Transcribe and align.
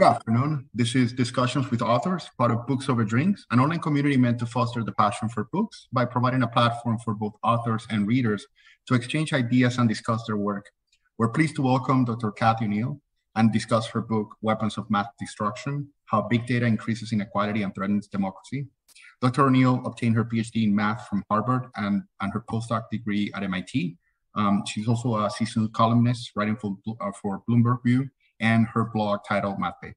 Good 0.00 0.06
afternoon. 0.06 0.66
This 0.72 0.94
is 0.94 1.12
Discussions 1.12 1.70
with 1.70 1.82
Authors, 1.82 2.30
part 2.38 2.50
of 2.50 2.66
Books 2.66 2.88
Over 2.88 3.04
Drinks, 3.04 3.44
an 3.50 3.60
online 3.60 3.80
community 3.80 4.16
meant 4.16 4.38
to 4.38 4.46
foster 4.46 4.82
the 4.82 4.92
passion 4.92 5.28
for 5.28 5.44
books 5.52 5.88
by 5.92 6.06
providing 6.06 6.42
a 6.42 6.48
platform 6.48 6.96
for 7.04 7.12
both 7.12 7.34
authors 7.44 7.86
and 7.90 8.06
readers 8.06 8.46
to 8.86 8.94
exchange 8.94 9.34
ideas 9.34 9.76
and 9.76 9.90
discuss 9.90 10.24
their 10.26 10.38
work. 10.38 10.70
We're 11.18 11.28
pleased 11.28 11.56
to 11.56 11.62
welcome 11.62 12.06
Dr. 12.06 12.30
Cathy 12.30 12.64
O'Neil 12.64 12.98
and 13.36 13.52
discuss 13.52 13.88
her 13.88 14.00
book, 14.00 14.36
Weapons 14.40 14.78
of 14.78 14.90
Math 14.90 15.10
Destruction 15.18 15.90
How 16.06 16.22
Big 16.22 16.46
Data 16.46 16.64
Increases 16.64 17.12
Inequality 17.12 17.62
and 17.62 17.74
Threatens 17.74 18.08
Democracy. 18.08 18.68
Dr. 19.20 19.48
O'Neil 19.48 19.82
obtained 19.84 20.16
her 20.16 20.24
PhD 20.24 20.64
in 20.64 20.74
math 20.74 21.08
from 21.08 21.22
Harvard 21.28 21.66
and, 21.76 22.04
and 22.22 22.32
her 22.32 22.42
postdoc 22.50 22.84
degree 22.90 23.30
at 23.34 23.42
MIT. 23.42 23.98
Um, 24.34 24.62
she's 24.66 24.88
also 24.88 25.16
a 25.16 25.28
seasoned 25.28 25.74
columnist 25.74 26.30
writing 26.34 26.56
for, 26.56 26.78
uh, 27.02 27.12
for 27.20 27.42
Bloomberg 27.46 27.82
View 27.84 28.08
and 28.40 28.66
her 28.68 28.84
blog 28.84 29.20
titled 29.28 29.58
Mathbabe. 29.58 29.94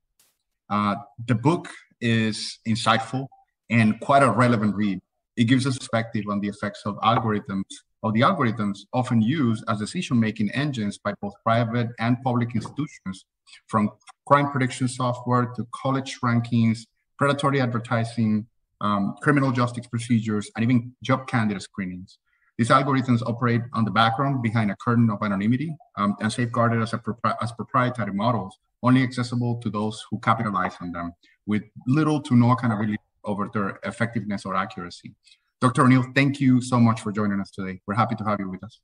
Uh, 0.69 0.95
the 1.27 1.35
book 1.35 1.69
is 2.01 2.59
insightful 2.67 3.27
and 3.69 3.99
quite 3.99 4.23
a 4.23 4.31
relevant 4.31 4.75
read. 4.75 4.99
It 5.35 5.45
gives 5.45 5.65
a 5.65 5.71
perspective 5.71 6.25
on 6.29 6.39
the 6.41 6.47
effects 6.47 6.81
of 6.85 6.95
algorithms, 6.97 7.63
of 8.03 8.13
the 8.13 8.21
algorithms 8.21 8.79
often 8.93 9.21
used 9.21 9.63
as 9.67 9.79
decision-making 9.79 10.51
engines 10.51 10.97
by 10.97 11.13
both 11.21 11.33
private 11.43 11.87
and 11.99 12.21
public 12.23 12.53
institutions, 12.53 13.25
from 13.67 13.89
crime 14.27 14.51
prediction 14.51 14.87
software 14.87 15.45
to 15.55 15.65
college 15.73 16.19
rankings, 16.21 16.85
predatory 17.17 17.61
advertising, 17.61 18.45
um, 18.81 19.15
criminal 19.21 19.51
justice 19.51 19.87
procedures, 19.87 20.51
and 20.55 20.63
even 20.63 20.93
job 21.01 21.27
candidate 21.27 21.63
screenings. 21.63 22.17
These 22.57 22.69
algorithms 22.69 23.23
operate 23.25 23.61
on 23.73 23.83
the 23.83 23.91
background 23.91 24.43
behind 24.43 24.69
a 24.69 24.75
curtain 24.75 25.09
of 25.09 25.23
anonymity 25.23 25.75
um, 25.97 26.15
and 26.19 26.31
safeguarded 26.31 26.81
as, 26.81 26.91
propri 26.91 27.35
as 27.41 27.51
proprietary 27.51 28.13
models, 28.13 28.57
only 28.83 29.01
accessible 29.01 29.57
to 29.61 29.69
those 29.69 30.05
who 30.09 30.19
capitalize 30.19 30.75
on 30.79 30.91
them, 30.91 31.13
with 31.47 31.63
little 31.87 32.21
to 32.21 32.35
no 32.35 32.51
accountability 32.51 32.97
over 33.25 33.49
their 33.53 33.79
effectiveness 33.83 34.45
or 34.45 34.55
accuracy. 34.55 35.15
Dr. 35.61 35.83
O'Neil, 35.83 36.05
thank 36.13 36.39
you 36.39 36.61
so 36.61 36.79
much 36.79 37.01
for 37.01 37.11
joining 37.11 37.39
us 37.39 37.49
today. 37.49 37.79
We're 37.87 37.95
happy 37.95 38.15
to 38.15 38.23
have 38.23 38.39
you 38.39 38.49
with 38.49 38.63
us. 38.63 38.79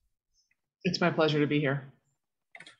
It's 0.84 1.02
my 1.02 1.12
pleasure 1.12 1.40
to 1.40 1.48
be 1.48 1.60
here. 1.60 1.92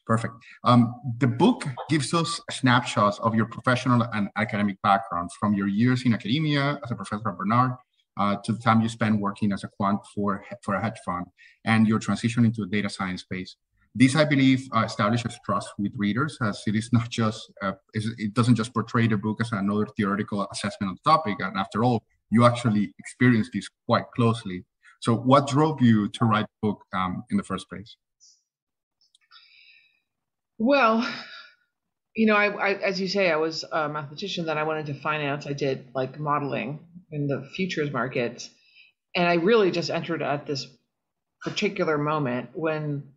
Perfect. 0.08 0.34
Um, 0.64 0.96
the 1.20 1.28
book 1.28 1.66
gives 1.88 2.16
us 2.16 2.42
snapshots 2.50 3.20
of 3.20 3.36
your 3.36 3.46
professional 3.46 4.02
and 4.14 4.30
academic 4.38 4.82
background 4.82 5.30
from 5.40 5.54
your 5.54 5.68
years 5.68 6.04
in 6.04 6.14
academia 6.16 6.80
as 6.84 6.90
a 6.90 6.96
professor 6.96 7.30
at 7.30 7.38
Barnard 7.38 7.74
uh, 8.20 8.36
to 8.44 8.52
the 8.52 8.60
time 8.60 8.82
you 8.82 8.90
spend 8.90 9.20
working 9.20 9.52
as 9.52 9.64
a 9.64 9.68
quant 9.68 10.02
for, 10.14 10.44
for 10.62 10.76
a 10.76 10.82
hedge 10.82 11.00
fund 11.06 11.26
and 11.66 11.88
your 11.88 12.00
transition 12.00 12.46
into 12.46 12.62
the 12.62 12.68
data 12.68 12.90
science 12.90 13.22
space. 13.22 13.56
This, 13.96 14.16
I 14.16 14.26
believe, 14.26 14.68
uh, 14.76 14.84
establishes 14.86 15.40
trust 15.44 15.70
with 15.80 15.92
readers 15.96 16.38
as 16.42 16.62
it 16.68 16.76
is 16.76 16.94
not 16.94 17.10
just, 17.10 17.52
uh, 17.64 17.72
it 17.94 18.34
doesn't 18.34 18.56
just 18.56 18.74
portray 18.74 19.08
the 19.08 19.18
book 19.18 19.42
as 19.42 19.52
another 19.52 19.88
theoretical 19.98 20.48
assessment 20.52 20.92
of 20.92 20.98
the 21.04 21.10
topic. 21.10 21.38
And 21.40 21.58
after 21.58 21.84
all, 21.84 22.04
you 22.30 22.46
actually 22.46 22.94
experience 23.00 23.50
this 23.52 23.68
quite 23.88 24.06
closely. 24.16 24.66
So 25.00 25.16
what 25.16 25.48
drove 25.48 25.82
you 25.82 26.10
to 26.10 26.26
write 26.26 26.46
the 26.46 26.68
book 26.68 26.84
um, 26.94 27.24
in 27.32 27.38
the 27.38 27.44
first 27.44 27.68
place? 27.70 27.96
Well, 30.60 31.10
you 32.16 32.26
know, 32.26 32.36
I, 32.36 32.48
I, 32.48 32.74
as 32.74 33.00
you 33.00 33.08
say, 33.08 33.32
I 33.32 33.38
was 33.38 33.64
a 33.72 33.88
mathematician. 33.88 34.46
Then 34.46 34.58
I 34.58 34.64
went 34.64 34.88
into 34.88 35.02
finance. 35.02 35.48
I 35.48 35.54
did 35.54 35.88
like 35.96 36.20
modeling 36.20 36.80
in 37.12 37.28
the 37.28 37.48
futures 37.56 37.92
markets, 37.92 38.50
and 39.16 39.28
I 39.28 39.36
really 39.36 39.72
just 39.72 39.90
entered 39.90 40.22
at 40.22 40.46
this 40.46 40.68
particular 41.42 41.98
moment 41.98 42.50
when 42.54 43.14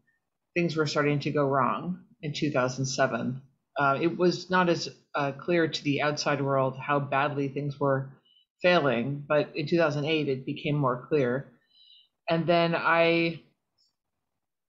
things 0.54 0.76
were 0.76 0.86
starting 0.86 1.20
to 1.20 1.30
go 1.30 1.46
wrong 1.46 2.04
in 2.20 2.32
2007. 2.32 3.42
Uh, 3.78 3.98
it 4.00 4.16
was 4.16 4.50
not 4.50 4.68
as 4.68 4.88
uh, 5.14 5.32
clear 5.32 5.66
to 5.66 5.84
the 5.84 6.02
outside 6.02 6.40
world 6.40 6.76
how 6.78 7.00
badly 7.00 7.48
things 7.48 7.80
were 7.80 8.10
failing, 8.60 9.24
but 9.26 9.50
in 9.56 9.66
2008 9.66 10.28
it 10.28 10.46
became 10.46 10.76
more 10.76 11.06
clear. 11.08 11.48
And 12.28 12.46
then 12.46 12.74
I, 12.76 13.42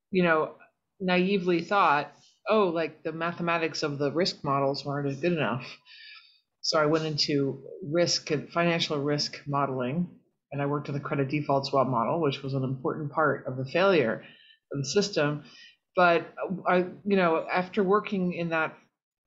you 0.09 0.23
know, 0.23 0.55
naively 0.99 1.61
thought 1.61 2.13
oh, 2.49 2.67
like 2.69 3.03
the 3.03 3.11
mathematics 3.11 3.83
of 3.83 3.97
the 3.97 4.11
risk 4.11 4.43
models 4.43 4.85
weren't 4.85 5.21
good 5.21 5.33
enough. 5.33 5.65
So 6.63 6.79
I 6.79 6.85
went 6.87 7.05
into 7.05 7.61
risk 7.83 8.31
and 8.31 8.49
financial 8.49 8.97
risk 8.97 9.41
modeling, 9.45 10.07
and 10.51 10.61
I 10.61 10.65
worked 10.65 10.87
on 10.87 10.95
the 10.95 11.01
credit 11.01 11.29
default 11.29 11.67
swap 11.67 11.87
model, 11.87 12.21
which 12.21 12.41
was 12.41 12.53
an 12.53 12.63
important 12.63 13.11
part 13.11 13.45
of 13.45 13.57
the 13.57 13.65
failure 13.65 14.23
of 14.71 14.79
the 14.79 14.85
system. 14.85 15.43
But 15.95 16.33
I, 16.67 16.77
you 17.05 17.17
know, 17.17 17.45
after 17.51 17.83
working 17.83 18.33
in 18.33 18.49
that 18.49 18.75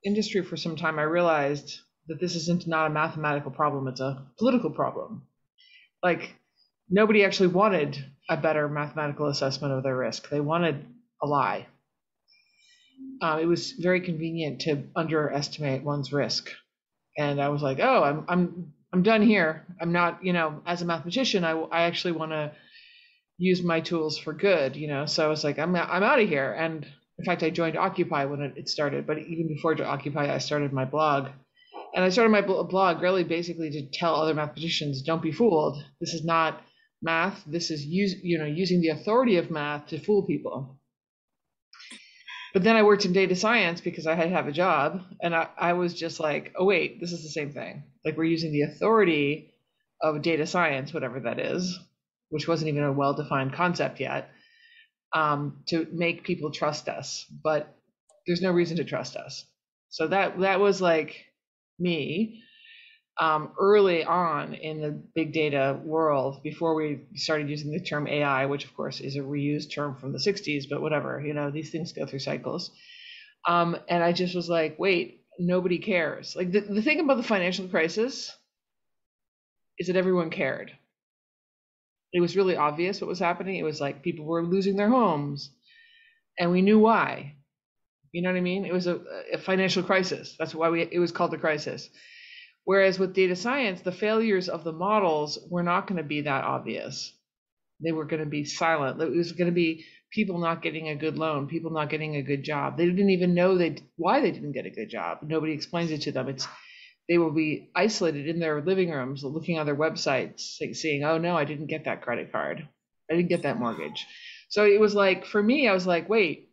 industry 0.04 0.42
for 0.42 0.56
some 0.56 0.76
time, 0.76 0.98
I 0.98 1.02
realized 1.02 1.78
that 2.08 2.20
this 2.20 2.34
isn't 2.36 2.66
not 2.66 2.90
a 2.90 2.94
mathematical 2.94 3.50
problem; 3.50 3.86
it's 3.86 4.00
a 4.00 4.26
political 4.38 4.70
problem. 4.70 5.26
Like 6.02 6.34
nobody 6.88 7.24
actually 7.24 7.48
wanted 7.48 8.02
a 8.28 8.36
better 8.36 8.68
mathematical 8.68 9.26
assessment 9.28 9.74
of 9.74 9.82
their 9.82 9.96
risk; 9.96 10.28
they 10.30 10.40
wanted 10.40 10.86
a 11.22 11.26
lie 11.26 11.66
uh, 13.20 13.38
it 13.40 13.46
was 13.46 13.72
very 13.72 14.00
convenient 14.00 14.60
to 14.62 14.84
underestimate 14.94 15.82
one's 15.82 16.12
risk. 16.12 16.50
And 17.18 17.40
I 17.40 17.48
was 17.48 17.62
like, 17.62 17.78
oh, 17.80 18.02
I'm 18.02 18.24
I'm 18.28 18.72
I'm 18.92 19.02
done 19.02 19.22
here. 19.22 19.66
I'm 19.80 19.92
not, 19.92 20.24
you 20.24 20.32
know, 20.32 20.62
as 20.66 20.82
a 20.82 20.84
mathematician, 20.84 21.44
I 21.44 21.52
I 21.52 21.82
actually 21.82 22.12
want 22.12 22.32
to 22.32 22.52
use 23.38 23.62
my 23.62 23.80
tools 23.80 24.18
for 24.18 24.32
good, 24.32 24.76
you 24.76 24.88
know. 24.88 25.06
So 25.06 25.24
I 25.24 25.28
was 25.28 25.44
like, 25.44 25.58
I'm 25.58 25.74
I'm 25.74 26.02
out 26.02 26.20
of 26.20 26.28
here. 26.28 26.52
And 26.52 26.86
in 27.18 27.24
fact, 27.24 27.42
I 27.42 27.50
joined 27.50 27.76
Occupy 27.76 28.26
when 28.26 28.40
it, 28.42 28.68
started. 28.68 29.06
But 29.06 29.18
even 29.18 29.48
before 29.48 29.80
Occupy, 29.82 30.34
I 30.34 30.38
started 30.38 30.72
my 30.72 30.84
blog. 30.84 31.28
And 31.94 32.04
I 32.04 32.10
started 32.10 32.30
my 32.30 32.42
blog 32.42 33.00
really 33.00 33.24
basically 33.24 33.70
to 33.70 33.90
tell 33.90 34.16
other 34.16 34.34
mathematicians, 34.34 35.02
don't 35.02 35.22
be 35.22 35.32
fooled. 35.32 35.82
This 35.98 36.12
is 36.12 36.24
not 36.24 36.60
math. 37.02 37.42
This 37.46 37.70
is 37.70 37.86
use, 37.86 38.16
you 38.22 38.38
know, 38.38 38.44
using 38.44 38.82
the 38.82 38.90
authority 38.90 39.36
of 39.36 39.50
math 39.50 39.86
to 39.88 39.98
fool 39.98 40.26
people. 40.26 40.78
But 42.56 42.62
then 42.62 42.76
I 42.76 42.84
worked 42.84 43.04
in 43.04 43.12
data 43.12 43.36
science 43.36 43.82
because 43.82 44.06
I 44.06 44.14
had 44.14 44.30
to 44.30 44.34
have 44.34 44.48
a 44.48 44.50
job. 44.50 45.02
And 45.20 45.36
I, 45.36 45.48
I 45.58 45.74
was 45.74 45.92
just 45.92 46.18
like, 46.18 46.54
oh, 46.56 46.64
wait, 46.64 46.98
this 47.02 47.12
is 47.12 47.22
the 47.22 47.28
same 47.28 47.52
thing. 47.52 47.84
Like 48.02 48.16
we're 48.16 48.24
using 48.24 48.50
the 48.50 48.62
authority 48.62 49.52
of 50.00 50.22
data 50.22 50.46
science, 50.46 50.94
whatever 50.94 51.20
that 51.20 51.38
is, 51.38 51.78
which 52.30 52.48
wasn't 52.48 52.70
even 52.70 52.82
a 52.82 52.92
well 52.94 53.12
defined 53.12 53.52
concept 53.52 54.00
yet, 54.00 54.30
um, 55.12 55.64
to 55.68 55.86
make 55.92 56.24
people 56.24 56.50
trust 56.50 56.88
us. 56.88 57.26
But 57.44 57.76
there's 58.26 58.40
no 58.40 58.52
reason 58.52 58.78
to 58.78 58.84
trust 58.84 59.16
us. 59.16 59.44
So 59.90 60.06
that 60.06 60.40
that 60.40 60.58
was 60.58 60.80
like 60.80 61.26
me 61.78 62.42
um, 63.18 63.52
early 63.58 64.04
on 64.04 64.54
in 64.54 64.80
the 64.80 64.90
big 64.90 65.32
data 65.32 65.80
world 65.82 66.42
before 66.42 66.74
we 66.74 67.00
started 67.14 67.48
using 67.48 67.70
the 67.70 67.80
term 67.80 68.06
AI, 68.06 68.46
which 68.46 68.64
of 68.64 68.76
course 68.76 69.00
is 69.00 69.16
a 69.16 69.20
reused 69.20 69.72
term 69.72 69.96
from 69.96 70.12
the 70.12 70.18
60s, 70.18 70.64
but 70.68 70.82
whatever, 70.82 71.22
you 71.24 71.32
know, 71.32 71.50
these 71.50 71.70
things 71.70 71.92
go 71.92 72.04
through 72.04 72.18
cycles. 72.18 72.70
Um, 73.48 73.76
and 73.88 74.02
I 74.02 74.12
just 74.12 74.34
was 74.34 74.48
like, 74.48 74.78
wait, 74.78 75.22
nobody 75.38 75.78
cares. 75.78 76.36
Like 76.36 76.52
the, 76.52 76.60
the 76.60 76.82
thing 76.82 77.00
about 77.00 77.16
the 77.16 77.22
financial 77.22 77.68
crisis 77.68 78.36
is 79.78 79.86
that 79.86 79.96
everyone 79.96 80.30
cared. 80.30 80.72
It 82.12 82.20
was 82.20 82.36
really 82.36 82.56
obvious 82.56 83.00
what 83.00 83.08
was 83.08 83.18
happening. 83.18 83.56
It 83.56 83.62
was 83.64 83.80
like 83.80 84.02
people 84.02 84.24
were 84.24 84.44
losing 84.44 84.76
their 84.76 84.88
homes, 84.88 85.50
and 86.38 86.50
we 86.50 86.62
knew 86.62 86.78
why. 86.78 87.34
You 88.12 88.22
know 88.22 88.30
what 88.30 88.38
I 88.38 88.42
mean? 88.42 88.64
It 88.64 88.72
was 88.72 88.86
a, 88.86 89.00
a 89.32 89.38
financial 89.38 89.82
crisis. 89.82 90.34
That's 90.38 90.54
why 90.54 90.70
we 90.70 90.82
it 90.82 90.98
was 90.98 91.12
called 91.12 91.34
a 91.34 91.38
crisis 91.38 91.90
Whereas 92.66 92.98
with 92.98 93.14
data 93.14 93.36
science, 93.36 93.80
the 93.80 93.92
failures 93.92 94.48
of 94.48 94.64
the 94.64 94.72
models 94.72 95.38
were 95.48 95.62
not 95.62 95.86
going 95.86 95.98
to 95.98 96.02
be 96.02 96.22
that 96.22 96.42
obvious. 96.42 97.12
They 97.80 97.92
were 97.92 98.04
going 98.04 98.24
to 98.24 98.28
be 98.28 98.44
silent. 98.44 99.00
It 99.00 99.16
was 99.16 99.30
going 99.30 99.46
to 99.46 99.54
be 99.54 99.84
people 100.10 100.38
not 100.38 100.62
getting 100.62 100.88
a 100.88 100.96
good 100.96 101.16
loan, 101.16 101.46
people 101.46 101.70
not 101.70 101.90
getting 101.90 102.16
a 102.16 102.22
good 102.22 102.42
job. 102.42 102.76
They 102.76 102.86
didn't 102.86 103.10
even 103.10 103.34
know 103.34 103.56
they 103.56 103.76
why 103.94 104.20
they 104.20 104.32
didn't 104.32 104.50
get 104.50 104.66
a 104.66 104.70
good 104.70 104.90
job. 104.90 105.18
Nobody 105.22 105.52
explains 105.52 105.92
it 105.92 106.02
to 106.02 106.12
them. 106.12 106.28
It's 106.28 106.48
they 107.08 107.18
will 107.18 107.30
be 107.30 107.70
isolated 107.76 108.26
in 108.26 108.40
their 108.40 108.60
living 108.60 108.90
rooms, 108.90 109.22
looking 109.22 109.60
on 109.60 109.66
their 109.66 109.76
websites, 109.76 110.40
seeing, 110.74 111.04
"Oh 111.04 111.18
no, 111.18 111.36
I 111.36 111.44
didn't 111.44 111.66
get 111.68 111.84
that 111.84 112.02
credit 112.02 112.32
card. 112.32 112.66
I 113.08 113.14
didn't 113.14 113.28
get 113.28 113.42
that 113.42 113.60
mortgage." 113.60 114.04
So 114.48 114.66
it 114.66 114.80
was 114.80 114.92
like 114.92 115.24
for 115.24 115.40
me, 115.40 115.68
I 115.68 115.72
was 115.72 115.86
like, 115.86 116.08
"Wait, 116.08 116.45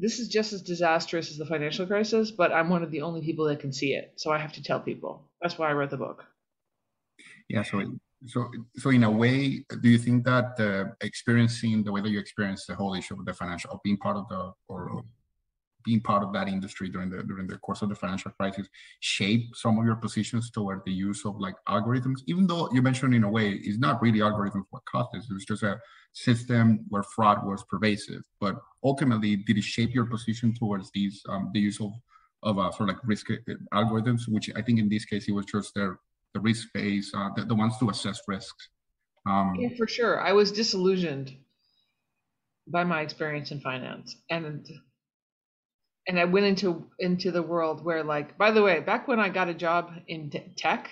this 0.00 0.18
is 0.20 0.28
just 0.28 0.52
as 0.52 0.62
disastrous 0.62 1.30
as 1.30 1.36
the 1.36 1.46
financial 1.46 1.86
crisis, 1.86 2.30
but 2.30 2.52
I'm 2.52 2.68
one 2.68 2.82
of 2.82 2.90
the 2.90 3.02
only 3.02 3.20
people 3.20 3.46
that 3.46 3.60
can 3.60 3.72
see 3.72 3.92
it. 3.94 4.12
So 4.16 4.30
I 4.30 4.38
have 4.38 4.52
to 4.52 4.62
tell 4.62 4.80
people. 4.80 5.28
That's 5.42 5.58
why 5.58 5.70
I 5.70 5.72
wrote 5.72 5.90
the 5.90 5.96
book. 5.96 6.24
Yeah. 7.48 7.62
So, 7.62 7.82
so, 8.26 8.48
so 8.76 8.90
in 8.90 9.04
a 9.04 9.10
way, 9.10 9.64
do 9.82 9.88
you 9.88 9.98
think 9.98 10.24
that 10.24 10.58
uh, 10.60 10.92
experiencing 11.00 11.82
the 11.82 11.92
way 11.92 12.00
that 12.00 12.10
you 12.10 12.20
experience 12.20 12.66
the 12.66 12.74
whole 12.74 12.94
issue 12.94 13.14
of 13.18 13.24
the 13.24 13.34
financial, 13.34 13.70
of 13.70 13.80
being 13.82 13.96
part 13.96 14.16
of 14.16 14.28
the, 14.28 14.52
or 14.68 15.02
being 15.88 16.02
part 16.10 16.22
of 16.26 16.30
that 16.36 16.48
industry 16.56 16.88
during 16.94 17.10
the 17.14 17.20
during 17.30 17.46
the 17.52 17.58
course 17.66 17.80
of 17.82 17.88
the 17.88 17.98
financial 18.02 18.30
crisis 18.38 18.66
shape 19.00 19.44
some 19.62 19.78
of 19.78 19.84
your 19.88 19.98
positions 20.06 20.50
toward 20.56 20.80
the 20.86 20.96
use 21.08 21.20
of 21.28 21.34
like 21.46 21.56
algorithms 21.76 22.20
even 22.32 22.46
though 22.50 22.64
you 22.74 22.80
mentioned 22.88 23.14
in 23.18 23.24
a 23.24 23.32
way 23.36 23.46
it's 23.68 23.80
not 23.86 24.02
really 24.04 24.20
algorithms 24.28 24.66
what 24.72 24.84
caused 24.92 25.10
this 25.12 25.30
it 25.30 25.34
was 25.38 25.48
just 25.52 25.62
a 25.62 25.74
system 26.12 26.64
where 26.92 27.06
fraud 27.14 27.38
was 27.50 27.64
pervasive 27.72 28.22
but 28.44 28.54
ultimately 28.90 29.32
did 29.48 29.56
it 29.62 29.68
shape 29.74 29.92
your 29.98 30.06
position 30.14 30.48
towards 30.60 30.86
these 30.96 31.14
um, 31.30 31.50
the 31.54 31.60
use 31.68 31.80
of 31.86 31.92
of 32.42 32.58
uh, 32.58 32.70
sort 32.70 32.88
of 32.88 32.96
like 32.96 33.04
risk 33.04 33.30
uh, 33.30 33.36
algorithms, 33.74 34.28
which 34.28 34.50
I 34.56 34.62
think 34.62 34.78
in 34.78 34.88
this 34.88 35.04
case 35.04 35.28
it 35.28 35.32
was 35.32 35.46
just 35.46 35.74
their 35.74 35.98
the 36.34 36.40
risk 36.40 36.68
based, 36.74 37.14
uh, 37.14 37.30
the, 37.36 37.44
the 37.44 37.54
ones 37.54 37.78
to 37.78 37.90
assess 37.90 38.20
risks. 38.28 38.68
Um, 39.26 39.54
yeah, 39.58 39.70
for 39.76 39.86
sure. 39.86 40.20
I 40.20 40.32
was 40.32 40.52
disillusioned 40.52 41.34
by 42.66 42.84
my 42.84 43.00
experience 43.00 43.50
in 43.50 43.60
finance, 43.60 44.16
and 44.30 44.68
and 46.08 46.18
I 46.18 46.24
went 46.24 46.46
into 46.46 46.90
into 46.98 47.30
the 47.30 47.42
world 47.42 47.84
where, 47.84 48.02
like, 48.04 48.38
by 48.38 48.50
the 48.50 48.62
way, 48.62 48.80
back 48.80 49.06
when 49.08 49.20
I 49.20 49.28
got 49.28 49.48
a 49.48 49.54
job 49.54 49.92
in 50.08 50.30
tech, 50.56 50.90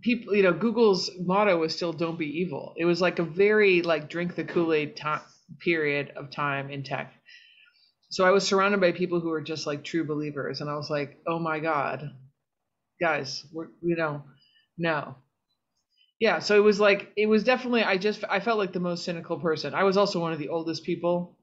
people, 0.00 0.34
you 0.34 0.42
know, 0.42 0.52
Google's 0.52 1.10
motto 1.20 1.56
was 1.58 1.74
still 1.74 1.92
"Don't 1.92 2.18
be 2.18 2.40
evil." 2.40 2.74
It 2.76 2.84
was 2.84 3.00
like 3.00 3.18
a 3.18 3.24
very 3.24 3.82
like 3.82 4.08
drink 4.08 4.34
the 4.34 4.44
Kool 4.44 4.72
Aid 4.72 4.96
time 4.96 5.22
period 5.60 6.12
of 6.16 6.30
time 6.30 6.70
in 6.70 6.82
tech. 6.82 7.12
So 8.10 8.24
I 8.24 8.30
was 8.30 8.46
surrounded 8.46 8.80
by 8.80 8.92
people 8.92 9.20
who 9.20 9.30
were 9.30 9.42
just 9.42 9.66
like 9.66 9.84
true 9.84 10.04
believers, 10.06 10.60
and 10.60 10.70
I 10.70 10.76
was 10.76 10.90
like, 10.90 11.18
"Oh 11.26 11.38
my 11.38 11.60
god, 11.60 12.10
guys, 13.00 13.44
we're 13.52 13.68
you 13.82 13.96
know, 13.96 14.24
no." 14.78 15.16
Yeah, 16.20 16.38
so 16.38 16.56
it 16.56 16.60
was 16.64 16.78
like 16.80 17.12
it 17.16 17.26
was 17.26 17.44
definitely 17.44 17.82
I 17.82 17.96
just 17.98 18.24
I 18.28 18.40
felt 18.40 18.58
like 18.58 18.72
the 18.72 18.80
most 18.80 19.04
cynical 19.04 19.38
person. 19.40 19.74
I 19.74 19.84
was 19.84 19.96
also 19.96 20.20
one 20.20 20.32
of 20.32 20.38
the 20.38 20.48
oldest 20.50 20.84
people 20.84 21.36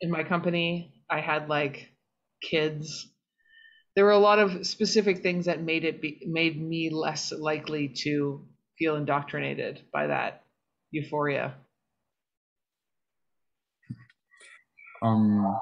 in 0.00 0.10
my 0.10 0.24
company. 0.24 0.93
I 1.10 1.20
had 1.20 1.48
like 1.48 1.90
kids. 2.42 3.08
There 3.94 4.04
were 4.04 4.10
a 4.10 4.18
lot 4.18 4.38
of 4.38 4.66
specific 4.66 5.22
things 5.22 5.46
that 5.46 5.62
made 5.62 5.84
it 5.84 6.00
be, 6.00 6.22
made 6.26 6.60
me 6.60 6.90
less 6.90 7.32
likely 7.32 7.88
to 8.02 8.44
feel 8.78 8.96
indoctrinated 8.96 9.82
by 9.92 10.08
that 10.08 10.44
euphoria. 10.90 11.54
Um, 15.02 15.58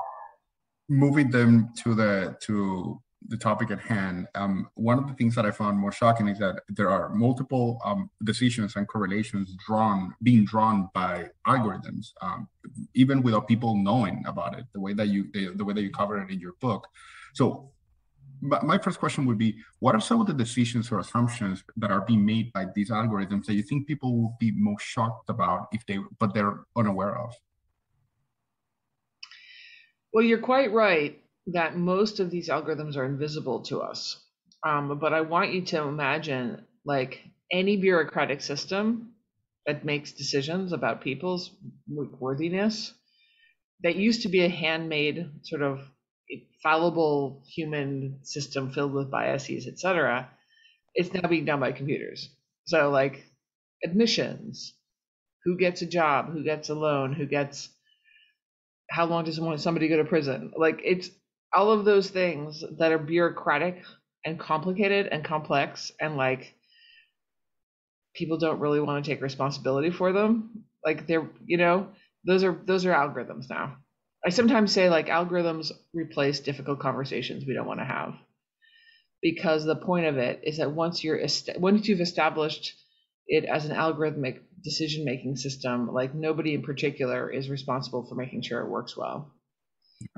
moving 0.88 1.30
them 1.30 1.72
to 1.82 1.94
the 1.94 2.36
to 2.42 3.00
the 3.28 3.36
topic 3.36 3.70
at 3.70 3.80
hand, 3.80 4.26
um, 4.34 4.68
one 4.74 4.98
of 4.98 5.06
the 5.06 5.14
things 5.14 5.34
that 5.34 5.46
I 5.46 5.50
found 5.50 5.78
more 5.78 5.92
shocking 5.92 6.28
is 6.28 6.38
that 6.38 6.60
there 6.68 6.90
are 6.90 7.10
multiple 7.10 7.80
um, 7.84 8.10
decisions 8.24 8.76
and 8.76 8.86
correlations 8.88 9.54
drawn, 9.66 10.14
being 10.22 10.44
drawn 10.44 10.88
by 10.94 11.26
algorithms, 11.46 12.12
um, 12.20 12.48
even 12.94 13.22
without 13.22 13.48
people 13.48 13.76
knowing 13.76 14.22
about 14.26 14.58
it. 14.58 14.64
The 14.72 14.80
way 14.80 14.92
that 14.94 15.08
you, 15.08 15.28
the, 15.32 15.52
the 15.54 15.64
way 15.64 15.74
that 15.74 15.82
you 15.82 15.90
cover 15.90 16.20
it 16.20 16.30
in 16.30 16.40
your 16.40 16.54
book. 16.60 16.86
So, 17.34 17.70
my 18.40 18.76
first 18.76 18.98
question 18.98 19.24
would 19.26 19.38
be: 19.38 19.56
What 19.78 19.94
are 19.94 20.00
some 20.00 20.20
of 20.20 20.26
the 20.26 20.34
decisions 20.34 20.90
or 20.90 20.98
assumptions 20.98 21.62
that 21.76 21.92
are 21.92 22.00
being 22.00 22.26
made 22.26 22.52
by 22.52 22.66
these 22.74 22.90
algorithms 22.90 23.46
that 23.46 23.54
you 23.54 23.62
think 23.62 23.86
people 23.86 24.16
will 24.16 24.36
be 24.40 24.50
most 24.54 24.82
shocked 24.82 25.30
about 25.30 25.68
if 25.72 25.86
they, 25.86 25.98
but 26.18 26.34
they're 26.34 26.64
unaware 26.76 27.16
of? 27.18 27.34
Well, 30.12 30.24
you're 30.24 30.38
quite 30.38 30.72
right 30.72 31.22
that 31.46 31.76
most 31.76 32.20
of 32.20 32.30
these 32.30 32.48
algorithms 32.48 32.96
are 32.96 33.04
invisible 33.04 33.62
to 33.62 33.80
us. 33.80 34.22
Um, 34.64 34.98
but 34.98 35.12
I 35.12 35.22
want 35.22 35.52
you 35.52 35.62
to 35.62 35.82
imagine 35.82 36.64
like 36.84 37.20
any 37.50 37.76
bureaucratic 37.76 38.40
system 38.40 39.14
that 39.66 39.84
makes 39.84 40.12
decisions 40.12 40.72
about 40.72 41.02
people's 41.02 41.50
worthiness 41.86 42.92
that 43.82 43.96
used 43.96 44.22
to 44.22 44.28
be 44.28 44.44
a 44.44 44.48
handmade 44.48 45.28
sort 45.42 45.62
of 45.62 45.80
fallible 46.62 47.42
human 47.46 48.20
system 48.22 48.72
filled 48.72 48.92
with 48.92 49.10
biases, 49.10 49.66
etc. 49.66 50.30
It's 50.94 51.12
now 51.12 51.28
being 51.28 51.44
done 51.44 51.60
by 51.60 51.72
computers. 51.72 52.28
So 52.66 52.90
like 52.90 53.24
admissions, 53.84 54.74
who 55.44 55.56
gets 55.58 55.82
a 55.82 55.86
job, 55.86 56.32
who 56.32 56.44
gets 56.44 56.68
a 56.68 56.74
loan, 56.74 57.12
who 57.12 57.26
gets 57.26 57.68
how 58.90 59.06
long 59.06 59.24
does 59.24 59.40
somebody 59.62 59.88
go 59.88 59.96
to 59.96 60.04
prison? 60.04 60.52
Like 60.56 60.80
it's 60.84 61.10
all 61.54 61.70
of 61.70 61.84
those 61.84 62.10
things 62.10 62.64
that 62.78 62.92
are 62.92 62.98
bureaucratic 62.98 63.82
and 64.24 64.38
complicated 64.38 65.06
and 65.06 65.24
complex 65.24 65.92
and 66.00 66.16
like 66.16 66.54
people 68.14 68.38
don't 68.38 68.60
really 68.60 68.80
want 68.80 69.04
to 69.04 69.10
take 69.10 69.22
responsibility 69.22 69.90
for 69.90 70.12
them 70.12 70.64
like 70.84 71.06
they're 71.06 71.28
you 71.46 71.56
know 71.56 71.88
those 72.24 72.44
are 72.44 72.58
those 72.66 72.86
are 72.86 72.92
algorithms 72.92 73.50
now. 73.50 73.76
I 74.24 74.30
sometimes 74.30 74.72
say 74.72 74.88
like 74.88 75.08
algorithms 75.08 75.72
replace 75.92 76.40
difficult 76.40 76.78
conversations 76.78 77.44
we 77.44 77.54
don't 77.54 77.66
want 77.66 77.80
to 77.80 77.86
have 77.86 78.14
because 79.20 79.64
the 79.64 79.76
point 79.76 80.06
of 80.06 80.16
it 80.18 80.40
is 80.44 80.58
that 80.58 80.70
once 80.72 81.02
you're 81.02 81.20
once 81.56 81.88
you've 81.88 82.00
established 82.00 82.74
it 83.26 83.44
as 83.44 83.64
an 83.64 83.74
algorithmic 83.76 84.40
decision 84.62 85.04
making 85.04 85.36
system 85.36 85.92
like 85.92 86.14
nobody 86.14 86.54
in 86.54 86.62
particular 86.62 87.30
is 87.30 87.50
responsible 87.50 88.06
for 88.08 88.14
making 88.14 88.42
sure 88.42 88.60
it 88.60 88.70
works 88.70 88.96
well 88.96 89.32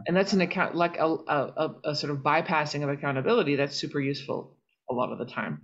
and 0.07 0.17
that's 0.17 0.33
an 0.33 0.41
account 0.41 0.75
like 0.75 0.99
a, 0.99 1.07
a, 1.07 1.75
a, 1.85 1.95
sort 1.95 2.13
of 2.13 2.19
bypassing 2.19 2.83
of 2.83 2.89
accountability 2.89 3.57
that's 3.57 3.77
super 3.77 4.01
useful 4.01 4.57
a 4.91 4.95
lot 4.95 5.13
of 5.13 5.19
the 5.19 5.27
time. 5.27 5.63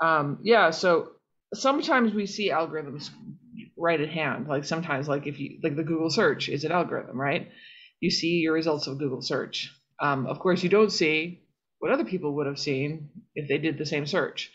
Um, 0.00 0.38
yeah 0.42 0.70
so 0.70 1.10
sometimes 1.54 2.14
we 2.14 2.26
see 2.26 2.50
algorithms 2.50 3.10
right 3.76 4.00
at 4.00 4.08
hand. 4.08 4.48
Like 4.48 4.64
sometimes 4.64 5.08
like 5.08 5.26
if 5.26 5.38
you 5.38 5.58
like 5.62 5.76
the 5.76 5.84
google 5.84 6.10
search 6.10 6.48
is 6.48 6.64
an 6.64 6.72
algorithm 6.72 7.20
right? 7.20 7.50
You 8.00 8.10
see 8.10 8.38
your 8.38 8.54
results 8.54 8.86
of 8.86 8.98
google 8.98 9.22
search. 9.22 9.70
Um, 10.00 10.26
of 10.26 10.38
course 10.38 10.62
you 10.62 10.68
don't 10.68 10.92
see 10.92 11.42
what 11.78 11.92
other 11.92 12.04
people 12.04 12.36
would 12.36 12.46
have 12.46 12.58
seen 12.58 13.10
if 13.34 13.48
they 13.48 13.58
did 13.58 13.78
the 13.78 13.86
same 13.86 14.06
search. 14.06 14.50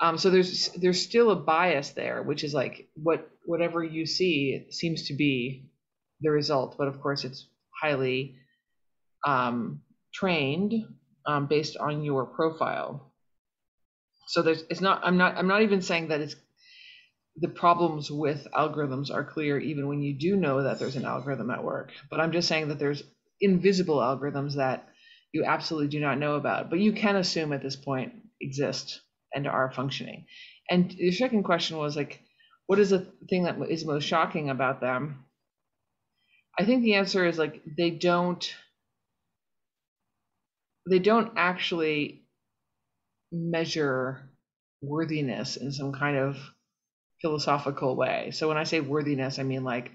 Um, 0.00 0.18
so 0.18 0.30
there's 0.30 0.70
there's 0.70 1.02
still 1.02 1.30
a 1.30 1.36
bias 1.36 1.90
there 1.90 2.22
which 2.22 2.44
is 2.44 2.54
like 2.54 2.88
what 2.94 3.28
whatever 3.44 3.82
you 3.84 4.06
see 4.06 4.66
seems 4.70 5.08
to 5.08 5.14
be 5.14 5.68
the 6.20 6.30
result, 6.30 6.76
but 6.78 6.88
of 6.88 7.00
course 7.00 7.24
it's 7.24 7.46
highly 7.80 8.36
um, 9.26 9.80
trained 10.12 10.74
um, 11.26 11.46
based 11.46 11.76
on 11.76 12.04
your 12.04 12.26
profile. 12.26 13.12
So 14.28 14.42
there's 14.42 14.64
it's 14.70 14.80
not 14.80 15.00
I'm 15.04 15.16
not 15.16 15.36
I'm 15.36 15.48
not 15.48 15.62
even 15.62 15.82
saying 15.82 16.08
that 16.08 16.20
it's 16.20 16.36
the 17.36 17.48
problems 17.48 18.10
with 18.10 18.46
algorithms 18.54 19.12
are 19.12 19.24
clear 19.24 19.58
even 19.58 19.88
when 19.88 20.00
you 20.00 20.14
do 20.18 20.36
know 20.36 20.62
that 20.62 20.78
there's 20.78 20.96
an 20.96 21.04
algorithm 21.04 21.50
at 21.50 21.64
work. 21.64 21.90
But 22.10 22.20
I'm 22.20 22.32
just 22.32 22.48
saying 22.48 22.68
that 22.68 22.78
there's 22.78 23.02
invisible 23.40 23.98
algorithms 23.98 24.54
that 24.54 24.88
you 25.32 25.44
absolutely 25.44 25.88
do 25.88 26.00
not 26.00 26.18
know 26.18 26.36
about, 26.36 26.70
but 26.70 26.78
you 26.78 26.92
can 26.92 27.16
assume 27.16 27.52
at 27.52 27.62
this 27.62 27.74
point 27.74 28.12
exist 28.40 29.00
and 29.34 29.48
are 29.48 29.72
functioning. 29.72 30.26
And 30.70 30.90
the 30.90 31.10
second 31.10 31.42
question 31.42 31.76
was 31.76 31.96
like, 31.96 32.20
what 32.66 32.78
is 32.78 32.90
the 32.90 33.12
thing 33.28 33.44
that 33.44 33.58
is 33.68 33.84
most 33.84 34.04
shocking 34.04 34.48
about 34.48 34.80
them? 34.80 35.23
I 36.58 36.64
think 36.64 36.82
the 36.82 36.94
answer 36.94 37.26
is 37.26 37.38
like 37.38 37.62
they 37.76 37.90
don't 37.90 38.54
they 40.88 40.98
don't 40.98 41.32
actually 41.36 42.22
measure 43.32 44.30
worthiness 44.82 45.56
in 45.56 45.72
some 45.72 45.92
kind 45.92 46.16
of 46.16 46.36
philosophical 47.20 47.96
way. 47.96 48.30
So 48.32 48.48
when 48.48 48.58
I 48.58 48.64
say 48.64 48.80
worthiness, 48.80 49.38
I 49.38 49.42
mean 49.42 49.64
like 49.64 49.90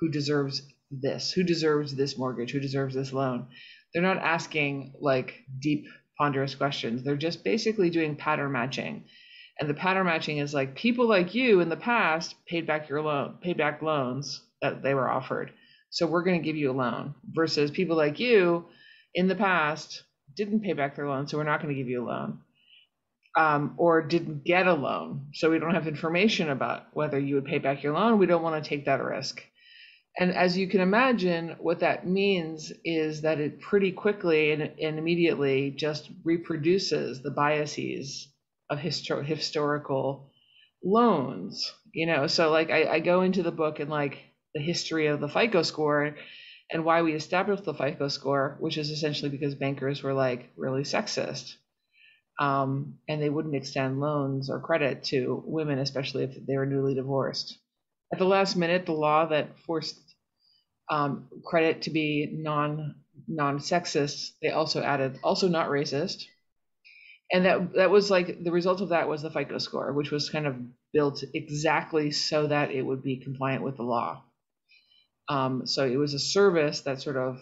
who 0.00 0.10
deserves 0.10 0.62
this? 0.90 1.32
Who 1.32 1.42
deserves 1.42 1.94
this 1.94 2.18
mortgage? 2.18 2.50
Who 2.50 2.60
deserves 2.60 2.94
this 2.94 3.12
loan? 3.12 3.48
They're 3.92 4.02
not 4.02 4.18
asking 4.18 4.94
like 5.00 5.34
deep 5.60 5.86
ponderous 6.18 6.54
questions. 6.54 7.02
They're 7.02 7.16
just 7.16 7.44
basically 7.44 7.90
doing 7.90 8.16
pattern 8.16 8.52
matching. 8.52 9.04
And 9.60 9.68
the 9.68 9.74
pattern 9.74 10.06
matching 10.06 10.38
is 10.38 10.54
like 10.54 10.74
people 10.74 11.06
like 11.06 11.34
you 11.34 11.60
in 11.60 11.68
the 11.68 11.76
past 11.76 12.34
paid 12.46 12.66
back 12.66 12.88
your 12.88 13.02
loan, 13.02 13.38
paid 13.42 13.58
back 13.58 13.82
loans 13.82 14.40
that 14.62 14.82
they 14.82 14.94
were 14.94 15.08
offered. 15.08 15.52
So 15.92 16.06
we're 16.06 16.22
going 16.22 16.40
to 16.40 16.44
give 16.44 16.56
you 16.56 16.70
a 16.70 16.72
loan 16.72 17.14
versus 17.30 17.70
people 17.70 17.96
like 17.96 18.18
you 18.18 18.64
in 19.14 19.28
the 19.28 19.34
past 19.34 20.02
didn't 20.34 20.62
pay 20.62 20.72
back 20.72 20.96
their 20.96 21.06
loan. 21.06 21.28
So 21.28 21.36
we're 21.36 21.44
not 21.44 21.62
going 21.62 21.74
to 21.74 21.78
give 21.78 21.88
you 21.88 22.02
a 22.02 22.08
loan. 22.08 22.40
Um, 23.36 23.74
or 23.76 24.02
didn't 24.02 24.44
get 24.44 24.66
a 24.66 24.74
loan. 24.74 25.28
So 25.34 25.50
we 25.50 25.58
don't 25.58 25.74
have 25.74 25.86
information 25.86 26.50
about 26.50 26.86
whether 26.92 27.18
you 27.18 27.36
would 27.36 27.44
pay 27.44 27.58
back 27.58 27.82
your 27.82 27.94
loan. 27.94 28.18
We 28.18 28.26
don't 28.26 28.42
want 28.42 28.62
to 28.62 28.68
take 28.68 28.86
that 28.86 29.02
risk. 29.02 29.42
And 30.18 30.34
as 30.34 30.56
you 30.56 30.66
can 30.66 30.80
imagine, 30.80 31.56
what 31.58 31.80
that 31.80 32.06
means 32.06 32.72
is 32.84 33.22
that 33.22 33.40
it 33.40 33.60
pretty 33.60 33.92
quickly 33.92 34.52
and, 34.52 34.62
and 34.62 34.98
immediately 34.98 35.70
just 35.70 36.10
reproduces 36.24 37.22
the 37.22 37.30
biases 37.30 38.28
of 38.68 38.78
histor- 38.78 39.24
historical 39.24 40.30
loans. 40.82 41.72
You 41.92 42.06
know, 42.06 42.26
so 42.26 42.50
like 42.50 42.70
I, 42.70 42.84
I 42.84 43.00
go 43.00 43.22
into 43.22 43.42
the 43.42 43.52
book 43.52 43.80
and 43.80 43.90
like 43.90 44.18
the 44.54 44.60
history 44.60 45.06
of 45.06 45.20
the 45.20 45.28
FICO 45.28 45.62
score 45.62 46.16
and 46.70 46.84
why 46.84 47.02
we 47.02 47.14
established 47.14 47.64
the 47.64 47.74
FICO 47.74 48.08
score, 48.08 48.56
which 48.60 48.78
is 48.78 48.90
essentially 48.90 49.30
because 49.30 49.54
bankers 49.54 50.02
were 50.02 50.14
like 50.14 50.50
really 50.56 50.82
sexist. 50.82 51.54
Um, 52.40 52.98
and 53.08 53.20
they 53.20 53.28
wouldn't 53.28 53.54
extend 53.54 54.00
loans 54.00 54.48
or 54.50 54.58
credit 54.58 55.04
to 55.04 55.42
women, 55.46 55.78
especially 55.78 56.24
if 56.24 56.46
they 56.46 56.56
were 56.56 56.66
newly 56.66 56.94
divorced. 56.94 57.58
At 58.12 58.18
the 58.18 58.24
last 58.24 58.56
minute, 58.56 58.86
the 58.86 58.92
law 58.92 59.26
that 59.26 59.58
forced 59.60 59.98
um, 60.90 61.28
credit 61.44 61.82
to 61.82 61.90
be 61.90 62.28
non 62.32 62.96
non 63.28 63.58
sexist, 63.58 64.32
they 64.40 64.50
also 64.50 64.82
added 64.82 65.18
also 65.22 65.48
not 65.48 65.68
racist, 65.68 66.24
and 67.30 67.44
that 67.44 67.74
that 67.74 67.90
was 67.90 68.10
like 68.10 68.42
the 68.42 68.50
result 68.52 68.80
of 68.80 68.90
that 68.90 69.08
was 69.08 69.22
the 69.22 69.30
FICO 69.30 69.58
score, 69.58 69.92
which 69.92 70.10
was 70.10 70.30
kind 70.30 70.46
of 70.46 70.56
built 70.92 71.22
exactly 71.34 72.10
so 72.10 72.46
that 72.46 72.70
it 72.70 72.82
would 72.82 73.02
be 73.02 73.16
compliant 73.16 73.62
with 73.62 73.76
the 73.76 73.82
law. 73.82 74.22
Um, 75.28 75.66
so 75.66 75.86
it 75.86 75.96
was 75.96 76.14
a 76.14 76.18
service 76.18 76.80
that 76.82 77.00
sort 77.00 77.16
of 77.16 77.40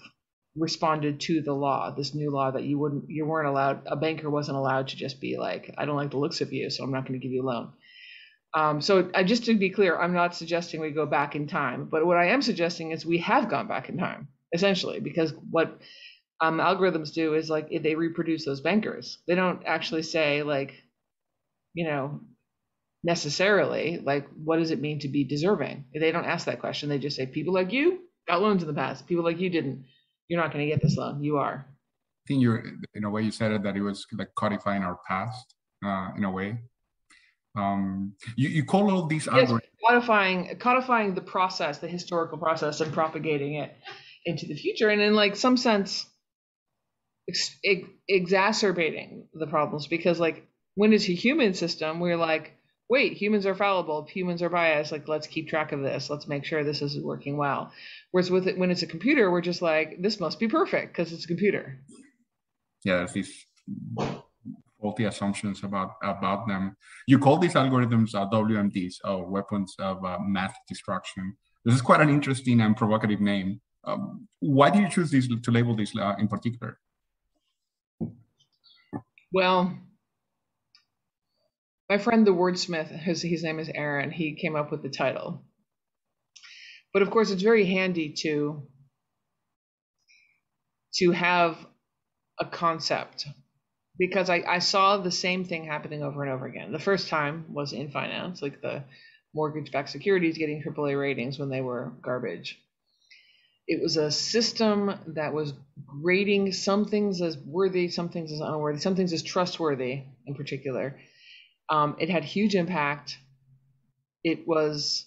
responded 0.56 1.20
to 1.20 1.42
the 1.42 1.52
law, 1.52 1.94
this 1.96 2.14
new 2.14 2.30
law 2.30 2.50
that 2.50 2.64
you 2.64 2.78
wouldn't, 2.78 3.04
you 3.08 3.25
weren't 3.25 3.49
allowed, 3.49 3.82
a 3.87 3.96
banker 3.96 4.28
wasn't 4.28 4.56
allowed 4.56 4.88
to 4.88 4.96
just 4.96 5.20
be 5.20 5.37
like, 5.38 5.75
I 5.78 5.84
don't 5.87 5.96
like 5.96 6.10
the 6.10 6.18
looks 6.18 6.40
of 6.40 6.52
you, 6.52 6.70
so 6.70 6.84
I'm 6.84 6.92
not 6.92 7.06
going 7.06 7.18
to 7.18 7.25
give 7.25 7.32
you 7.32 7.42
a 7.42 7.46
loan. 7.46 7.72
Um, 8.52 8.80
so 8.80 9.10
I, 9.14 9.22
just 9.22 9.44
to 9.44 9.56
be 9.56 9.70
clear, 9.70 9.96
I'm 9.96 10.12
not 10.12 10.34
suggesting 10.34 10.80
we 10.80 10.90
go 10.90 11.06
back 11.06 11.37
in 11.37 11.46
time, 11.46 11.87
but 11.90 12.04
what 12.04 12.16
I 12.16 12.26
am 12.26 12.42
suggesting 12.42 12.90
is 12.90 13.06
we 13.06 13.18
have 13.18 13.49
gone 13.49 13.68
back 13.68 13.88
in 13.88 13.96
time, 13.96 14.28
essentially, 14.52 14.99
because 14.99 15.32
what 15.50 15.78
um, 16.40 16.58
algorithms 16.58 17.12
do 17.12 17.34
is 17.34 17.49
like 17.49 17.68
they 17.70 17.94
reproduce 17.94 18.44
those 18.44 18.60
bankers. 18.60 19.18
They 19.28 19.37
don't 19.37 19.62
actually 19.66 20.02
say 20.02 20.42
like, 20.42 20.75
you 21.75 21.84
know, 21.84 22.20
necessarily 23.02 24.00
like 24.04 24.28
what 24.45 24.59
does 24.59 24.71
it 24.71 24.80
mean 24.80 25.00
to 25.00 25.09
be 25.09 25.25
deserving. 25.25 25.87
They 25.95 26.12
don't 26.12 26.25
ask 26.25 26.47
that 26.47 26.61
question. 26.61 26.88
They 26.88 26.99
just 26.99 27.16
say 27.16 27.26
people 27.26 27.54
like 27.54 27.73
you 27.73 28.00
got 28.28 28.42
loans 28.42 28.62
in 28.62 28.69
the 28.69 28.75
past. 28.75 29.07
People 29.07 29.25
like 29.25 29.40
you 29.40 29.50
didn't 29.50 29.85
you're 30.28 30.40
not 30.40 30.52
going 30.52 30.64
to 30.64 30.71
get 30.71 30.80
this 30.80 30.97
loan. 30.97 31.23
You 31.23 31.38
are. 31.38 31.66
I 31.66 32.25
think 32.28 32.42
you're 32.42 32.62
in 32.95 33.04
a 33.04 33.11
way 33.11 33.23
you 33.23 33.33
said 33.33 33.50
it 33.52 33.64
that 33.64 33.76
it 33.76 33.83
was 33.83 34.07
like 34.16 34.35
codifying 34.37 34.83
our 34.83 34.99
past 35.09 35.54
uh, 35.85 36.11
in 36.16 36.25
a 36.25 36.30
way. 36.30 36.59
Um, 37.57 38.14
you, 38.37 38.49
you 38.49 38.64
call 38.64 38.90
all 38.90 39.07
these 39.07 39.26
yes, 39.33 39.52
codifying 39.85 40.57
codifying 40.61 41.14
the 41.14 41.21
process, 41.21 41.78
the 41.78 41.88
historical 41.88 42.38
process, 42.38 42.80
and 42.80 42.92
propagating 42.92 43.54
it 43.54 43.75
into 44.25 44.47
the 44.47 44.54
future, 44.54 44.88
and 44.88 45.00
in 45.00 45.14
like 45.14 45.35
some 45.35 45.57
sense, 45.57 46.07
ex- 47.28 47.59
ex- 47.64 47.88
exacerbating 48.07 49.26
the 49.35 49.49
problems 49.49 49.88
because 49.88 50.21
like 50.21 50.47
when 50.76 50.92
it's 50.92 51.09
a 51.09 51.12
human 51.12 51.54
system, 51.54 51.99
we're 51.99 52.16
like, 52.16 52.57
wait, 52.90 53.12
humans 53.16 53.47
are 53.47 53.54
fallible, 53.54 54.04
humans 54.04 54.42
are 54.42 54.50
biased. 54.50 54.90
Like 54.90 55.06
let's 55.06 55.28
keep 55.28 55.49
track 55.49 55.70
of 55.73 55.80
this. 55.80 56.11
Let's 56.11 56.26
make 56.26 56.44
sure 56.44 56.64
this 56.64 56.82
is 56.82 56.99
working 57.00 57.37
well. 57.37 57.73
Whereas 58.11 58.30
with 58.30 58.49
it, 58.49 58.59
when 58.59 58.70
it's 58.70 58.82
a 58.82 58.87
computer, 58.87 59.30
we're 59.30 59.40
just 59.40 59.62
like, 59.62 60.02
this 60.02 60.18
must 60.18 60.40
be 60.40 60.49
perfect 60.49 60.92
because 60.92 61.12
it's 61.12 61.25
a 61.25 61.28
computer. 61.28 61.80
Yeah, 62.85 62.97
there's 62.97 63.12
these 63.12 63.47
faulty 64.80 65.04
assumptions 65.04 65.62
about 65.62 65.92
about 66.02 66.49
them. 66.49 66.76
You 67.06 67.18
call 67.20 67.38
these 67.38 67.54
algorithms 67.54 68.14
uh, 68.14 68.28
WMDs, 68.28 68.97
or 69.04 69.25
weapons 69.26 69.76
of 69.78 70.04
uh, 70.04 70.18
math 70.20 70.56
destruction. 70.66 71.37
This 71.64 71.75
is 71.75 71.82
quite 71.82 72.00
an 72.00 72.09
interesting 72.11 72.61
and 72.61 72.76
provocative 72.76 73.20
name. 73.20 73.61
Um, 73.85 74.26
why 74.40 74.70
do 74.70 74.80
you 74.80 74.88
choose 74.88 75.11
these 75.11 75.28
to 75.28 75.50
label 75.50 75.76
these 75.76 75.97
uh, 75.97 76.16
in 76.18 76.26
particular? 76.26 76.78
Well, 79.32 79.78
my 81.90 81.99
friend 81.99 82.25
the 82.25 82.30
wordsmith, 82.30 82.87
his, 82.87 83.20
his 83.20 83.42
name 83.42 83.59
is 83.59 83.68
Aaron, 83.68 84.12
he 84.12 84.37
came 84.37 84.54
up 84.54 84.70
with 84.70 84.80
the 84.80 84.88
title. 84.88 85.42
But 86.92 87.02
of 87.02 87.11
course, 87.11 87.32
it's 87.32 87.42
very 87.42 87.66
handy 87.66 88.14
to 88.23 88.62
to 90.94 91.11
have 91.12 91.56
a 92.38 92.44
concept 92.44 93.26
because 93.99 94.30
I, 94.30 94.42
I 94.47 94.59
saw 94.61 94.97
the 94.97 95.11
same 95.11 95.44
thing 95.44 95.64
happening 95.64 96.02
over 96.02 96.23
and 96.23 96.32
over 96.32 96.47
again. 96.47 96.73
The 96.73 96.78
first 96.78 97.09
time 97.09 97.47
was 97.52 97.73
in 97.73 97.90
finance, 97.90 98.40
like 98.40 98.61
the 98.61 98.85
mortgage-backed 99.35 99.88
securities 99.88 100.38
getting 100.38 100.62
AAA 100.62 100.99
ratings 100.99 101.38
when 101.38 101.49
they 101.49 101.61
were 101.61 101.92
garbage. 102.02 102.59
It 103.68 103.80
was 103.80 103.97
a 103.97 104.11
system 104.11 104.92
that 105.14 105.32
was 105.32 105.54
grading 105.87 106.52
some 106.52 106.87
things 106.87 107.20
as 107.20 107.38
worthy, 107.38 107.88
some 107.88 108.09
things 108.09 108.32
as 108.32 108.40
unworthy, 108.40 108.80
some 108.80 108.97
things 108.97 109.12
as 109.12 109.23
trustworthy 109.23 110.02
in 110.26 110.35
particular. 110.35 110.99
Um, 111.71 111.97
it 111.99 112.11
had 112.11 112.25
huge 112.25 112.55
impact. 112.55 113.17
It 114.25 114.47
was 114.47 115.07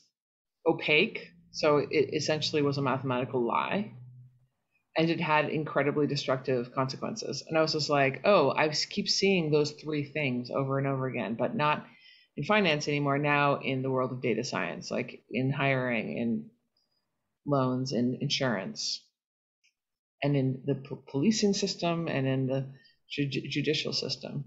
opaque 0.66 1.34
so 1.54 1.78
it 1.78 2.10
essentially 2.14 2.64
was 2.64 2.80
a 2.80 2.82
mathematical 2.82 3.46
lie. 3.46 3.92
And 4.98 5.10
it 5.10 5.22
had 5.22 5.50
incredibly 5.50 6.08
destructive 6.08 6.74
consequences. 6.74 7.44
And 7.48 7.58
I 7.58 7.62
was 7.62 7.74
just 7.74 7.90
like, 7.90 8.22
oh, 8.26 8.52
I 8.52 8.70
keep 8.70 9.08
seeing 9.08 9.52
those 9.52 9.72
three 9.72 10.04
things 10.04 10.50
over 10.50 10.80
and 10.80 10.88
over 10.88 11.08
again, 11.08 11.36
but 11.36 11.56
not 11.56 11.86
in 12.36 12.44
finance 12.44 12.88
anymore, 12.88 13.20
now 13.20 13.60
in 13.60 13.84
the 13.84 13.92
world 13.92 14.12
of 14.12 14.22
data 14.22 14.44
science, 14.44 14.90
like 14.90 15.24
in 15.30 15.52
hiring, 15.52 16.18
in 16.18 16.50
loans, 17.46 17.92
in 17.92 18.18
insurance, 18.20 19.04
and 20.24 20.36
in 20.36 20.64
the 20.66 20.76
policing 21.08 21.54
system 21.54 22.08
and 22.08 22.26
in 22.28 22.48
the 22.48 22.68
judicial 23.10 23.94
system 23.94 24.46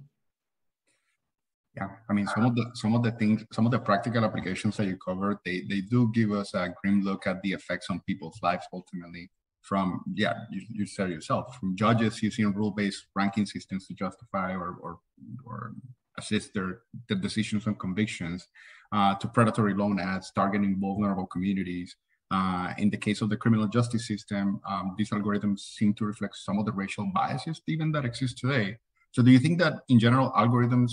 yeah 1.76 1.88
i 2.08 2.12
mean 2.12 2.26
some 2.28 2.44
of 2.44 2.54
the 2.54 2.64
some 2.74 2.94
of 2.94 3.02
the 3.02 3.10
things 3.12 3.44
some 3.52 3.66
of 3.66 3.72
the 3.72 3.78
practical 3.78 4.24
applications 4.24 4.76
that 4.76 4.86
you 4.86 4.96
covered 4.96 5.38
they 5.44 5.62
they 5.68 5.80
do 5.80 6.10
give 6.12 6.32
us 6.32 6.54
a 6.54 6.74
grim 6.80 7.02
look 7.02 7.26
at 7.26 7.40
the 7.42 7.52
effects 7.52 7.88
on 7.90 8.00
people's 8.06 8.38
lives 8.42 8.64
ultimately 8.72 9.30
from 9.62 10.00
yeah 10.14 10.34
you, 10.50 10.62
you 10.70 10.86
said 10.86 11.10
yourself 11.10 11.56
from 11.58 11.76
judges 11.76 12.22
using 12.22 12.52
rule-based 12.52 13.06
ranking 13.14 13.46
systems 13.46 13.86
to 13.86 13.94
justify 13.94 14.52
or 14.54 14.76
or, 14.80 14.98
or 15.44 15.72
assist 16.18 16.54
their, 16.54 16.80
their 17.08 17.18
decisions 17.18 17.66
on 17.66 17.74
convictions 17.74 18.48
uh, 18.92 19.14
to 19.16 19.28
predatory 19.28 19.74
loan 19.74 20.00
ads 20.00 20.32
targeting 20.32 20.80
vulnerable 20.80 21.26
communities. 21.26 21.94
Uh, 22.30 22.72
in 22.78 22.90
the 22.90 22.96
case 22.96 23.20
of 23.20 23.28
the 23.28 23.36
criminal 23.36 23.68
justice 23.68 24.08
system 24.08 24.60
um, 24.68 24.96
these 24.98 25.10
algorithms 25.10 25.60
seem 25.60 25.94
to 25.94 26.04
reflect 26.04 26.34
some 26.34 26.58
of 26.58 26.66
the 26.66 26.72
racial 26.72 27.08
biases 27.14 27.60
even 27.68 27.92
that 27.92 28.04
exist 28.04 28.38
today. 28.38 28.76
So 29.12 29.22
do 29.22 29.30
you 29.30 29.38
think 29.38 29.60
that 29.60 29.74
in 29.88 30.00
general 30.00 30.32
algorithms 30.32 30.90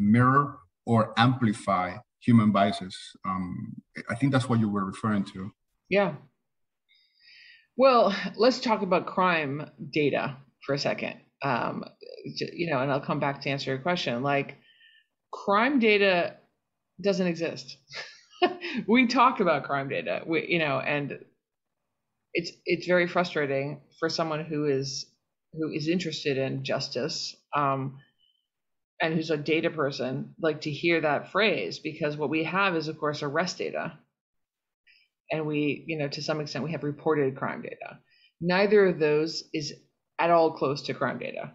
mirror 0.00 0.58
or 0.86 1.12
amplify 1.16 1.96
human 2.20 2.52
biases. 2.52 2.96
Um, 3.24 3.74
I 4.08 4.14
think 4.14 4.32
that's 4.32 4.48
what 4.48 4.58
you 4.58 4.68
were 4.68 4.84
referring 4.84 5.24
to. 5.34 5.50
Yeah. 5.88 6.14
Well, 7.76 8.14
let's 8.36 8.60
talk 8.60 8.82
about 8.82 9.06
crime 9.06 9.70
data 9.92 10.36
for 10.66 10.74
a 10.74 10.78
second. 10.78 11.16
Um, 11.42 11.84
you 12.24 12.70
know, 12.70 12.80
and 12.80 12.90
I'll 12.90 13.00
come 13.00 13.20
back 13.20 13.40
to 13.42 13.50
answer 13.50 13.70
your 13.70 13.80
question. 13.80 14.22
Like, 14.22 14.58
crime 15.32 15.78
data 15.78 16.36
doesn't 17.00 17.26
exist. 17.26 17.76
we 18.86 19.06
talk 19.06 19.40
about 19.40 19.64
crime 19.64 19.88
data, 19.88 20.22
we, 20.26 20.46
you 20.48 20.58
know, 20.58 20.78
and 20.78 21.18
it's 22.34 22.52
it's 22.64 22.86
very 22.86 23.08
frustrating 23.08 23.80
for 23.98 24.08
someone 24.08 24.44
who 24.44 24.66
is 24.66 25.06
who 25.52 25.70
is 25.72 25.88
interested 25.88 26.38
in 26.38 26.64
justice. 26.64 27.34
Um, 27.56 27.98
and 29.00 29.14
who's 29.14 29.30
a 29.30 29.36
data 29.36 29.70
person 29.70 30.34
like 30.40 30.62
to 30.62 30.70
hear 30.70 31.00
that 31.00 31.32
phrase 31.32 31.78
because 31.78 32.16
what 32.16 32.30
we 32.30 32.44
have 32.44 32.76
is 32.76 32.88
of 32.88 32.98
course 32.98 33.22
arrest 33.22 33.58
data. 33.58 33.98
And 35.32 35.46
we 35.46 35.84
you 35.86 35.98
know 35.98 36.08
to 36.08 36.22
some 36.22 36.40
extent 36.40 36.64
we 36.64 36.72
have 36.72 36.84
reported 36.84 37.36
crime 37.36 37.62
data. 37.62 37.98
Neither 38.40 38.86
of 38.86 38.98
those 38.98 39.44
is 39.52 39.72
at 40.18 40.30
all 40.30 40.52
close 40.52 40.82
to 40.82 40.94
crime 40.94 41.18
data. 41.18 41.52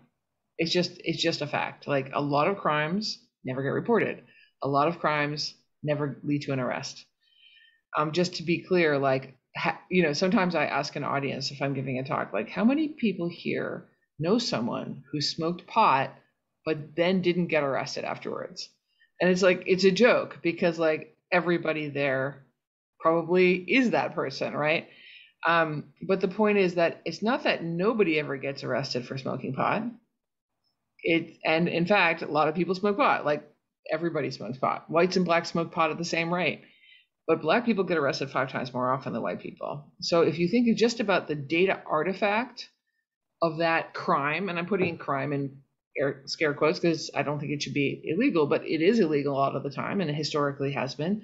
It's 0.57 0.71
just 0.71 0.91
it's 1.03 1.21
just 1.21 1.41
a 1.41 1.47
fact. 1.47 1.87
Like 1.87 2.11
a 2.13 2.21
lot 2.21 2.47
of 2.47 2.57
crimes 2.57 3.19
never 3.43 3.61
get 3.61 3.69
reported. 3.69 4.23
A 4.63 4.67
lot 4.67 4.87
of 4.87 4.99
crimes 4.99 5.53
never 5.83 6.17
lead 6.23 6.41
to 6.43 6.53
an 6.53 6.59
arrest. 6.59 7.05
Um 7.97 8.11
just 8.11 8.35
to 8.35 8.43
be 8.43 8.63
clear 8.63 8.97
like 8.97 9.37
ha, 9.55 9.79
you 9.89 10.03
know 10.03 10.13
sometimes 10.13 10.55
i 10.55 10.65
ask 10.65 10.95
an 10.95 11.03
audience 11.03 11.51
if 11.51 11.61
i'm 11.61 11.73
giving 11.73 11.99
a 11.99 12.03
talk 12.03 12.33
like 12.33 12.49
how 12.49 12.65
many 12.65 12.89
people 12.89 13.29
here 13.29 13.87
know 14.19 14.37
someone 14.37 15.03
who 15.11 15.21
smoked 15.21 15.65
pot 15.67 16.13
but 16.65 16.95
then 16.95 17.21
didn't 17.21 17.47
get 17.47 17.63
arrested 17.63 18.03
afterwards. 18.03 18.69
And 19.21 19.29
it's 19.29 19.41
like 19.41 19.63
it's 19.67 19.85
a 19.85 19.91
joke 19.91 20.39
because 20.41 20.77
like 20.77 21.15
everybody 21.31 21.89
there 21.89 22.45
probably 22.99 23.55
is 23.55 23.91
that 23.91 24.15
person, 24.15 24.53
right? 24.53 24.87
Um, 25.45 25.93
but 26.01 26.21
the 26.21 26.27
point 26.27 26.57
is 26.57 26.75
that 26.75 27.01
it's 27.05 27.21
not 27.21 27.43
that 27.43 27.63
nobody 27.63 28.19
ever 28.19 28.37
gets 28.37 28.63
arrested 28.63 29.05
for 29.05 29.17
smoking 29.17 29.53
pot. 29.53 29.83
It 31.03 31.37
and 31.45 31.67
in 31.67 31.85
fact, 31.85 32.23
a 32.23 32.27
lot 32.27 32.47
of 32.47 32.55
people 32.55 32.73
smoke 32.73 32.97
pot. 32.97 33.25
Like 33.25 33.47
everybody 33.91 34.31
smokes 34.31 34.57
pot. 34.57 34.89
Whites 34.89 35.15
and 35.17 35.25
blacks 35.25 35.51
smoke 35.51 35.71
pot 35.71 35.91
at 35.91 35.97
the 35.99 36.05
same 36.05 36.33
rate. 36.33 36.63
But 37.27 37.41
black 37.41 37.65
people 37.65 37.83
get 37.83 37.97
arrested 37.97 38.29
five 38.31 38.51
times 38.51 38.73
more 38.73 38.91
often 38.91 39.13
than 39.13 39.21
white 39.21 39.39
people. 39.39 39.91
So 40.01 40.21
if 40.21 40.37
you 40.37 40.47
think 40.47 40.69
of 40.69 40.77
just 40.77 40.99
about 40.99 41.27
the 41.27 41.35
data 41.35 41.81
artifact 41.85 42.69
of 43.41 43.57
that 43.57 43.93
crime, 43.93 44.49
and 44.49 44.59
I'm 44.59 44.67
putting 44.67 44.97
crime 44.97 45.33
in 45.33 45.57
scare 46.25 46.53
quotes 46.53 46.79
because 46.79 47.11
I 47.13 47.23
don't 47.23 47.39
think 47.39 47.51
it 47.51 47.63
should 47.63 47.73
be 47.73 48.01
illegal, 48.03 48.47
but 48.47 48.65
it 48.65 48.81
is 48.81 48.99
illegal 48.99 49.33
a 49.33 49.37
lot 49.37 49.55
of 49.55 49.63
the 49.63 49.69
time, 49.69 50.01
and 50.01 50.09
it 50.09 50.15
historically 50.15 50.73
has 50.73 50.95
been. 50.95 51.23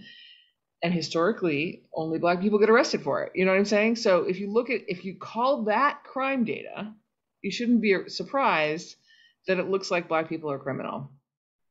And 0.83 0.93
historically, 0.93 1.83
only 1.93 2.17
black 2.17 2.41
people 2.41 2.57
get 2.57 2.69
arrested 2.69 3.03
for 3.03 3.23
it. 3.23 3.33
You 3.35 3.45
know 3.45 3.51
what 3.51 3.59
I'm 3.59 3.65
saying? 3.65 3.97
So 3.97 4.23
if 4.23 4.39
you 4.39 4.51
look 4.51 4.69
at 4.69 4.81
if 4.87 5.05
you 5.05 5.15
call 5.19 5.65
that 5.65 6.03
crime 6.03 6.43
data, 6.43 6.93
you 7.41 7.51
shouldn't 7.51 7.81
be 7.81 8.09
surprised 8.09 8.95
that 9.47 9.59
it 9.59 9.69
looks 9.69 9.91
like 9.91 10.07
black 10.07 10.29
people 10.29 10.51
are 10.51 10.59
criminal 10.59 11.11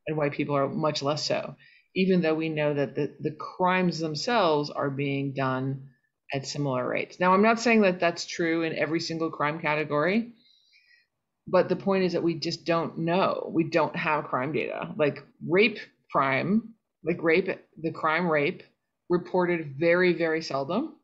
and 0.07 0.17
white 0.17 0.33
people 0.33 0.57
are 0.57 0.69
much 0.69 1.03
less 1.03 1.25
so, 1.25 1.57
even 1.95 2.21
though 2.21 2.35
we 2.35 2.49
know 2.49 2.75
that 2.75 2.95
the, 2.95 3.15
the 3.21 3.33
crimes 3.33 3.99
themselves 3.99 4.71
are 4.71 4.91
being 4.91 5.33
done 5.33 5.89
at 6.33 6.47
similar 6.47 6.87
rates. 6.87 7.19
Now, 7.19 7.35
I'm 7.35 7.43
not 7.43 7.61
saying 7.61 7.83
that 7.83 8.01
that's 8.01 8.27
true 8.27 8.63
in 8.63 8.77
every 8.77 9.01
single 9.01 9.31
crime 9.31 9.61
category, 9.61 10.33
but 11.51 11.69
the 11.69 11.77
point 11.77 12.05
is 12.05 12.13
that 12.13 12.23
we 12.23 12.35
just 12.35 12.65
don't 12.65 12.99
know. 12.99 13.51
We 13.53 13.65
don't 13.65 13.95
have 13.97 14.25
crime 14.25 14.53
data. 14.53 14.93
Like 14.97 15.25
rape 15.47 15.79
crime, 16.13 16.75
like 17.05 17.23
rape, 17.23 17.49
the 17.81 17.91
crime 17.91 18.29
rape 18.29 18.63
reported 19.09 19.75
very, 19.79 20.13
very 20.13 20.43
seldom 20.43 20.97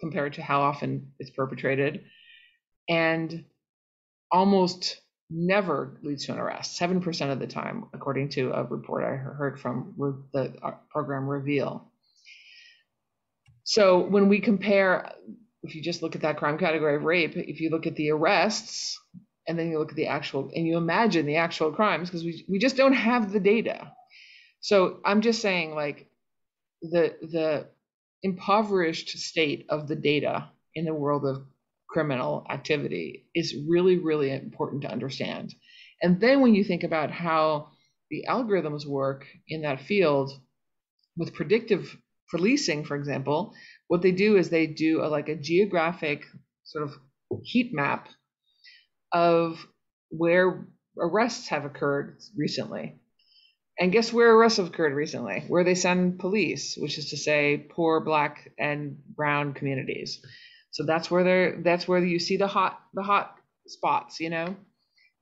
compared 0.00 0.34
to 0.34 0.42
how 0.42 0.62
often 0.62 1.12
it's 1.18 1.30
perpetrated. 1.30 2.04
and 2.88 3.44
almost 4.32 5.00
never 5.30 5.98
leads 6.02 6.26
to 6.26 6.32
an 6.32 6.38
arrest, 6.38 6.80
7% 6.80 7.32
of 7.32 7.38
the 7.38 7.46
time, 7.46 7.84
according 7.92 8.30
to 8.30 8.50
a 8.52 8.64
report 8.64 9.04
I 9.04 9.14
heard 9.16 9.60
from 9.60 9.94
the 10.32 10.54
uh, 10.62 10.72
program 10.90 11.28
Reveal. 11.28 11.90
So 13.64 14.00
when 14.00 14.28
we 14.28 14.40
compare, 14.40 15.12
if 15.62 15.74
you 15.74 15.82
just 15.82 16.02
look 16.02 16.16
at 16.16 16.22
that 16.22 16.38
crime 16.38 16.58
category 16.58 16.96
of 16.96 17.04
rape, 17.04 17.36
if 17.36 17.60
you 17.60 17.70
look 17.70 17.86
at 17.86 17.94
the 17.96 18.10
arrests 18.10 18.98
and 19.46 19.58
then 19.58 19.70
you 19.70 19.78
look 19.78 19.90
at 19.90 19.96
the 19.96 20.06
actual, 20.06 20.50
and 20.54 20.66
you 20.66 20.76
imagine 20.76 21.26
the 21.26 21.36
actual 21.36 21.72
crimes, 21.72 22.08
because 22.08 22.24
we, 22.24 22.44
we 22.48 22.58
just 22.58 22.76
don't 22.76 22.92
have 22.92 23.32
the 23.32 23.40
data. 23.40 23.92
So 24.60 25.00
I'm 25.04 25.20
just 25.20 25.42
saying, 25.42 25.74
like, 25.74 26.08
the 26.82 27.16
the 27.22 27.66
impoverished 28.22 29.10
state 29.18 29.66
of 29.68 29.88
the 29.88 29.96
data 29.96 30.48
in 30.74 30.84
the 30.84 30.94
world 30.94 31.24
of 31.26 31.44
criminal 31.88 32.46
activity 32.48 33.26
is 33.34 33.54
really, 33.68 33.98
really 33.98 34.32
important 34.32 34.82
to 34.82 34.90
understand. 34.90 35.54
And 36.00 36.20
then 36.20 36.40
when 36.40 36.54
you 36.54 36.64
think 36.64 36.84
about 36.84 37.10
how 37.10 37.68
the 38.10 38.24
algorithms 38.28 38.86
work 38.86 39.26
in 39.48 39.62
that 39.62 39.80
field 39.80 40.32
with 41.16 41.34
predictive 41.34 41.96
policing, 42.30 42.84
for 42.84 42.96
example, 42.96 43.54
what 43.88 44.02
they 44.02 44.12
do 44.12 44.36
is 44.36 44.48
they 44.48 44.66
do 44.66 45.04
a, 45.04 45.08
like 45.08 45.28
a 45.28 45.36
geographic 45.36 46.24
sort 46.64 46.84
of 46.84 46.94
heat 47.42 47.74
map 47.74 48.08
of 49.12 49.66
where 50.10 50.66
arrests 50.98 51.48
have 51.48 51.64
occurred 51.64 52.18
recently. 52.36 52.98
And 53.78 53.92
guess 53.92 54.12
where 54.12 54.34
arrests 54.34 54.58
have 54.58 54.68
occurred 54.68 54.94
recently? 54.94 55.44
Where 55.48 55.64
they 55.64 55.74
send 55.74 56.18
police, 56.18 56.76
which 56.76 56.98
is 56.98 57.10
to 57.10 57.16
say 57.16 57.66
poor 57.70 58.00
black 58.00 58.52
and 58.58 58.98
brown 59.16 59.54
communities. 59.54 60.20
So 60.70 60.84
that's 60.84 61.10
where 61.10 61.24
they're 61.24 61.62
that's 61.62 61.88
where 61.88 62.04
you 62.04 62.18
see 62.18 62.36
the 62.36 62.46
hot 62.46 62.78
the 62.94 63.02
hot 63.02 63.36
spots, 63.66 64.20
you 64.20 64.30
know? 64.30 64.56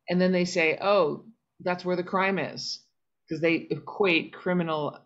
And 0.08 0.20
then 0.20 0.32
they 0.32 0.44
say, 0.44 0.78
"Oh, 0.80 1.24
that's 1.60 1.84
where 1.84 1.96
the 1.96 2.02
crime 2.02 2.38
is." 2.38 2.84
Because 3.28 3.40
they 3.40 3.54
equate 3.70 4.32
criminal 4.32 4.98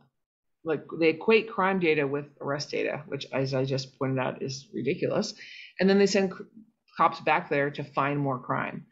like 0.64 0.84
they 0.98 1.10
equate 1.10 1.50
crime 1.50 1.78
data 1.78 2.06
with 2.06 2.26
arrest 2.40 2.70
data, 2.70 3.02
which 3.06 3.26
as 3.32 3.52
I 3.52 3.64
just 3.64 3.98
pointed 3.98 4.18
out 4.18 4.42
is 4.42 4.68
ridiculous. 4.72 5.34
And 5.78 5.88
then 5.88 5.98
they 5.98 6.06
send 6.06 6.32
cops 6.96 7.20
back 7.20 7.48
there 7.48 7.70
to 7.70 7.84
find 7.84 8.18
more 8.18 8.38
crime. 8.38 8.86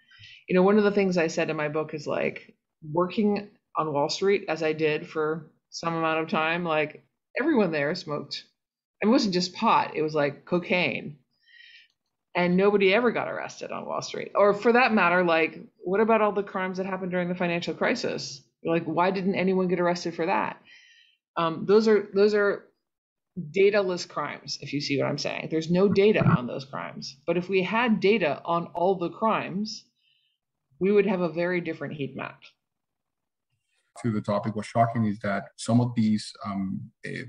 You 0.49 0.55
know, 0.55 0.63
one 0.63 0.79
of 0.79 0.85
the 0.85 0.91
things 0.91 1.17
I 1.17 1.29
said 1.29 1.51
in 1.51 1.57
my 1.57 1.69
book 1.69 1.95
is 1.95 2.07
like 2.07 2.55
working 2.91 3.51
on 3.77 3.93
Wall 3.93 4.09
Street 4.09 4.45
as 4.49 4.63
I 4.63 4.73
did 4.73 5.09
for 5.09 5.51
some 5.71 5.95
amount 5.95 6.21
of 6.21 6.29
time, 6.29 6.65
like 6.65 7.05
everyone 7.41 7.73
there 7.73 7.95
smoked. 7.95 8.45
It 9.01 9.07
wasn't 9.09 9.35
just 9.35 9.55
pot, 9.55 9.97
it 9.97 10.03
was 10.03 10.15
like 10.15 10.45
cocaine. 10.45 11.19
And 12.35 12.57
nobody 12.57 12.95
ever 12.95 13.11
got 13.11 13.29
arrested 13.29 13.73
on 13.73 13.85
Wall 13.85 14.01
Street. 14.01 14.33
Or 14.35 14.55
for 14.55 14.73
that 14.73 14.95
matter, 14.95 15.23
like, 15.23 15.61
what 15.85 16.01
about 16.01 16.23
all 16.23 16.33
the 16.33 16.43
crimes 16.43 16.79
that 16.79 16.87
happened 16.87 17.11
during 17.11 17.29
the 17.29 17.35
financial 17.35 17.75
crisis? 17.75 18.41
Like, 18.65 18.85
why 18.85 19.11
didn't 19.11 19.35
anyone 19.35 19.69
get 19.69 19.81
arrested 19.81 20.15
for 20.15 20.25
that? 20.27 20.59
Um, 21.37 21.67
those 21.67 21.89
are 21.89 22.09
those 22.15 22.35
are 22.35 22.65
dataless 23.39 24.09
crimes, 24.09 24.59
if 24.61 24.73
you 24.73 24.81
see 24.81 24.99
what 24.99 25.07
I'm 25.07 25.19
saying. 25.19 25.49
There's 25.51 25.71
no 25.71 25.89
data 25.89 26.25
on 26.25 26.47
those 26.47 26.65
crimes. 26.65 27.17
But 27.27 27.37
if 27.37 27.49
we 27.49 27.63
had 27.63 28.01
data 28.01 28.41
on 28.45 28.67
all 28.75 28.97
the 28.97 29.11
crimes, 29.11 29.85
we 30.79 30.93
would 30.93 31.07
have 31.07 31.21
a 31.21 31.33
very 31.33 31.61
different 31.61 31.95
heat 31.95 32.17
map 32.17 32.41
to 34.01 34.11
the 34.11 34.21
topic, 34.21 34.57
what's 34.57 34.69
shocking 34.69 35.05
is 35.05 35.19
that 35.21 35.45
some 35.57 35.81
of 35.81 35.95
these 35.95 36.33
um, 36.47 36.81
uh, 37.07 37.25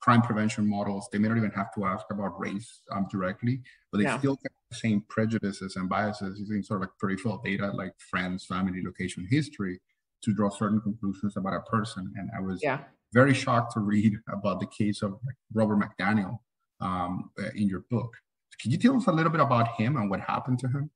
crime 0.00 0.22
prevention 0.22 0.66
models, 0.68 1.08
they 1.12 1.18
may 1.18 1.28
not 1.28 1.36
even 1.36 1.50
have 1.50 1.72
to 1.74 1.84
ask 1.84 2.06
about 2.10 2.38
race 2.38 2.80
um, 2.92 3.06
directly, 3.10 3.60
but 3.90 3.98
they 3.98 4.18
still 4.18 4.36
get 4.36 4.52
the 4.70 4.76
same 4.76 5.02
prejudices 5.08 5.76
and 5.76 5.88
biases 5.88 6.38
using 6.38 6.62
sort 6.62 6.82
of 6.82 6.88
like 6.88 6.98
peripheral 6.98 7.40
data 7.44 7.70
like 7.74 7.92
friends, 8.10 8.46
family, 8.46 8.80
location, 8.84 9.26
history 9.28 9.80
to 10.22 10.34
draw 10.34 10.48
certain 10.48 10.80
conclusions 10.80 11.36
about 11.36 11.54
a 11.54 11.60
person. 11.70 12.12
And 12.16 12.30
I 12.36 12.40
was 12.40 12.60
yeah. 12.62 12.80
Very 13.12 13.34
shocked 13.34 13.72
to 13.74 13.80
read 13.80 14.14
about 14.32 14.60
the 14.60 14.66
case 14.66 15.02
of 15.02 15.18
Robert 15.52 15.78
McDaniel 15.78 16.38
um, 16.80 17.30
in 17.54 17.68
your 17.68 17.84
book. 17.90 18.12
Can 18.60 18.70
you 18.70 18.78
tell 18.78 18.96
us 18.96 19.06
a 19.06 19.12
little 19.12 19.30
bit 19.30 19.40
about 19.40 19.76
him 19.76 19.96
and 19.96 20.10
what 20.10 20.20
happened 20.20 20.58
to 20.60 20.68
him? 20.68 20.90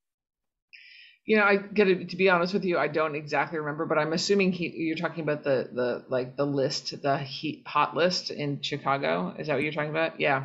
You 1.25 1.37
know, 1.37 1.43
I 1.43 1.55
get 1.55 1.85
to, 1.85 2.05
to 2.05 2.15
be 2.17 2.29
honest 2.29 2.53
with 2.53 2.65
you, 2.65 2.77
I 2.77 2.89
don't 2.89 3.15
exactly 3.15 3.57
remember, 3.57 3.85
but 3.85 3.97
I'm 3.97 4.11
assuming 4.11 4.51
he, 4.51 4.67
you're 4.67 4.97
talking 4.97 5.23
about 5.23 5.43
the 5.43 5.69
the 5.71 6.03
like 6.09 6.35
the 6.35 6.45
list, 6.45 7.01
the 7.01 7.17
heat, 7.17 7.63
hot 7.65 7.95
list 7.95 8.29
in 8.29 8.61
Chicago. 8.61 9.33
Is 9.39 9.47
that 9.47 9.53
what 9.53 9.63
you're 9.63 9.71
talking 9.71 9.91
about? 9.91 10.19
Yeah. 10.19 10.43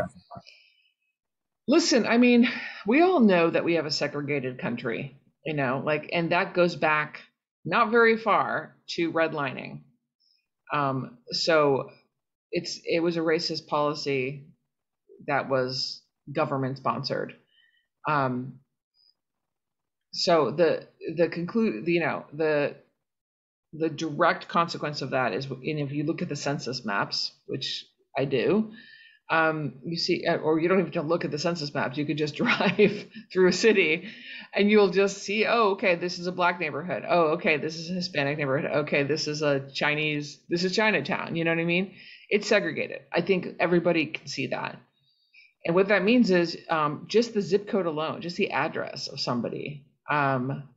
Listen, 1.66 2.06
I 2.06 2.16
mean, 2.16 2.48
we 2.86 3.02
all 3.02 3.20
know 3.20 3.50
that 3.50 3.64
we 3.64 3.74
have 3.74 3.86
a 3.86 3.90
segregated 3.90 4.58
country, 4.58 5.16
you 5.44 5.52
know, 5.52 5.82
like, 5.84 6.08
and 6.12 6.30
that 6.30 6.54
goes 6.54 6.76
back 6.76 7.20
not 7.64 7.90
very 7.90 8.16
far 8.16 8.76
to 8.90 9.12
redlining. 9.12 9.80
Um, 10.72 11.18
so 11.30 11.90
it's 12.50 12.80
it 12.84 13.00
was 13.00 13.16
a 13.16 13.20
racist 13.20 13.66
policy 13.66 14.46
that 15.26 15.48
was 15.48 16.02
government 16.32 16.78
sponsored. 16.78 17.34
Um, 18.08 18.60
so 20.12 20.50
the 20.50 20.86
the 21.16 21.28
conclude 21.28 21.86
you 21.86 22.00
know 22.00 22.24
the 22.32 22.74
the 23.72 23.88
direct 23.88 24.48
consequence 24.48 25.02
of 25.02 25.10
that 25.10 25.32
is 25.32 25.46
and 25.46 25.60
if 25.62 25.92
you 25.92 26.04
look 26.04 26.22
at 26.22 26.28
the 26.28 26.36
census 26.36 26.84
maps 26.84 27.32
which 27.46 27.84
i 28.16 28.24
do 28.24 28.72
um, 29.30 29.74
you 29.84 29.96
see 29.96 30.24
uh, 30.26 30.36
or 30.36 30.58
you 30.58 30.68
don't 30.68 30.78
even 30.78 30.92
have 30.92 31.02
to 31.02 31.08
look 31.08 31.24
at 31.24 31.30
the 31.30 31.38
census 31.38 31.72
maps. 31.74 31.98
You 31.98 32.06
could 32.06 32.18
just 32.18 32.34
drive 32.42 33.06
through 33.32 33.48
a 33.48 33.52
city 33.52 34.08
and 34.54 34.70
you'll 34.70 34.90
just 34.90 35.18
see 35.18 35.44
oh 35.46 35.72
okay 35.72 35.96
this 35.96 36.18
is 36.18 36.26
a 36.26 36.32
black 36.32 36.60
neighborhood. 36.60 37.04
Oh 37.08 37.32
okay 37.32 37.56
this 37.56 37.76
is 37.76 37.90
a 37.90 37.94
hispanic 37.94 38.38
neighborhood. 38.38 38.70
Okay 38.70 39.02
this 39.02 39.28
is 39.28 39.42
a 39.42 39.68
chinese 39.72 40.38
this 40.48 40.64
is 40.64 40.74
chinatown. 40.74 41.36
You 41.36 41.44
know 41.44 41.50
what 41.50 41.60
i 41.60 41.64
mean? 41.64 41.94
It's 42.30 42.48
segregated. 42.48 43.02
I 43.12 43.20
think 43.22 43.56
everybody 43.58 44.06
can 44.06 44.26
see 44.26 44.48
that. 44.48 44.78
And 45.64 45.74
what 45.74 45.88
that 45.88 46.04
means 46.04 46.30
is 46.30 46.56
um, 46.70 47.06
just 47.08 47.34
the 47.34 47.42
zip 47.42 47.68
code 47.68 47.86
alone 47.86 48.22
just 48.22 48.36
the 48.36 48.50
address 48.50 49.08
of 49.08 49.20
somebody 49.20 49.84
um, 50.10 50.68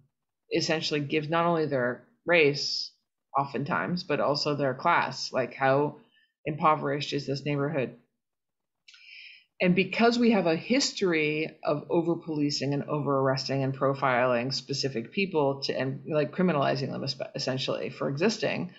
essentially 0.51 0.99
gives 0.99 1.29
not 1.29 1.45
only 1.45 1.65
their 1.65 2.03
race, 2.25 2.91
oftentimes, 3.37 4.03
but 4.03 4.19
also 4.19 4.55
their 4.55 4.73
class. 4.73 5.31
Like, 5.31 5.53
how 5.53 5.97
impoverished 6.45 7.13
is 7.13 7.25
this 7.25 7.45
neighborhood? 7.45 7.95
And 9.61 9.75
because 9.75 10.17
we 10.17 10.31
have 10.31 10.47
a 10.47 10.55
history 10.55 11.59
of 11.63 11.85
over 11.91 12.15
policing 12.15 12.73
and 12.73 12.83
over 12.85 13.19
arresting 13.19 13.63
and 13.63 13.77
profiling 13.77 14.51
specific 14.51 15.11
people 15.11 15.61
to 15.63 15.73
and 15.77 16.01
like 16.11 16.31
criminalizing 16.31 16.91
them 16.91 17.05
essentially 17.35 17.91
for 17.91 18.09
existing, 18.09 18.73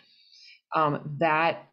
um, 0.75 1.17
that 1.21 1.69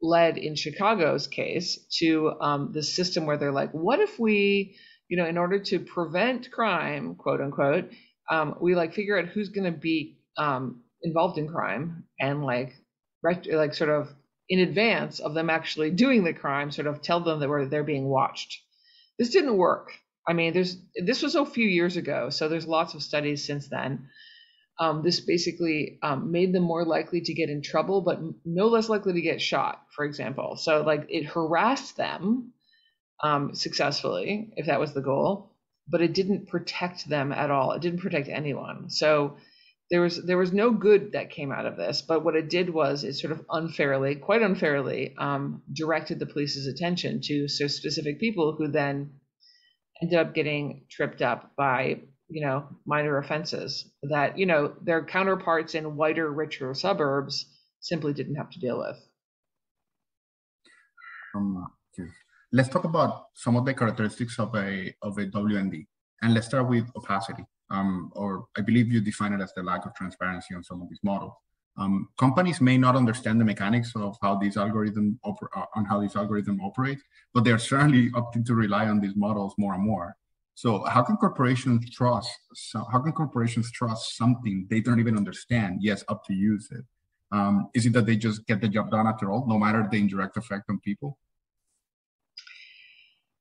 led 0.00 0.38
in 0.38 0.54
Chicago's 0.54 1.26
case 1.26 1.84
to 1.98 2.32
um, 2.40 2.70
the 2.72 2.82
system 2.82 3.26
where 3.26 3.38
they're 3.38 3.50
like, 3.50 3.72
what 3.72 3.98
if 3.98 4.20
we, 4.20 4.76
you 5.08 5.16
know, 5.16 5.26
in 5.26 5.36
order 5.36 5.58
to 5.58 5.80
prevent 5.80 6.52
crime, 6.52 7.16
quote 7.16 7.40
unquote, 7.40 7.90
um, 8.30 8.54
we 8.60 8.76
like 8.76 8.94
figure 8.94 9.18
out 9.18 9.26
who's 9.26 9.48
going 9.48 9.70
to 9.72 9.76
be 9.76 10.18
um, 10.36 10.82
involved 11.02 11.38
in 11.38 11.48
crime 11.48 12.04
and 12.20 12.44
like 12.44 12.74
like 13.22 13.74
sort 13.74 13.90
of 13.90 14.08
in 14.48 14.60
advance 14.60 15.20
of 15.20 15.34
them 15.34 15.50
actually 15.50 15.90
doing 15.90 16.24
the 16.24 16.32
crime, 16.32 16.70
sort 16.70 16.86
of 16.86 17.00
tell 17.00 17.20
them 17.20 17.40
that 17.40 17.48
we're, 17.48 17.66
they're 17.66 17.84
being 17.84 18.08
watched. 18.08 18.60
This 19.18 19.30
didn't 19.30 19.56
work. 19.56 19.92
I 20.26 20.32
mean, 20.32 20.52
there's 20.52 20.76
this 21.04 21.22
was 21.22 21.34
a 21.34 21.44
few 21.44 21.66
years 21.68 21.96
ago, 21.96 22.30
so 22.30 22.48
there's 22.48 22.66
lots 22.66 22.94
of 22.94 23.02
studies 23.02 23.46
since 23.46 23.68
then. 23.68 24.08
Um, 24.80 25.02
this 25.02 25.20
basically 25.20 25.98
um, 26.02 26.32
made 26.32 26.52
them 26.52 26.64
more 26.64 26.84
likely 26.84 27.20
to 27.20 27.34
get 27.34 27.48
in 27.48 27.62
trouble, 27.62 28.00
but 28.00 28.20
no 28.44 28.66
less 28.66 28.88
likely 28.88 29.12
to 29.12 29.20
get 29.20 29.40
shot, 29.40 29.82
for 29.94 30.04
example. 30.04 30.56
So, 30.56 30.82
like, 30.82 31.06
it 31.08 31.26
harassed 31.26 31.96
them 31.96 32.52
um, 33.22 33.54
successfully, 33.54 34.52
if 34.56 34.66
that 34.66 34.80
was 34.80 34.92
the 34.92 35.00
goal, 35.00 35.52
but 35.88 36.02
it 36.02 36.12
didn't 36.12 36.48
protect 36.48 37.08
them 37.08 37.30
at 37.30 37.50
all. 37.50 37.72
It 37.72 37.82
didn't 37.82 38.00
protect 38.00 38.28
anyone. 38.28 38.90
So 38.90 39.36
there 39.90 40.00
was 40.00 40.24
there 40.24 40.38
was 40.38 40.52
no 40.52 40.70
good 40.70 41.12
that 41.12 41.30
came 41.30 41.52
out 41.52 41.66
of 41.66 41.76
this. 41.76 42.02
But 42.02 42.24
what 42.24 42.36
it 42.36 42.48
did 42.48 42.70
was 42.70 43.04
it 43.04 43.14
sort 43.14 43.32
of 43.32 43.44
unfairly, 43.50 44.16
quite 44.16 44.42
unfairly, 44.42 45.14
um, 45.18 45.62
directed 45.72 46.18
the 46.18 46.26
police's 46.26 46.66
attention 46.66 47.20
to 47.24 47.48
so 47.48 47.66
specific 47.66 48.18
people 48.18 48.54
who 48.56 48.68
then 48.68 49.12
ended 50.02 50.18
up 50.18 50.34
getting 50.34 50.86
tripped 50.90 51.22
up 51.22 51.54
by 51.56 52.00
you 52.28 52.44
know 52.44 52.66
minor 52.86 53.18
offenses 53.18 53.90
that 54.02 54.38
you 54.38 54.46
know 54.46 54.74
their 54.82 55.04
counterparts 55.04 55.74
in 55.74 55.96
whiter, 55.96 56.30
richer 56.32 56.72
suburbs 56.74 57.46
simply 57.80 58.14
didn't 58.14 58.36
have 58.36 58.50
to 58.50 58.60
deal 58.60 58.78
with. 58.78 58.96
Um, 61.34 61.66
let's 62.52 62.68
talk 62.68 62.84
about 62.84 63.26
some 63.34 63.56
of 63.56 63.64
the 63.66 63.74
characteristics 63.74 64.38
of 64.38 64.54
a 64.54 64.94
of 65.02 65.18
a 65.18 65.26
WMD, 65.26 65.86
and 66.22 66.32
let's 66.32 66.46
start 66.46 66.68
with 66.68 66.88
opacity. 66.96 67.44
Um, 67.74 68.12
or 68.14 68.46
I 68.56 68.60
believe 68.60 68.92
you 68.92 69.00
define 69.00 69.32
it 69.32 69.40
as 69.40 69.52
the 69.54 69.62
lack 69.62 69.84
of 69.86 69.94
transparency 69.94 70.54
on 70.54 70.62
some 70.62 70.80
of 70.82 70.88
these 70.88 71.02
models. 71.02 71.34
Um, 71.76 72.08
companies 72.24 72.60
may 72.60 72.78
not 72.78 72.94
understand 72.94 73.40
the 73.40 73.44
mechanics 73.44 73.90
of 73.96 74.16
how 74.22 74.36
these 74.36 74.56
algorithms 74.56 75.18
oper- 75.24 75.52
uh, 75.56 75.66
on 75.74 75.84
how 75.84 76.00
these 76.00 76.14
algorithms 76.14 76.60
operate, 76.62 77.00
but 77.32 77.42
they're 77.42 77.58
certainly 77.58 78.10
opting 78.12 78.44
to 78.46 78.54
rely 78.54 78.86
on 78.86 79.00
these 79.00 79.16
models 79.16 79.54
more 79.58 79.74
and 79.74 79.84
more. 79.84 80.16
So 80.54 80.84
how 80.84 81.02
can 81.02 81.16
corporations 81.16 81.90
trust? 81.90 82.30
So 82.54 82.86
how 82.92 83.00
can 83.00 83.12
corporations 83.12 83.72
trust 83.72 84.16
something 84.16 84.66
they 84.70 84.80
don't 84.80 85.00
even 85.00 85.16
understand? 85.16 85.78
Yes, 85.82 86.04
up 86.08 86.24
to 86.26 86.32
use 86.32 86.68
it. 86.70 86.84
Um, 87.32 87.70
is 87.74 87.86
it 87.86 87.92
that 87.94 88.06
they 88.06 88.16
just 88.16 88.46
get 88.46 88.60
the 88.60 88.68
job 88.68 88.92
done 88.92 89.08
after 89.08 89.32
all, 89.32 89.44
no 89.48 89.58
matter 89.58 89.84
the 89.90 89.98
indirect 89.98 90.36
effect 90.36 90.70
on 90.70 90.78
people? 90.78 91.18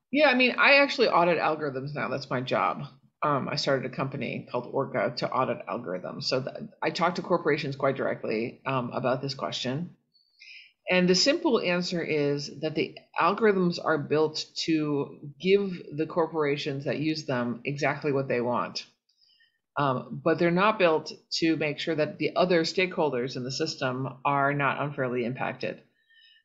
Yeah, 0.09 0.29
I 0.29 0.35
mean, 0.35 0.55
I 0.57 0.75
actually 0.75 1.09
audit 1.09 1.39
algorithms 1.39 1.93
now. 1.93 2.07
That's 2.07 2.29
my 2.31 2.41
job. 2.41 2.87
Um, 3.23 3.47
I 3.49 3.55
started 3.55 3.89
a 3.89 3.95
company 3.95 4.47
called 4.51 4.73
ORCAA 4.73 5.15
to 5.17 5.31
audit 5.31 5.65
algorithms. 5.65 6.23
So 6.23 6.45
I 6.81 6.89
talk 6.89 7.15
to 7.15 7.21
corporations 7.21 7.77
quite 7.77 7.95
directly 7.95 8.61
um, 8.65 8.91
about 8.93 9.21
this 9.21 9.33
question. 9.33 9.95
And 10.89 11.07
the 11.07 11.15
simple 11.15 11.61
answer 11.61 12.03
is 12.03 12.51
that 12.59 12.75
the 12.75 12.97
algorithms 13.19 13.79
are 13.83 13.97
built 13.97 14.45
to 14.65 15.19
give 15.39 15.71
the 15.95 16.05
corporations 16.05 16.83
that 16.83 16.99
use 16.99 17.25
them 17.25 17.61
exactly 17.63 18.11
what 18.11 18.27
they 18.27 18.41
want. 18.41 18.85
Um, 19.77 20.21
but 20.23 20.37
they're 20.37 20.51
not 20.51 20.77
built 20.77 21.13
to 21.39 21.55
make 21.55 21.79
sure 21.79 21.95
that 21.95 22.17
the 22.19 22.35
other 22.35 22.63
stakeholders 22.63 23.37
in 23.37 23.43
the 23.43 23.51
system 23.51 24.19
are 24.25 24.53
not 24.53 24.81
unfairly 24.81 25.23
impacted. 25.23 25.81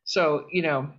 So, 0.04 0.46
you 0.50 0.62
know, 0.62 0.92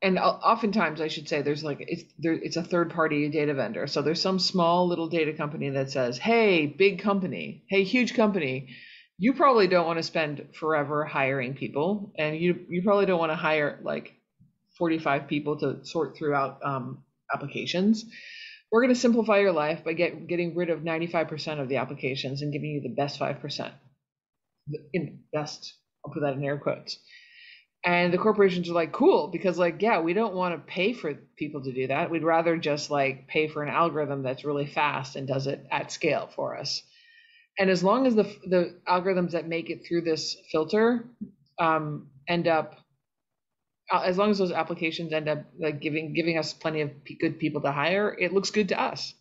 and 0.00 0.18
oftentimes 0.18 1.00
I 1.00 1.08
should 1.08 1.28
say 1.28 1.42
there's 1.42 1.64
like 1.64 1.78
it's 1.80 2.04
there 2.18 2.34
it's 2.34 2.56
a 2.56 2.62
third 2.62 2.90
party 2.90 3.28
data 3.28 3.54
vendor. 3.54 3.86
So 3.86 4.02
there's 4.02 4.22
some 4.22 4.38
small 4.38 4.86
little 4.86 5.08
data 5.08 5.32
company 5.32 5.70
that 5.70 5.90
says, 5.90 6.18
"Hey, 6.18 6.66
big 6.66 7.00
company, 7.00 7.64
hey, 7.68 7.82
huge 7.82 8.14
company, 8.14 8.68
you 9.18 9.34
probably 9.34 9.66
don't 9.66 9.86
want 9.86 9.98
to 9.98 10.04
spend 10.04 10.46
forever 10.54 11.04
hiring 11.04 11.54
people, 11.54 12.12
and 12.16 12.36
you 12.36 12.66
you 12.68 12.82
probably 12.82 13.06
don't 13.06 13.18
want 13.18 13.32
to 13.32 13.36
hire 13.36 13.80
like 13.82 14.14
45 14.78 15.26
people 15.26 15.58
to 15.58 15.84
sort 15.84 16.16
throughout 16.16 16.60
um, 16.64 17.02
applications. 17.34 18.04
We're 18.70 18.82
going 18.82 18.94
to 18.94 19.00
simplify 19.00 19.38
your 19.38 19.52
life 19.52 19.82
by 19.84 19.94
get, 19.94 20.26
getting 20.26 20.54
rid 20.54 20.70
of 20.70 20.80
95% 20.80 21.58
of 21.60 21.68
the 21.68 21.76
applications 21.76 22.42
and 22.42 22.52
giving 22.52 22.70
you 22.70 22.82
the 22.82 22.94
best 22.94 23.18
5%. 23.18 23.72
In 24.92 25.20
best, 25.32 25.74
I'll 26.04 26.12
put 26.12 26.20
that 26.20 26.34
in 26.34 26.44
air 26.44 26.58
quotes. 26.58 26.98
And 27.84 28.12
the 28.12 28.18
corporations 28.18 28.68
are 28.68 28.74
like, 28.74 28.92
cool, 28.92 29.28
because 29.28 29.56
like, 29.56 29.80
yeah, 29.80 30.00
we 30.00 30.12
don't 30.12 30.34
want 30.34 30.54
to 30.54 30.72
pay 30.72 30.92
for 30.92 31.14
people 31.36 31.62
to 31.62 31.72
do 31.72 31.86
that. 31.86 32.10
We'd 32.10 32.24
rather 32.24 32.56
just 32.56 32.90
like 32.90 33.28
pay 33.28 33.48
for 33.48 33.62
an 33.62 33.68
algorithm 33.68 34.22
that's 34.22 34.44
really 34.44 34.66
fast 34.66 35.16
and 35.16 35.28
does 35.28 35.46
it 35.46 35.64
at 35.70 35.92
scale 35.92 36.28
for 36.34 36.56
us. 36.56 36.82
And 37.58 37.70
as 37.70 37.82
long 37.82 38.06
as 38.06 38.14
the 38.14 38.24
the 38.46 38.80
algorithms 38.86 39.32
that 39.32 39.48
make 39.48 39.70
it 39.70 39.86
through 39.86 40.02
this 40.02 40.36
filter 40.50 41.08
um, 41.58 42.10
end 42.28 42.48
up 42.48 42.76
uh, 43.90 44.00
as 44.00 44.18
long 44.18 44.30
as 44.30 44.38
those 44.38 44.52
applications 44.52 45.12
end 45.12 45.28
up 45.28 45.44
like 45.58 45.80
giving 45.80 46.12
giving 46.14 46.36
us 46.36 46.52
plenty 46.52 46.82
of 46.82 46.90
good 47.20 47.38
people 47.38 47.60
to 47.62 47.72
hire 47.72 48.14
it 48.18 48.32
looks 48.32 48.50
good 48.50 48.68
to 48.68 48.80
us. 48.80 49.14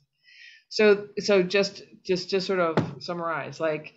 So 0.69 1.07
so 1.19 1.43
just 1.43 1.83
just 2.03 2.29
just 2.29 2.47
sort 2.47 2.59
of 2.59 3.03
summarize 3.03 3.59
like 3.59 3.93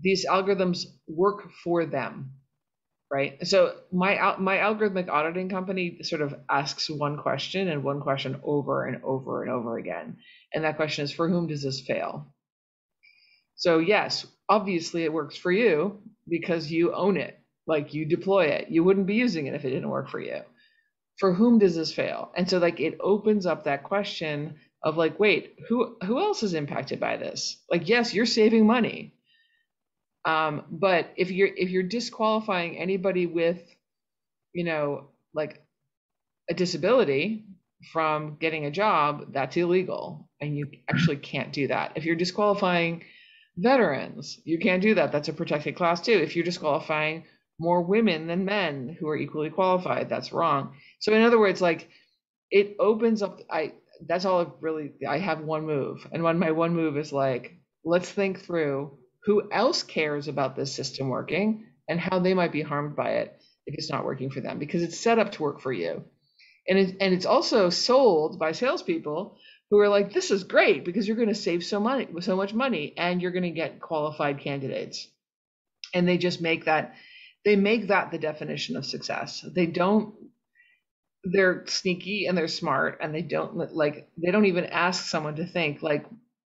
these 0.00 0.26
algorithms 0.26 0.86
work 1.06 1.50
for 1.62 1.86
them 1.86 2.32
right 3.12 3.46
so 3.46 3.74
my 3.92 4.36
my 4.38 4.56
algorithmic 4.56 5.08
auditing 5.08 5.48
company 5.48 6.02
sort 6.02 6.22
of 6.22 6.34
asks 6.48 6.88
one 6.88 7.18
question 7.18 7.68
and 7.68 7.84
one 7.84 8.00
question 8.00 8.40
over 8.42 8.86
and 8.86 9.02
over 9.04 9.42
and 9.42 9.52
over 9.52 9.76
again 9.76 10.16
and 10.54 10.64
that 10.64 10.76
question 10.76 11.04
is 11.04 11.12
for 11.12 11.28
whom 11.28 11.46
does 11.46 11.62
this 11.62 11.80
fail 11.80 12.32
so 13.62 13.78
yes, 13.78 14.26
obviously 14.48 15.04
it 15.04 15.12
works 15.12 15.36
for 15.36 15.52
you 15.52 16.00
because 16.28 16.70
you 16.70 16.92
own 16.92 17.16
it, 17.16 17.38
like 17.66 17.94
you 17.94 18.04
deploy 18.04 18.46
it. 18.46 18.70
You 18.70 18.82
wouldn't 18.82 19.06
be 19.06 19.14
using 19.14 19.46
it 19.46 19.54
if 19.54 19.64
it 19.64 19.70
didn't 19.70 19.88
work 19.88 20.08
for 20.08 20.20
you. 20.20 20.40
For 21.18 21.32
whom 21.32 21.60
does 21.60 21.76
this 21.76 21.92
fail? 21.92 22.32
And 22.36 22.50
so 22.50 22.58
like 22.58 22.80
it 22.80 22.98
opens 23.00 23.46
up 23.46 23.64
that 23.64 23.84
question 23.84 24.56
of 24.82 24.96
like, 24.96 25.20
wait, 25.20 25.54
who 25.68 25.96
who 26.04 26.18
else 26.18 26.42
is 26.42 26.54
impacted 26.54 26.98
by 26.98 27.16
this? 27.16 27.62
Like, 27.70 27.88
yes, 27.88 28.12
you're 28.12 28.26
saving 28.26 28.66
money. 28.66 29.14
Um, 30.24 30.64
but 30.70 31.12
if 31.16 31.30
you're 31.30 31.48
if 31.54 31.70
you're 31.70 31.82
disqualifying 31.82 32.78
anybody 32.78 33.26
with, 33.26 33.60
you 34.52 34.64
know, 34.64 35.08
like 35.34 35.62
a 36.50 36.54
disability 36.54 37.46
from 37.92 38.36
getting 38.40 38.66
a 38.66 38.70
job, 38.70 39.32
that's 39.32 39.56
illegal. 39.56 40.28
And 40.40 40.56
you 40.56 40.70
actually 40.90 41.16
can't 41.16 41.52
do 41.52 41.68
that. 41.68 41.92
If 41.96 42.04
you're 42.04 42.16
disqualifying 42.16 43.04
veterans. 43.56 44.38
You 44.44 44.58
can't 44.58 44.82
do 44.82 44.94
that. 44.94 45.12
That's 45.12 45.28
a 45.28 45.32
protected 45.32 45.76
class 45.76 46.00
too. 46.00 46.12
If 46.12 46.36
you're 46.36 46.44
disqualifying 46.44 47.24
more 47.58 47.82
women 47.82 48.26
than 48.26 48.44
men 48.44 48.96
who 48.98 49.08
are 49.08 49.16
equally 49.16 49.50
qualified, 49.50 50.08
that's 50.08 50.32
wrong. 50.32 50.74
So 51.00 51.12
in 51.14 51.22
other 51.22 51.38
words, 51.38 51.60
like 51.60 51.88
it 52.50 52.76
opens 52.78 53.22
up 53.22 53.40
I 53.50 53.74
that's 54.06 54.24
all 54.24 54.56
really 54.60 54.92
I 55.08 55.18
have 55.18 55.40
one 55.40 55.66
move. 55.66 56.06
And 56.12 56.22
when 56.22 56.38
my 56.38 56.50
one 56.52 56.74
move 56.74 56.96
is 56.96 57.12
like, 57.12 57.56
let's 57.84 58.10
think 58.10 58.40
through 58.40 58.98
who 59.24 59.50
else 59.52 59.82
cares 59.82 60.28
about 60.28 60.56
this 60.56 60.74
system 60.74 61.08
working 61.08 61.66
and 61.88 62.00
how 62.00 62.18
they 62.18 62.34
might 62.34 62.52
be 62.52 62.62
harmed 62.62 62.96
by 62.96 63.10
it 63.10 63.40
if 63.66 63.74
it's 63.74 63.90
not 63.90 64.04
working 64.04 64.30
for 64.30 64.40
them 64.40 64.58
because 64.58 64.82
it's 64.82 64.98
set 64.98 65.18
up 65.18 65.32
to 65.32 65.42
work 65.42 65.60
for 65.60 65.72
you. 65.72 66.04
And 66.68 66.78
it, 66.78 66.96
and 67.00 67.14
it's 67.14 67.26
also 67.26 67.70
sold 67.70 68.38
by 68.38 68.52
salespeople 68.52 69.36
who 69.70 69.78
are 69.78 69.88
like, 69.88 70.12
this 70.12 70.30
is 70.30 70.44
great 70.44 70.84
because 70.84 71.06
you're 71.06 71.16
going 71.16 71.28
to 71.28 71.34
save 71.34 71.64
so 71.64 71.80
money, 71.80 72.06
so 72.20 72.36
much 72.36 72.52
money, 72.52 72.94
and 72.96 73.22
you're 73.22 73.32
going 73.32 73.42
to 73.42 73.50
get 73.50 73.80
qualified 73.80 74.40
candidates. 74.40 75.08
And 75.94 76.06
they 76.06 76.18
just 76.18 76.40
make 76.40 76.66
that, 76.66 76.94
they 77.44 77.56
make 77.56 77.88
that 77.88 78.10
the 78.10 78.18
definition 78.18 78.76
of 78.76 78.84
success. 78.84 79.44
They 79.54 79.66
don't, 79.66 80.14
they're 81.24 81.64
sneaky 81.66 82.26
and 82.26 82.36
they're 82.36 82.48
smart, 82.48 82.98
and 83.00 83.14
they 83.14 83.22
don't 83.22 83.74
like, 83.74 84.08
they 84.22 84.30
don't 84.30 84.46
even 84.46 84.66
ask 84.66 85.06
someone 85.06 85.36
to 85.36 85.46
think 85.46 85.82
like, 85.82 86.04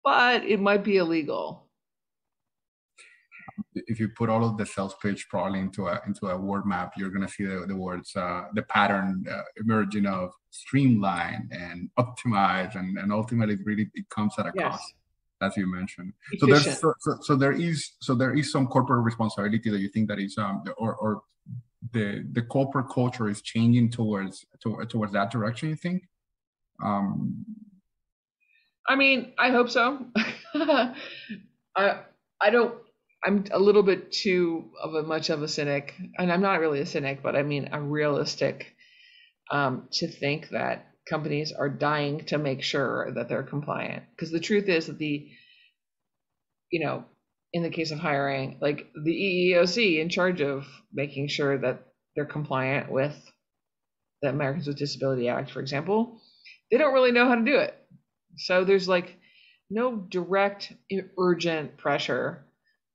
but 0.04 0.44
it 0.44 0.60
might 0.60 0.84
be 0.84 0.98
illegal 0.98 1.69
if 3.74 4.00
you 4.00 4.10
put 4.10 4.30
all 4.30 4.46
of 4.46 4.58
the 4.58 4.66
sales 4.66 4.96
pitch 5.02 5.28
probably 5.30 5.60
into 5.60 5.88
a 5.88 6.00
into 6.06 6.28
a 6.28 6.38
word 6.38 6.66
map, 6.66 6.94
you're 6.98 7.10
gonna 7.10 7.28
see 7.28 7.46
the, 7.46 7.66
the 7.68 7.76
words 7.76 8.16
uh, 8.16 8.46
the 8.54 8.64
pattern 8.64 9.26
uh, 9.32 9.42
emerging 9.58 10.06
of 10.06 10.32
streamline 10.50 11.50
and 11.52 11.90
optimize, 11.98 12.76
and 12.76 12.98
and 12.98 13.12
ultimately 13.12 13.58
really 13.64 13.90
it 13.94 14.10
comes 14.10 14.34
at 14.38 14.46
a 14.46 14.52
yes. 14.56 14.72
cost, 14.72 14.94
as 15.42 15.58
you 15.58 15.72
mentioned. 15.72 16.14
So 16.38 16.46
there's 16.46 16.80
so, 16.80 16.94
so, 17.00 17.18
so, 17.22 17.36
there 17.36 17.54
is 17.54 17.92
so 18.02 18.16
there 18.16 18.34
is 18.34 18.52
some 18.52 18.68
corporate 18.68 19.04
responsibility 19.04 19.70
that 19.70 19.80
you 19.80 19.90
think 19.90 20.08
that 20.10 20.20
is 20.20 20.38
um 20.38 20.64
or 20.78 20.96
or 20.96 21.22
the 21.94 22.26
the 22.34 22.42
corporate 22.42 22.90
culture 22.90 23.30
is 23.30 23.42
changing 23.42 23.90
towards 23.92 24.46
to, 24.64 24.86
towards 24.86 25.14
that 25.14 25.32
direction. 25.32 25.70
You 25.70 25.76
think? 25.76 26.04
Um, 26.84 27.46
I 28.88 28.96
mean, 28.96 29.34
I 29.38 29.52
hope 29.52 29.70
so. 29.70 30.06
I 30.56 30.94
I 32.42 32.50
don't 32.50 32.76
I'm 33.24 33.46
a 33.52 33.60
little 33.60 33.84
bit 33.84 34.12
too 34.12 34.72
of 34.82 34.96
a 34.96 35.04
much 35.04 35.30
of 35.30 35.42
a 35.42 35.48
cynic, 35.48 35.94
and 36.18 36.32
I'm 36.32 36.42
not 36.42 36.60
really 36.60 36.80
a 36.80 36.86
cynic, 36.86 37.22
but 37.22 37.36
I 37.36 37.44
mean 37.44 37.70
I'm 37.72 37.90
realistic 37.90 38.76
um, 39.52 39.88
to 39.94 40.08
think 40.08 40.50
that 40.50 40.86
companies 41.10 41.52
are 41.52 41.70
dying 41.70 42.26
to 42.26 42.38
make 42.38 42.62
sure 42.62 43.12
that 43.16 43.28
they're 43.28 43.44
compliant. 43.44 44.04
Because 44.12 44.32
the 44.32 44.40
truth 44.40 44.70
is 44.70 44.88
that 44.88 45.00
the, 45.00 45.28
you 46.72 46.86
know, 46.86 47.04
in 47.52 47.64
the 47.64 47.70
case 47.70 47.92
of 47.92 48.00
hiring, 48.00 48.58
like 48.62 48.88
the 48.94 49.12
EEOC 49.54 50.00
in 50.00 50.10
charge 50.10 50.42
of 50.42 50.68
making 50.94 51.28
sure 51.28 51.58
that 51.58 51.84
they're 52.16 52.26
compliant 52.26 52.92
with 52.92 53.16
the 54.22 54.30
Americans 54.30 54.68
with 54.68 54.78
Disability 54.78 55.28
Act, 55.28 55.52
for 55.52 55.60
example, 55.60 56.22
they 56.70 56.78
don't 56.78 56.94
really 56.94 57.12
know 57.12 57.28
how 57.28 57.36
to 57.36 57.44
do 57.44 57.58
it. 57.58 57.76
So 58.38 58.64
there's 58.64 58.88
like 58.88 59.16
no 59.70 59.96
direct 59.96 60.72
urgent 61.18 61.78
pressure 61.78 62.46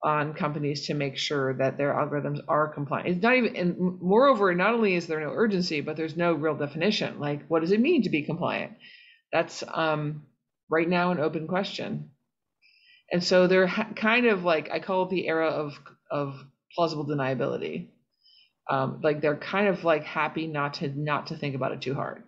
on 0.05 0.35
companies 0.35 0.87
to 0.87 0.95
make 0.95 1.17
sure 1.17 1.55
that 1.55 1.79
their 1.79 1.95
algorithms 1.95 2.41
are 2.49 2.69
compliant. 2.69 3.09
It's 3.09 3.23
not 3.23 3.37
even, 3.37 3.57
and 3.57 4.01
moreover, 4.01 4.55
not 4.55 4.75
only 4.75 4.95
is 4.95 5.09
there 5.09 5.21
no 5.21 5.33
urgency, 5.33 5.81
but 5.81 5.97
there's 5.97 6.17
no 6.17 6.35
real 6.35 6.57
definition. 6.57 7.21
Like, 7.21 7.47
what 7.49 7.63
does 7.63 7.73
it 7.73 7.81
mean 7.81 8.03
to 8.05 8.11
be 8.11 8.23
compliant? 8.23 8.75
That's 9.33 9.65
um, 9.73 10.27
right 10.71 10.89
now 10.89 11.13
an 11.13 11.21
open 11.21 11.49
question. 11.49 12.11
And 13.11 13.25
so 13.25 13.47
they're 13.47 13.67
ha- 13.67 13.93
kind 13.97 14.27
of 14.27 14.45
like 14.45 14.71
I 14.71 14.81
call 14.81 15.05
it 15.05 15.11
the 15.11 15.27
era 15.29 15.49
of 15.49 15.79
of 16.11 16.45
plausible 16.75 17.07
deniability. 17.07 17.89
Um, 18.71 19.01
like 19.03 19.21
they're 19.23 19.37
kind 19.37 19.69
of 19.69 19.85
like 19.85 20.05
happy 20.05 20.47
not 20.49 20.75
to 20.75 20.89
not 20.89 21.29
to 21.29 21.37
think 21.37 21.55
about 21.55 21.73
it 21.73 21.83
too 21.83 21.95
hard 21.95 22.25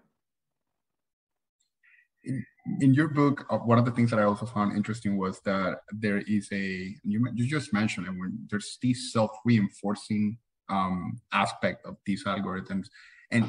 in 2.80 2.94
your 2.94 3.08
book, 3.08 3.46
uh, 3.50 3.58
one 3.58 3.78
of 3.78 3.84
the 3.84 3.90
things 3.90 4.10
that 4.10 4.18
I 4.18 4.24
also 4.24 4.46
found 4.46 4.76
interesting 4.76 5.16
was 5.16 5.40
that 5.40 5.80
there 5.92 6.18
is 6.18 6.48
a 6.52 6.94
you, 7.02 7.30
just 7.46 7.72
mentioned 7.72 8.06
it 8.06 8.10
when 8.10 8.46
there's 8.50 8.78
this 8.82 9.12
self-reinforcing 9.12 10.38
um, 10.68 11.20
aspect 11.32 11.86
of 11.86 11.96
these 12.04 12.24
algorithms, 12.24 12.86
and 13.30 13.44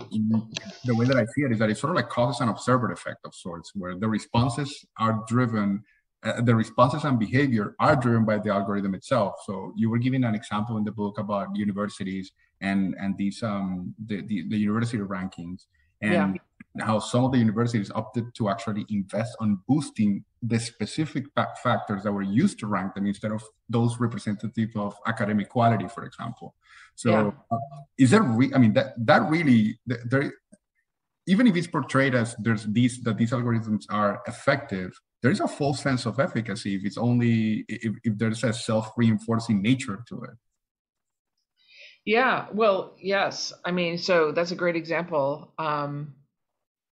the 0.86 0.96
way 0.96 1.06
that 1.06 1.18
I 1.18 1.26
see 1.26 1.44
it 1.44 1.52
is 1.52 1.60
that 1.60 1.70
it 1.70 1.78
sort 1.78 1.92
of 1.92 1.96
like 1.96 2.10
causes 2.10 2.42
an 2.42 2.50
observer 2.50 2.92
effect 2.92 3.26
of 3.26 3.34
sorts, 3.34 3.72
where 3.76 3.96
the 3.96 4.08
responses 4.08 4.86
are 5.00 5.24
driven, 5.28 5.84
uh, 6.24 6.42
the 6.42 6.56
responses 6.56 7.04
and 7.04 7.20
behavior 7.20 7.76
are 7.80 7.96
driven 7.96 8.26
by 8.26 8.38
the 8.40 8.50
algorithm 8.52 8.96
itself. 8.96 9.36
So 9.46 9.74
you 9.76 9.90
were 9.90 10.00
giving 10.00 10.24
an 10.24 10.36
example 10.36 10.78
in 10.78 10.84
the 10.84 10.92
book 10.92 11.20
about 11.20 11.56
universities 11.56 12.32
and 12.62 12.96
and 13.00 13.16
these 13.18 13.44
um 13.44 13.94
the, 14.08 14.22
the, 14.22 14.48
the 14.50 14.58
university 14.58 14.98
rankings 14.98 15.66
and 16.02 16.36
yeah. 16.36 16.42
How 16.80 17.00
some 17.00 17.26
of 17.26 17.32
the 17.32 17.38
universities 17.38 17.92
opted 17.94 18.34
to 18.36 18.50
actually 18.50 18.86
invest 18.90 19.36
on 19.40 19.60
boosting 19.68 20.24
the 20.42 20.60
specific 20.60 21.26
factors 21.64 22.04
that 22.04 22.12
were 22.12 22.22
used 22.22 22.60
to 22.60 22.68
rank 22.68 22.94
them 22.94 23.08
instead 23.08 23.32
of 23.32 23.44
those 23.70 24.00
representative 24.00 24.70
of 24.76 24.96
academic 25.06 25.50
quality, 25.50 25.88
for 25.88 26.04
example. 26.06 26.56
So, 26.96 27.12
yeah. 27.12 27.32
uh, 27.52 27.82
is 27.98 28.12
there? 28.12 28.24
Re- 28.24 28.52
I 28.54 28.58
mean, 28.58 28.74
that 28.74 28.94
that 29.06 29.30
really 29.30 29.80
there. 29.86 30.34
Even 31.30 31.46
if 31.46 31.58
it's 31.58 31.68
portrayed 31.68 32.16
as 32.16 32.36
there's 32.40 32.64
these 32.66 33.04
that 33.04 33.18
these 33.18 33.32
algorithms 33.32 33.86
are 33.90 34.22
effective, 34.28 34.98
there 35.22 35.32
is 35.32 35.42
a 35.42 35.48
false 35.48 35.82
sense 35.82 36.06
of 36.06 36.20
efficacy 36.20 36.76
if 36.76 36.86
it's 36.86 36.98
only 36.98 37.66
if, 37.68 37.94
if 38.04 38.18
there's 38.18 38.44
a 38.44 38.54
self-reinforcing 38.54 39.62
nature 39.62 40.04
to 40.08 40.24
it. 40.24 40.38
Yeah, 42.06 42.46
well, 42.54 42.96
yes. 43.02 43.52
I 43.66 43.72
mean, 43.72 43.98
so 43.98 44.32
that's 44.32 44.52
a 44.52 44.56
great 44.56 44.78
example 44.78 45.54
um, 45.60 46.14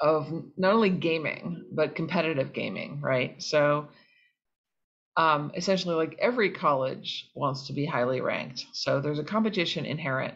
of 0.01 0.31
not 0.57 0.73
only 0.73 0.89
gaming, 0.89 1.65
but 1.71 1.95
competitive 1.95 2.53
gaming, 2.53 3.01
right? 3.01 3.41
So 3.41 3.89
um, 5.17 5.51
essentially, 5.55 5.95
like 5.95 6.17
every 6.19 6.51
college 6.51 7.29
wants 7.35 7.67
to 7.67 7.73
be 7.73 7.85
highly 7.85 8.21
ranked. 8.21 8.65
So 8.73 8.99
there's 8.99 9.19
a 9.19 9.23
competition 9.23 9.85
inherent 9.85 10.35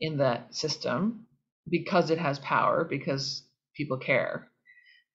in 0.00 0.18
that 0.18 0.54
system 0.54 1.26
because 1.68 2.10
it 2.10 2.18
has 2.18 2.38
power, 2.40 2.84
because 2.84 3.42
people 3.74 3.98
care. 3.98 4.48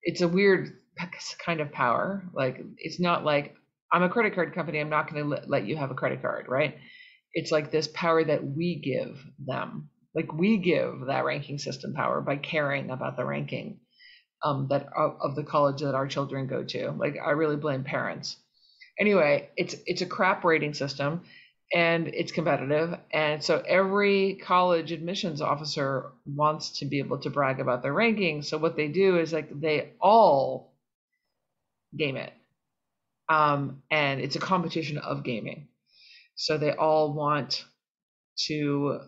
It's 0.03 0.21
a 0.21 0.27
weird 0.27 0.77
kind 1.45 1.61
of 1.61 1.71
power. 1.71 2.23
Like, 2.33 2.61
it's 2.77 2.99
not 2.99 3.23
like 3.25 3.55
I'm 3.91 4.03
a 4.03 4.09
credit 4.09 4.33
card 4.35 4.55
company, 4.55 4.79
I'm 4.79 4.89
not 4.89 5.11
going 5.11 5.29
to 5.29 5.41
let 5.47 5.65
you 5.67 5.77
have 5.77 5.91
a 5.91 5.95
credit 5.95 6.21
card, 6.21 6.47
right? 6.49 6.75
it's 7.35 7.51
like 7.51 7.69
this 7.69 7.87
power 7.89 8.23
that 8.23 8.43
we 8.43 8.75
give 8.75 9.23
them 9.45 9.89
like 10.15 10.33
we 10.33 10.57
give 10.57 11.07
that 11.07 11.25
ranking 11.25 11.59
system 11.59 11.93
power 11.93 12.21
by 12.21 12.37
caring 12.37 12.89
about 12.89 13.17
the 13.17 13.25
ranking 13.25 13.79
um, 14.43 14.67
that 14.69 14.87
of, 14.95 15.17
of 15.21 15.35
the 15.35 15.43
college 15.43 15.81
that 15.81 15.95
our 15.95 16.07
children 16.07 16.47
go 16.47 16.63
to. 16.63 16.91
Like 16.91 17.17
i 17.23 17.31
really 17.31 17.57
blame 17.57 17.83
parents. 17.83 18.37
Anyway 18.99 19.49
it's 19.57 19.75
it's 19.85 20.01
a 20.01 20.05
crap 20.05 20.43
rating 20.43 20.73
system 20.73 21.21
and 21.73 22.07
it's 22.07 22.31
competitive 22.31 22.95
and 23.11 23.43
so 23.43 23.61
every 23.67 24.35
college 24.35 24.91
admissions 24.91 25.41
officer 25.41 26.11
wants 26.25 26.79
to 26.79 26.85
be 26.85 26.99
able 26.99 27.17
to 27.19 27.29
brag 27.29 27.59
about 27.59 27.83
their 27.83 27.93
ranking. 27.93 28.41
So 28.41 28.57
what 28.57 28.75
they 28.75 28.87
do 28.87 29.19
is 29.19 29.33
like 29.33 29.49
they 29.59 29.93
all 29.99 30.73
game 31.97 32.17
it 32.17 32.33
um, 33.29 33.81
and 33.89 34.21
it's 34.21 34.35
a 34.35 34.39
competition 34.39 34.97
of 34.97 35.23
gaming. 35.23 35.67
So 36.35 36.57
they 36.57 36.71
all 36.71 37.13
want 37.13 37.63
to 38.47 38.99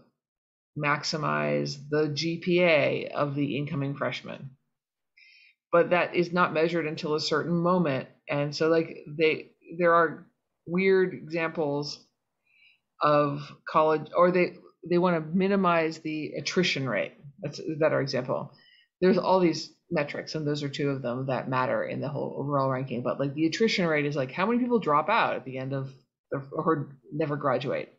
maximize 0.78 1.78
the 1.90 2.10
GPA 2.10 3.12
of 3.12 3.36
the 3.36 3.58
incoming 3.58 3.96
freshman. 3.96 4.52
But 5.72 5.90
that 5.90 6.16
is 6.16 6.32
not 6.32 6.54
measured 6.54 6.88
until 6.88 7.16
a 7.16 7.20
certain 7.20 7.56
moment. 7.56 8.08
And 8.30 8.56
so 8.56 8.70
like 8.70 8.98
they 9.18 9.52
there 9.78 9.94
are 9.94 10.28
weird 10.66 11.14
examples 11.14 12.06
of 13.02 13.42
college 13.70 14.08
or 14.16 14.32
they 14.32 14.56
they 14.90 14.98
want 14.98 15.16
to 15.16 15.38
minimize 15.38 16.00
the 16.00 16.34
attrition 16.38 16.88
rate. 16.88 17.14
That's 17.42 17.60
a 17.60 17.76
better 17.80 18.02
example. 18.02 18.54
There's 19.02 19.18
all 19.18 19.40
these 19.40 19.72
metrics, 19.92 20.36
and 20.36 20.46
those 20.46 20.64
are 20.64 20.70
two 20.70 20.90
of 20.90 21.02
them 21.02 21.28
that 21.28 21.50
matter 21.50 21.84
in 21.84 22.02
the 22.02 22.10
whole 22.10 22.36
overall 22.40 22.70
ranking. 22.70 23.04
But 23.04 23.20
like 23.20 23.34
the 23.34 23.46
attrition 23.46 23.86
rate 23.86 24.06
is 24.06 24.16
like 24.16 24.32
how 24.32 24.46
many 24.46 24.60
people 24.60 24.80
drop 24.80 25.10
out 25.10 25.36
at 25.36 25.46
the 25.46 25.58
end 25.58 25.74
of 25.74 25.94
the, 26.32 26.42
or 26.52 26.96
never 27.12 27.36
graduate. 27.36 27.94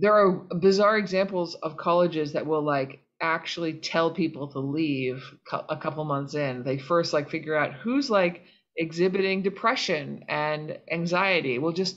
There 0.00 0.14
are 0.14 0.30
bizarre 0.30 0.96
examples 0.96 1.54
of 1.56 1.76
colleges 1.76 2.32
that 2.32 2.46
will 2.46 2.62
like 2.62 3.00
actually 3.20 3.74
tell 3.74 4.12
people 4.12 4.48
to 4.48 4.60
leave 4.60 5.24
a 5.68 5.76
couple 5.76 6.04
months 6.04 6.34
in. 6.34 6.62
They 6.62 6.78
first 6.78 7.12
like 7.12 7.30
figure 7.30 7.56
out 7.56 7.72
who's 7.72 8.08
like 8.08 8.44
exhibiting 8.76 9.42
depression 9.42 10.24
and 10.28 10.78
anxiety. 10.90 11.58
We'll 11.58 11.72
just 11.72 11.96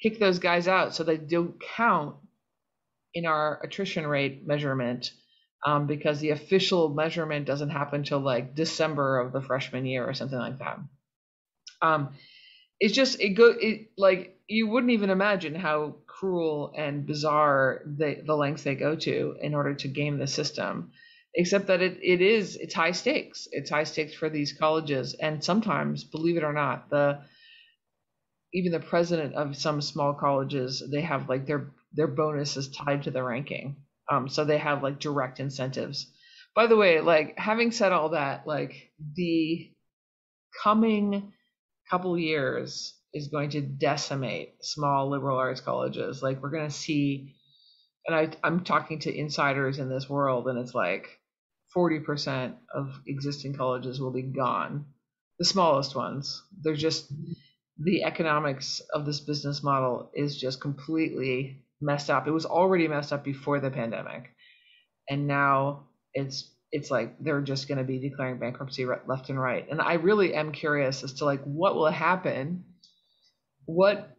kick 0.00 0.18
those 0.18 0.38
guys 0.38 0.68
out 0.68 0.94
so 0.94 1.02
they 1.02 1.16
don't 1.16 1.60
count 1.76 2.16
in 3.14 3.26
our 3.26 3.60
attrition 3.64 4.06
rate 4.06 4.46
measurement 4.46 5.10
um, 5.66 5.86
because 5.86 6.20
the 6.20 6.30
official 6.30 6.90
measurement 6.90 7.46
doesn't 7.46 7.70
happen 7.70 8.00
until 8.00 8.20
like 8.20 8.54
December 8.54 9.18
of 9.18 9.32
the 9.32 9.40
freshman 9.40 9.86
year 9.86 10.06
or 10.06 10.14
something 10.14 10.38
like 10.38 10.58
that. 10.58 10.78
Um, 11.82 12.14
it's 12.80 12.94
just 12.94 13.20
it 13.20 13.30
go 13.30 13.54
it 13.58 13.90
like 13.96 14.36
you 14.46 14.68
wouldn't 14.68 14.92
even 14.92 15.10
imagine 15.10 15.54
how 15.54 15.96
cruel 16.24 16.72
and 16.74 17.06
bizarre 17.06 17.82
the 17.84 18.22
the 18.24 18.34
lengths 18.34 18.62
they 18.62 18.74
go 18.74 18.96
to 18.96 19.36
in 19.42 19.54
order 19.54 19.74
to 19.74 19.88
game 19.88 20.18
the 20.18 20.26
system 20.26 20.90
except 21.34 21.66
that 21.66 21.82
it, 21.82 21.98
it 22.02 22.22
is 22.22 22.56
it's 22.56 22.74
high 22.74 22.92
stakes. 22.92 23.46
It's 23.50 23.70
high 23.70 23.84
stakes 23.84 24.14
for 24.14 24.30
these 24.30 24.52
colleges. 24.52 25.14
And 25.14 25.44
sometimes 25.44 26.04
believe 26.04 26.36
it 26.36 26.44
or 26.44 26.52
not 26.52 26.88
the 26.88 27.20
even 28.54 28.72
the 28.72 28.80
president 28.80 29.34
of 29.34 29.56
some 29.56 29.82
small 29.82 30.14
colleges 30.14 30.82
they 30.90 31.02
have 31.02 31.28
like 31.28 31.44
their 31.44 31.72
their 31.92 32.06
bonus 32.06 32.56
is 32.56 32.70
tied 32.70 33.02
to 33.02 33.10
the 33.10 33.22
ranking. 33.22 33.76
Um 34.10 34.28
so 34.28 34.44
they 34.44 34.58
have 34.58 34.82
like 34.82 35.00
direct 35.00 35.40
incentives. 35.40 36.10
By 36.54 36.68
the 36.68 36.76
way 36.76 37.00
like 37.00 37.38
having 37.38 37.70
said 37.70 37.92
all 37.92 38.10
that 38.10 38.46
like 38.46 38.92
the 39.14 39.70
coming 40.62 41.32
couple 41.90 42.18
years 42.18 42.94
is 43.14 43.28
going 43.28 43.50
to 43.50 43.60
decimate 43.60 44.56
small 44.62 45.08
liberal 45.08 45.38
arts 45.38 45.60
colleges. 45.60 46.22
Like 46.22 46.42
we're 46.42 46.50
going 46.50 46.68
to 46.68 46.74
see, 46.74 47.34
and 48.06 48.14
I, 48.14 48.30
I'm 48.42 48.64
talking 48.64 48.98
to 49.00 49.16
insiders 49.16 49.78
in 49.78 49.88
this 49.88 50.10
world, 50.10 50.48
and 50.48 50.58
it's 50.58 50.74
like 50.74 51.08
40% 51.76 52.54
of 52.74 53.00
existing 53.06 53.54
colleges 53.54 54.00
will 54.00 54.12
be 54.12 54.22
gone. 54.22 54.86
The 55.38 55.44
smallest 55.44 55.96
ones. 55.96 56.42
They're 56.62 56.74
just 56.74 57.12
the 57.78 58.04
economics 58.04 58.80
of 58.92 59.04
this 59.04 59.20
business 59.20 59.62
model 59.62 60.10
is 60.14 60.38
just 60.38 60.60
completely 60.60 61.64
messed 61.80 62.10
up. 62.10 62.26
It 62.26 62.32
was 62.32 62.46
already 62.46 62.86
messed 62.86 63.12
up 63.12 63.24
before 63.24 63.60
the 63.60 63.70
pandemic, 63.70 64.30
and 65.08 65.26
now 65.26 65.88
it's 66.12 66.50
it's 66.70 66.90
like 66.90 67.16
they're 67.20 67.40
just 67.40 67.68
going 67.68 67.78
to 67.78 67.84
be 67.84 68.00
declaring 68.00 68.38
bankruptcy 68.38 68.84
left 68.84 69.30
and 69.30 69.40
right. 69.40 69.66
And 69.70 69.80
I 69.80 69.94
really 69.94 70.34
am 70.34 70.50
curious 70.50 71.04
as 71.04 71.14
to 71.14 71.24
like 71.24 71.42
what 71.44 71.76
will 71.76 71.90
happen. 71.90 72.64
What 73.66 74.16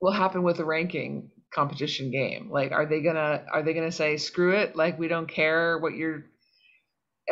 will 0.00 0.12
happen 0.12 0.42
with 0.42 0.58
the 0.58 0.64
ranking 0.64 1.30
competition 1.54 2.10
game? 2.10 2.50
Like, 2.50 2.72
are 2.72 2.86
they 2.86 3.00
gonna 3.00 3.44
are 3.52 3.62
they 3.62 3.74
gonna 3.74 3.92
say 3.92 4.16
screw 4.16 4.54
it? 4.56 4.76
Like, 4.76 4.98
we 4.98 5.08
don't 5.08 5.28
care 5.28 5.78
what 5.78 5.94
your 5.94 6.26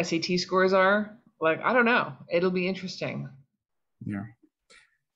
SAT 0.01 0.39
scores 0.39 0.73
are. 0.73 1.19
Like, 1.41 1.61
I 1.63 1.73
don't 1.73 1.85
know. 1.85 2.13
It'll 2.31 2.51
be 2.51 2.69
interesting. 2.69 3.29
Yeah, 4.05 4.25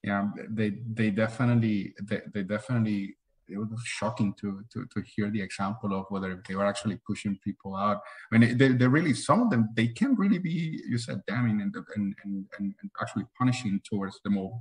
yeah. 0.02 0.28
They 0.50 0.74
they 0.92 1.10
definitely 1.10 1.94
they, 2.02 2.20
they 2.32 2.42
definitely 2.42 3.16
it 3.48 3.58
was 3.58 3.80
shocking 3.84 4.34
to, 4.40 4.62
to 4.72 4.86
to 4.92 5.02
hear 5.02 5.30
the 5.30 5.40
example 5.40 5.98
of 5.98 6.06
whether 6.10 6.42
they 6.46 6.54
were 6.54 6.66
actually 6.66 6.98
pushing 7.06 7.38
people 7.42 7.74
out. 7.74 8.00
I 8.32 8.38
mean, 8.38 8.58
they, 8.58 8.68
they 8.68 8.86
really 8.86 9.14
some 9.14 9.42
of 9.42 9.50
them 9.50 9.70
they 9.74 9.88
can 9.88 10.14
really 10.16 10.38
be 10.38 10.80
you 10.88 10.98
said 10.98 11.22
damning 11.26 11.60
and 11.62 11.74
and 11.96 12.14
and, 12.24 12.46
and 12.58 12.74
actually 13.00 13.24
punishing 13.38 13.80
towards 13.88 14.20
the 14.24 14.30
more 14.30 14.52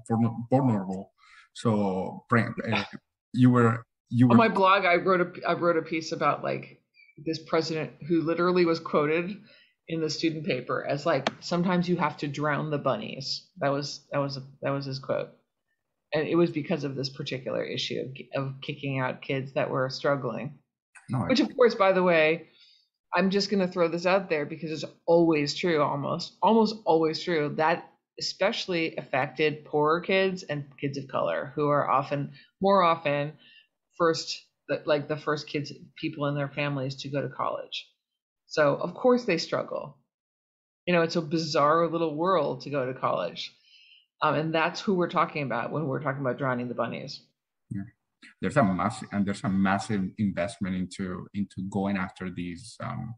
vulnerable. 0.50 1.12
So, 1.62 2.26
uh, 2.32 2.84
you 3.34 3.50
were 3.50 3.84
you 4.10 4.28
were 4.28 4.32
on 4.32 4.38
my 4.38 4.48
blog. 4.48 4.86
I 4.86 4.96
wrote 4.96 5.22
a 5.22 5.48
I 5.48 5.54
wrote 5.54 5.78
a 5.78 5.82
piece 5.82 6.12
about 6.12 6.44
like 6.44 6.82
this 7.26 7.40
president 7.40 7.92
who 8.08 8.22
literally 8.22 8.66
was 8.66 8.80
quoted 8.80 9.36
in 9.88 10.02
the 10.02 10.10
student 10.10 10.46
paper 10.46 10.86
as 10.88 11.06
like 11.06 11.30
sometimes 11.40 11.90
you 11.90 11.96
have 11.98 12.18
to 12.18 12.28
drown 12.28 12.70
the 12.70 12.78
bunnies. 12.78 13.48
That 13.58 13.70
was 13.70 14.06
that 14.12 14.20
was 14.20 14.40
that 14.62 14.72
was 14.72 14.86
his 14.86 15.00
quote 15.00 15.30
and 16.14 16.28
it 16.28 16.36
was 16.36 16.52
because 16.52 16.84
of 16.84 16.96
this 16.96 17.10
particular 17.10 17.64
issue 17.64 18.02
of, 18.36 18.44
of 18.44 18.62
kicking 18.62 19.00
out 19.00 19.22
kids 19.22 19.54
that 19.54 19.70
were 19.70 19.90
struggling. 19.90 20.58
No, 21.10 21.20
Which, 21.20 21.40
of 21.40 21.56
course, 21.56 21.76
by 21.76 21.92
the 21.92 22.04
way, 22.04 22.48
I'm 23.14 23.30
just 23.30 23.50
going 23.50 23.66
to 23.66 23.72
throw 23.72 23.88
this 23.88 24.06
out 24.06 24.30
there 24.30 24.46
because 24.46 24.72
it's 24.72 24.92
always 25.06 25.54
true, 25.54 25.82
almost, 25.82 26.34
almost 26.42 26.76
always 26.86 27.22
true. 27.22 27.54
That 27.58 27.90
especially 28.20 28.96
affected 28.98 29.66
poorer 29.66 30.02
kids 30.02 30.44
and 30.44 30.66
kids 30.80 30.98
of 30.98 31.08
color 31.08 31.52
who 31.56 31.68
are 31.68 31.90
often, 31.90 32.32
more 32.62 32.84
often, 32.84 33.34
first, 33.98 34.46
like 34.86 35.08
the 35.08 35.18
first 35.18 35.48
kids, 35.48 35.72
people 35.96 36.26
in 36.28 36.36
their 36.36 36.50
families 36.50 36.96
to 36.96 37.10
go 37.10 37.22
to 37.22 37.30
college. 37.30 37.88
So, 38.48 38.76
of 38.76 38.94
course, 38.94 39.26
they 39.26 39.38
struggle. 39.38 39.98
You 40.86 40.94
know, 40.94 41.02
it's 41.02 41.16
a 41.16 41.22
bizarre 41.22 41.88
little 41.88 42.16
world 42.16 42.62
to 42.62 42.70
go 42.70 42.86
to 42.86 43.00
college. 43.00 43.54
Um, 44.22 44.36
and 44.36 44.56
that's 44.56 44.82
who 44.82 44.96
we're 44.96 45.10
talking 45.10 45.44
about 45.44 45.72
when 45.72 45.86
we're 45.86 46.02
talking 46.02 46.22
about 46.22 46.38
drowning 46.38 46.70
the 46.70 46.74
bunnies. 46.74 47.22
Yeah. 47.70 47.82
There's 48.42 48.58
a 48.58 48.64
massive 48.64 49.10
and 49.12 49.26
there's 49.26 49.44
a 49.44 49.50
massive 49.50 50.02
investment 50.18 50.76
into 50.76 51.28
into 51.34 51.68
going 51.72 51.98
after 51.98 52.30
these 52.30 52.76
um, 52.84 53.14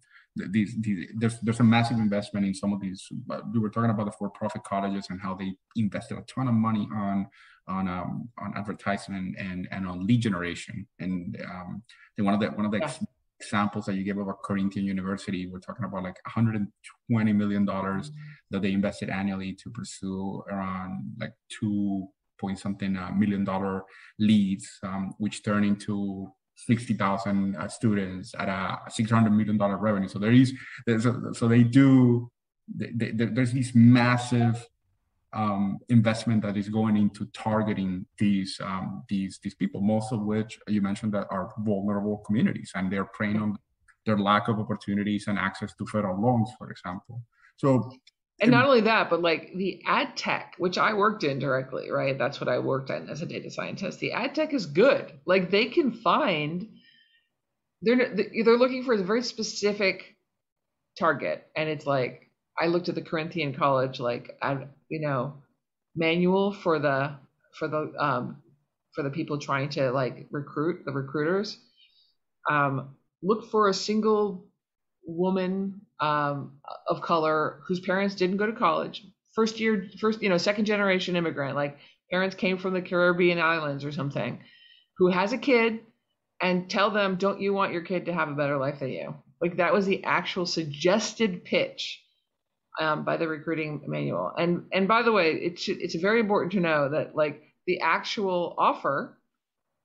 these, 0.52 0.76
these 0.80 1.10
there's 1.16 1.40
there's 1.42 1.60
a 1.60 1.64
massive 1.64 1.98
investment 1.98 2.46
in 2.46 2.54
some 2.54 2.74
of 2.74 2.82
these. 2.82 3.08
We 3.54 3.60
were 3.60 3.70
talking 3.70 3.90
about 3.90 4.06
the 4.06 4.12
for-profit 4.12 4.64
colleges 4.64 5.08
and 5.10 5.22
how 5.22 5.36
they 5.36 5.54
invested 5.76 6.18
a 6.18 6.22
ton 6.22 6.48
of 6.48 6.54
money 6.54 6.88
on 6.94 7.28
on 7.68 7.88
um, 7.88 8.30
on 8.40 8.58
advertisement 8.58 9.38
and, 9.38 9.52
and 9.52 9.68
and 9.72 9.88
on 9.88 10.06
lead 10.06 10.22
generation. 10.22 10.88
And 11.00 11.38
um, 11.50 11.84
one 12.18 12.34
of 12.34 12.40
the 12.40 12.48
one 12.48 12.66
of 12.66 12.72
the 12.72 12.80
yeah. 12.80 12.94
examples 13.40 13.86
that 13.86 13.96
you 13.96 14.04
gave 14.04 14.18
about 14.18 14.44
Corinthian 14.44 14.86
University, 14.86 15.48
we're 15.48 15.60
talking 15.60 15.86
about 15.86 16.04
like 16.04 16.18
120 16.26 17.34
million 17.34 17.66
dollars 17.66 18.12
that 18.52 18.62
they 18.62 18.72
invested 18.72 19.10
annually 19.10 19.54
to 19.54 19.70
pursue 19.70 20.44
around 20.50 21.14
like 21.20 21.34
two 21.50 22.08
point 22.40 22.58
something 22.58 22.96
uh, 22.96 23.12
million 23.12 23.44
dollar 23.44 23.84
leads, 24.18 24.68
um, 24.84 25.14
which 25.18 25.44
turn 25.44 25.64
into 25.64 26.32
60,000 26.66 27.56
uh, 27.56 27.68
students 27.68 28.34
at 28.38 28.50
a 28.50 28.78
600 28.90 29.30
million 29.32 29.58
dollar 29.58 29.78
revenue. 29.78 30.08
So 30.08 30.20
there 30.20 30.32
is, 30.32 30.54
so 31.34 31.48
they 31.48 31.64
do, 31.64 32.32
they, 32.74 33.12
they, 33.12 33.26
there's 33.26 33.52
these 33.52 33.74
massive 33.74 34.68
um, 35.34 35.80
investment 35.90 36.42
that 36.42 36.58
is 36.58 36.70
going 36.70 36.98
into 36.98 37.26
targeting 37.28 38.06
these 38.18 38.60
um, 38.64 39.04
these 39.08 39.40
these 39.44 39.54
people, 39.54 39.82
most 39.82 40.12
of 40.12 40.22
which 40.22 40.60
you 40.68 40.82
mentioned 40.82 41.14
that 41.14 41.28
are 41.30 41.54
vulnerable 41.60 42.18
communities, 42.26 42.72
and 42.76 42.92
they're 42.92 43.06
preying 43.06 43.38
on 43.38 43.58
their 44.06 44.18
lack 44.18 44.48
of 44.48 44.60
opportunities 44.60 45.28
and 45.28 45.38
access 45.38 45.74
to 45.76 45.86
federal 45.86 46.20
loans, 46.20 46.50
for 46.58 46.72
example. 46.72 47.22
So, 47.58 47.92
and 48.42 48.52
not 48.52 48.66
only 48.66 48.82
that, 48.82 49.10
but 49.10 49.22
like 49.22 49.54
the 49.54 49.82
ad 49.86 50.16
tech, 50.16 50.56
which 50.58 50.78
I 50.78 50.94
worked 50.94 51.24
in 51.24 51.40
directly, 51.40 51.92
right? 51.92 52.18
That's 52.18 52.40
what 52.40 52.48
I 52.48 52.60
worked 52.60 52.90
in 52.90 53.10
as 53.10 53.22
a 53.22 53.26
data 53.26 53.52
scientist. 53.52 54.00
The 54.00 54.14
ad 54.14 54.36
tech 54.36 54.54
is 54.54 54.66
good. 54.66 55.12
Like 55.26 55.52
they 55.52 55.66
can 55.66 55.92
find 55.92 56.68
they're 57.82 58.16
they're 58.16 58.58
looking 58.58 58.84
for 58.84 58.94
a 58.94 59.04
very 59.04 59.24
specific 59.24 60.16
target, 60.98 61.46
and 61.56 61.70
it's 61.70 61.86
like 61.86 62.30
I 62.60 62.68
looked 62.68 62.90
at 62.90 62.96
the 62.96 63.02
Corinthian 63.02 63.54
College 63.54 64.00
like 64.00 64.38
you 64.90 65.02
know 65.02 65.36
manual 65.96 66.54
for 66.54 66.80
the 66.80 67.16
for 67.58 67.68
the 67.68 67.94
um, 68.00 68.38
for 68.94 69.04
the 69.04 69.10
people 69.10 69.38
trying 69.38 69.70
to 69.70 69.92
like 69.92 70.28
recruit 70.32 70.86
the 70.86 70.92
recruiters. 70.92 71.58
Um, 72.50 72.96
look 73.22 73.50
for 73.52 73.68
a 73.68 73.74
single 73.74 74.46
woman 75.06 75.82
um, 76.00 76.60
of 76.88 77.02
color 77.02 77.60
whose 77.68 77.80
parents 77.80 78.16
didn't 78.16 78.38
go 78.38 78.46
to 78.46 78.54
college, 78.54 79.06
first 79.36 79.60
year, 79.60 79.88
first 80.00 80.22
you 80.22 80.30
know 80.30 80.38
second 80.38 80.66
generation 80.66 81.16
immigrant, 81.16 81.56
like 81.56 81.78
parents 82.12 82.36
came 82.36 82.58
from 82.58 82.74
the 82.74 82.82
Caribbean 82.82 83.40
islands 83.40 83.86
or 83.86 83.92
something, 83.92 84.42
who 84.98 85.10
has 85.10 85.34
a 85.34 85.38
kid, 85.38 85.80
and 86.42 86.70
tell 86.70 86.92
them, 86.92 87.16
don't 87.16 87.42
you 87.42 87.54
want 87.54 87.74
your 87.74 87.84
kid 87.84 88.06
to 88.06 88.14
have 88.14 88.30
a 88.30 88.36
better 88.36 88.58
life 88.58 88.80
than 88.80 88.90
you? 88.90 89.16
Like 89.42 89.58
that 89.58 89.74
was 89.74 89.86
the 89.86 90.04
actual 90.04 90.46
suggested 90.46 91.46
pitch 91.46 92.02
um, 92.80 93.04
by 93.04 93.18
the 93.18 93.28
recruiting 93.28 93.84
manual. 93.88 94.32
And 94.38 94.66
and 94.72 94.88
by 94.88 95.04
the 95.04 95.12
way, 95.12 95.32
it's 95.34 95.68
it's 95.68 95.96
very 95.96 96.20
important 96.20 96.54
to 96.54 96.60
know 96.60 96.90
that 96.90 97.16
like 97.16 97.44
the 97.68 97.82
actual 97.82 98.56
offer 98.58 99.18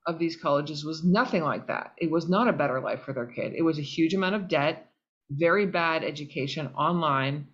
of 0.06 0.18
these 0.18 0.36
colleges 0.36 0.84
was 0.84 1.04
nothing 1.04 1.42
like 1.42 1.66
that. 1.68 1.94
It 1.98 2.10
was 2.10 2.28
not 2.28 2.48
a 2.48 2.52
better 2.52 2.80
life 2.80 3.02
for 3.04 3.12
their 3.12 3.26
kid. 3.26 3.54
It 3.56 3.62
was 3.62 3.78
a 3.78 3.82
huge 3.82 4.14
amount 4.14 4.34
of 4.34 4.48
debt, 4.48 4.90
very 5.30 5.66
bad 5.66 6.04
education 6.04 6.68
online, 6.68 7.48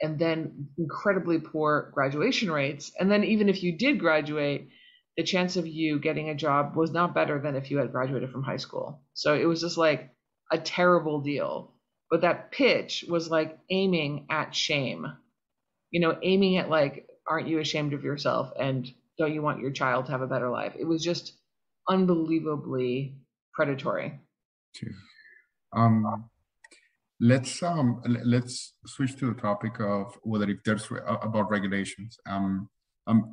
and 0.00 0.18
then 0.18 0.68
incredibly 0.78 1.38
poor 1.38 1.90
graduation 1.94 2.50
rates. 2.50 2.92
And 2.98 3.10
then 3.10 3.24
even 3.24 3.48
if 3.48 3.62
you 3.62 3.76
did 3.76 3.98
graduate, 3.98 4.68
the 5.16 5.24
chance 5.24 5.56
of 5.56 5.66
you 5.66 5.98
getting 5.98 6.28
a 6.28 6.34
job 6.34 6.76
was 6.76 6.90
not 6.90 7.14
better 7.14 7.40
than 7.40 7.56
if 7.56 7.70
you 7.70 7.78
had 7.78 7.92
graduated 7.92 8.30
from 8.30 8.42
high 8.42 8.58
school. 8.58 9.02
So 9.14 9.34
it 9.34 9.46
was 9.46 9.60
just 9.62 9.78
like 9.78 10.14
a 10.52 10.58
terrible 10.58 11.20
deal. 11.20 11.74
But 12.10 12.20
that 12.20 12.52
pitch 12.52 13.04
was 13.08 13.30
like 13.30 13.58
aiming 13.70 14.26
at 14.30 14.54
shame. 14.54 15.06
You 15.90 16.00
know 16.00 16.18
aiming 16.22 16.58
at 16.58 16.68
like 16.68 17.08
aren't 17.28 17.48
you 17.48 17.58
ashamed 17.58 17.94
of 17.94 18.04
yourself 18.04 18.52
and 18.58 18.86
don't 19.18 19.32
you 19.32 19.42
want 19.42 19.60
your 19.60 19.70
child 19.70 20.06
to 20.06 20.12
have 20.12 20.20
a 20.20 20.26
better 20.26 20.50
life? 20.50 20.74
It 20.78 20.84
was 20.84 21.02
just 21.02 21.32
unbelievably 21.88 23.16
predatory. 23.54 24.20
Um 25.72 26.28
let's 27.20 27.62
um 27.62 28.00
let's 28.24 28.74
switch 28.86 29.16
to 29.16 29.32
the 29.32 29.40
topic 29.40 29.80
of 29.80 30.18
whether 30.22 30.48
if 30.50 30.62
there's 30.64 30.90
uh, 30.90 31.16
about 31.22 31.50
regulations 31.50 32.18
um 32.28 32.68
um 33.06 33.32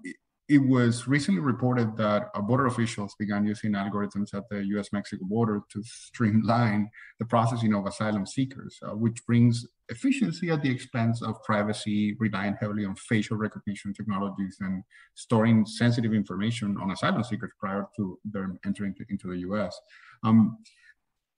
it 0.50 0.58
was 0.58 1.08
recently 1.08 1.40
reported 1.40 1.96
that 1.96 2.28
border 2.48 2.66
officials 2.66 3.16
began 3.18 3.46
using 3.46 3.72
algorithms 3.72 4.34
at 4.34 4.44
the 4.50 4.64
US 4.76 4.92
Mexico 4.92 5.24
border 5.26 5.62
to 5.72 5.82
streamline 5.84 6.90
the 7.20 7.26
processing 7.26 7.74
of 7.74 7.86
asylum 7.86 8.26
seekers, 8.26 8.78
uh, 8.84 8.96
which 8.96 9.26
brings 9.26 9.66
efficiency 9.88 10.50
at 10.50 10.62
the 10.62 10.70
expense 10.70 11.22
of 11.22 11.42
privacy, 11.44 12.16
relying 12.20 12.56
heavily 12.60 12.86
on 12.86 12.96
facial 12.96 13.38
recognition 13.38 13.94
technologies 13.94 14.58
and 14.60 14.84
storing 15.16 15.66
sensitive 15.66 16.14
information 16.14 16.78
on 16.78 16.92
asylum 16.92 17.24
seekers 17.24 17.52
prior 17.58 17.88
to 17.96 18.20
their 18.26 18.54
entering 18.66 18.94
into 19.10 19.28
the 19.28 19.38
US. 19.50 19.80
Um, 20.24 20.58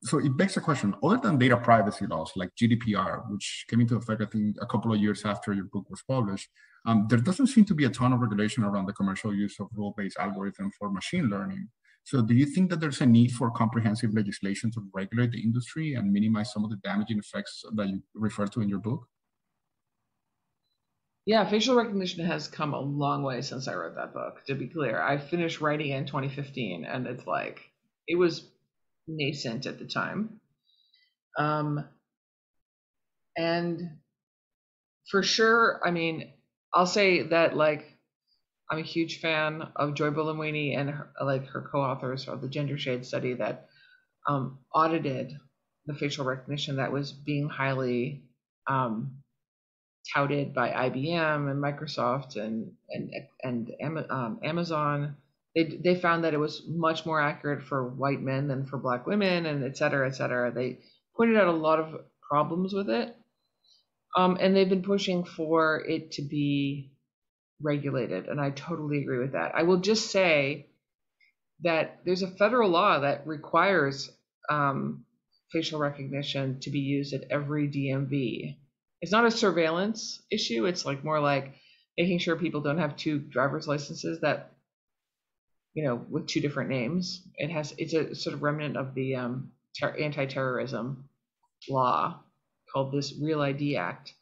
so 0.05 0.19
it 0.19 0.37
begs 0.37 0.53
the 0.53 0.61
question 0.61 0.93
other 1.03 1.17
than 1.17 1.37
data 1.37 1.57
privacy 1.57 2.05
laws 2.05 2.31
like 2.35 2.49
gdpr 2.55 3.23
which 3.31 3.65
came 3.69 3.81
into 3.81 3.95
effect 3.95 4.21
i 4.21 4.25
think 4.25 4.55
a 4.61 4.65
couple 4.65 4.93
of 4.93 4.99
years 4.99 5.25
after 5.25 5.51
your 5.53 5.65
book 5.65 5.89
was 5.89 6.03
published 6.07 6.49
um, 6.87 7.07
there 7.09 7.19
doesn't 7.19 7.47
seem 7.47 7.65
to 7.65 7.73
be 7.73 7.85
a 7.85 7.89
ton 7.89 8.13
of 8.13 8.19
regulation 8.19 8.63
around 8.63 8.85
the 8.85 8.93
commercial 8.93 9.33
use 9.33 9.59
of 9.59 9.67
rule-based 9.73 10.17
algorithms 10.17 10.71
for 10.77 10.89
machine 10.91 11.25
learning 11.25 11.67
so 12.03 12.21
do 12.21 12.35
you 12.35 12.45
think 12.45 12.69
that 12.69 12.79
there's 12.79 13.01
a 13.01 13.05
need 13.05 13.31
for 13.31 13.49
comprehensive 13.49 14.13
legislation 14.13 14.69
to 14.71 14.81
regulate 14.93 15.31
the 15.31 15.41
industry 15.41 15.95
and 15.95 16.11
minimize 16.11 16.53
some 16.53 16.63
of 16.63 16.69
the 16.69 16.77
damaging 16.77 17.17
effects 17.17 17.63
that 17.73 17.87
you 17.87 18.01
refer 18.13 18.45
to 18.45 18.61
in 18.61 18.69
your 18.69 18.79
book 18.79 19.07
yeah, 21.27 21.43
facial 21.49 21.75
recognition 21.75 22.23
has 22.23 22.47
come 22.47 22.75
a 22.75 22.79
long 22.79 23.23
way 23.23 23.41
since 23.41 23.67
I 23.67 23.73
wrote 23.73 23.95
that 23.95 24.13
book. 24.13 24.45
To 24.45 24.53
be 24.53 24.67
clear, 24.67 25.01
I 25.01 25.17
finished 25.17 25.59
writing 25.59 25.89
in 25.89 26.05
2015, 26.05 26.85
and 26.85 27.07
it's 27.07 27.25
like 27.25 27.61
it 28.07 28.15
was 28.15 28.47
nascent 29.07 29.65
at 29.65 29.79
the 29.79 29.85
time. 29.85 30.39
Um, 31.37 31.85
and 33.37 33.81
for 35.09 35.23
sure, 35.23 35.81
I 35.85 35.91
mean, 35.91 36.33
I'll 36.73 36.87
say 36.87 37.23
that 37.23 37.55
like 37.55 37.85
I'm 38.69 38.79
a 38.79 38.83
huge 38.83 39.19
fan 39.19 39.61
of 39.75 39.93
Joy 39.93 40.09
Buolamwini 40.09 40.77
and 40.77 40.89
her, 40.89 41.11
like 41.21 41.45
her 41.47 41.61
co-authors 41.71 42.27
of 42.27 42.41
the 42.41 42.47
gender 42.47 42.77
shade 42.77 43.05
study 43.05 43.33
that 43.35 43.67
um, 44.27 44.59
audited 44.73 45.37
the 45.85 45.93
facial 45.93 46.25
recognition 46.25 46.77
that 46.77 46.91
was 46.91 47.11
being 47.11 47.47
highly 47.47 48.23
um, 48.67 49.17
touted 50.13 50.53
by 50.53 50.69
IBM 50.71 51.49
and 51.49 51.63
Microsoft 51.63 52.35
and 52.37 52.71
and 52.89 53.71
and 53.79 54.05
um, 54.09 54.39
Amazon 54.43 55.15
they 55.55 55.79
they 55.83 55.95
found 55.95 56.23
that 56.23 56.33
it 56.33 56.39
was 56.39 56.63
much 56.67 57.05
more 57.05 57.21
accurate 57.21 57.63
for 57.63 57.87
white 57.87 58.21
men 58.21 58.47
than 58.47 58.65
for 58.65 58.77
black 58.77 59.07
women, 59.07 59.45
and 59.45 59.63
et 59.63 59.77
cetera, 59.77 60.07
et 60.07 60.15
cetera. 60.15 60.51
They 60.51 60.79
pointed 61.15 61.37
out 61.37 61.47
a 61.47 61.51
lot 61.51 61.79
of 61.79 62.01
problems 62.29 62.73
with 62.73 62.89
it, 62.89 63.15
um, 64.17 64.37
and 64.39 64.55
they've 64.55 64.69
been 64.69 64.83
pushing 64.83 65.23
for 65.23 65.83
it 65.87 66.11
to 66.13 66.21
be 66.21 66.91
regulated, 67.61 68.27
and 68.27 68.41
I 68.41 68.51
totally 68.51 69.01
agree 69.01 69.19
with 69.19 69.31
that. 69.31 69.53
I 69.55 69.63
will 69.63 69.77
just 69.77 70.11
say 70.11 70.67
that 71.61 72.01
there's 72.05 72.21
a 72.21 72.27
federal 72.27 72.69
law 72.69 72.99
that 72.99 73.25
requires 73.25 74.11
um, 74.49 75.05
facial 75.51 75.79
recognition 75.79 76.59
to 76.59 76.69
be 76.69 76.79
used 76.79 77.13
at 77.13 77.31
every 77.31 77.69
DMV. 77.69 78.57
It's 79.01 79.11
not 79.11 79.25
a 79.25 79.31
surveillance 79.31 80.21
issue. 80.31 80.65
It's 80.65 80.85
like 80.85 81.03
more 81.03 81.19
like 81.19 81.53
making 81.97 82.19
sure 82.19 82.35
people 82.35 82.61
don't 82.61 82.79
have 82.79 82.97
two 82.97 83.19
driver's 83.19 83.67
licenses 83.67 84.19
that 84.21 84.54
you 85.75 85.83
know, 85.83 86.03
with 86.09 86.25
two 86.25 86.39
different 86.39 86.69
names. 86.69 87.21
It 87.35 87.51
has 87.51 87.75
it's 87.77 87.93
a 87.93 88.15
sort 88.15 88.33
of 88.33 88.41
remnant 88.41 88.77
of 88.77 88.95
the 88.95 89.15
um, 89.17 89.51
ter- 89.79 89.95
anti-terrorism 89.95 91.07
law 91.69 92.21
called 92.73 92.91
this 92.91 93.13
Real 93.21 93.41
ID 93.41 93.77
Act. 93.77 94.13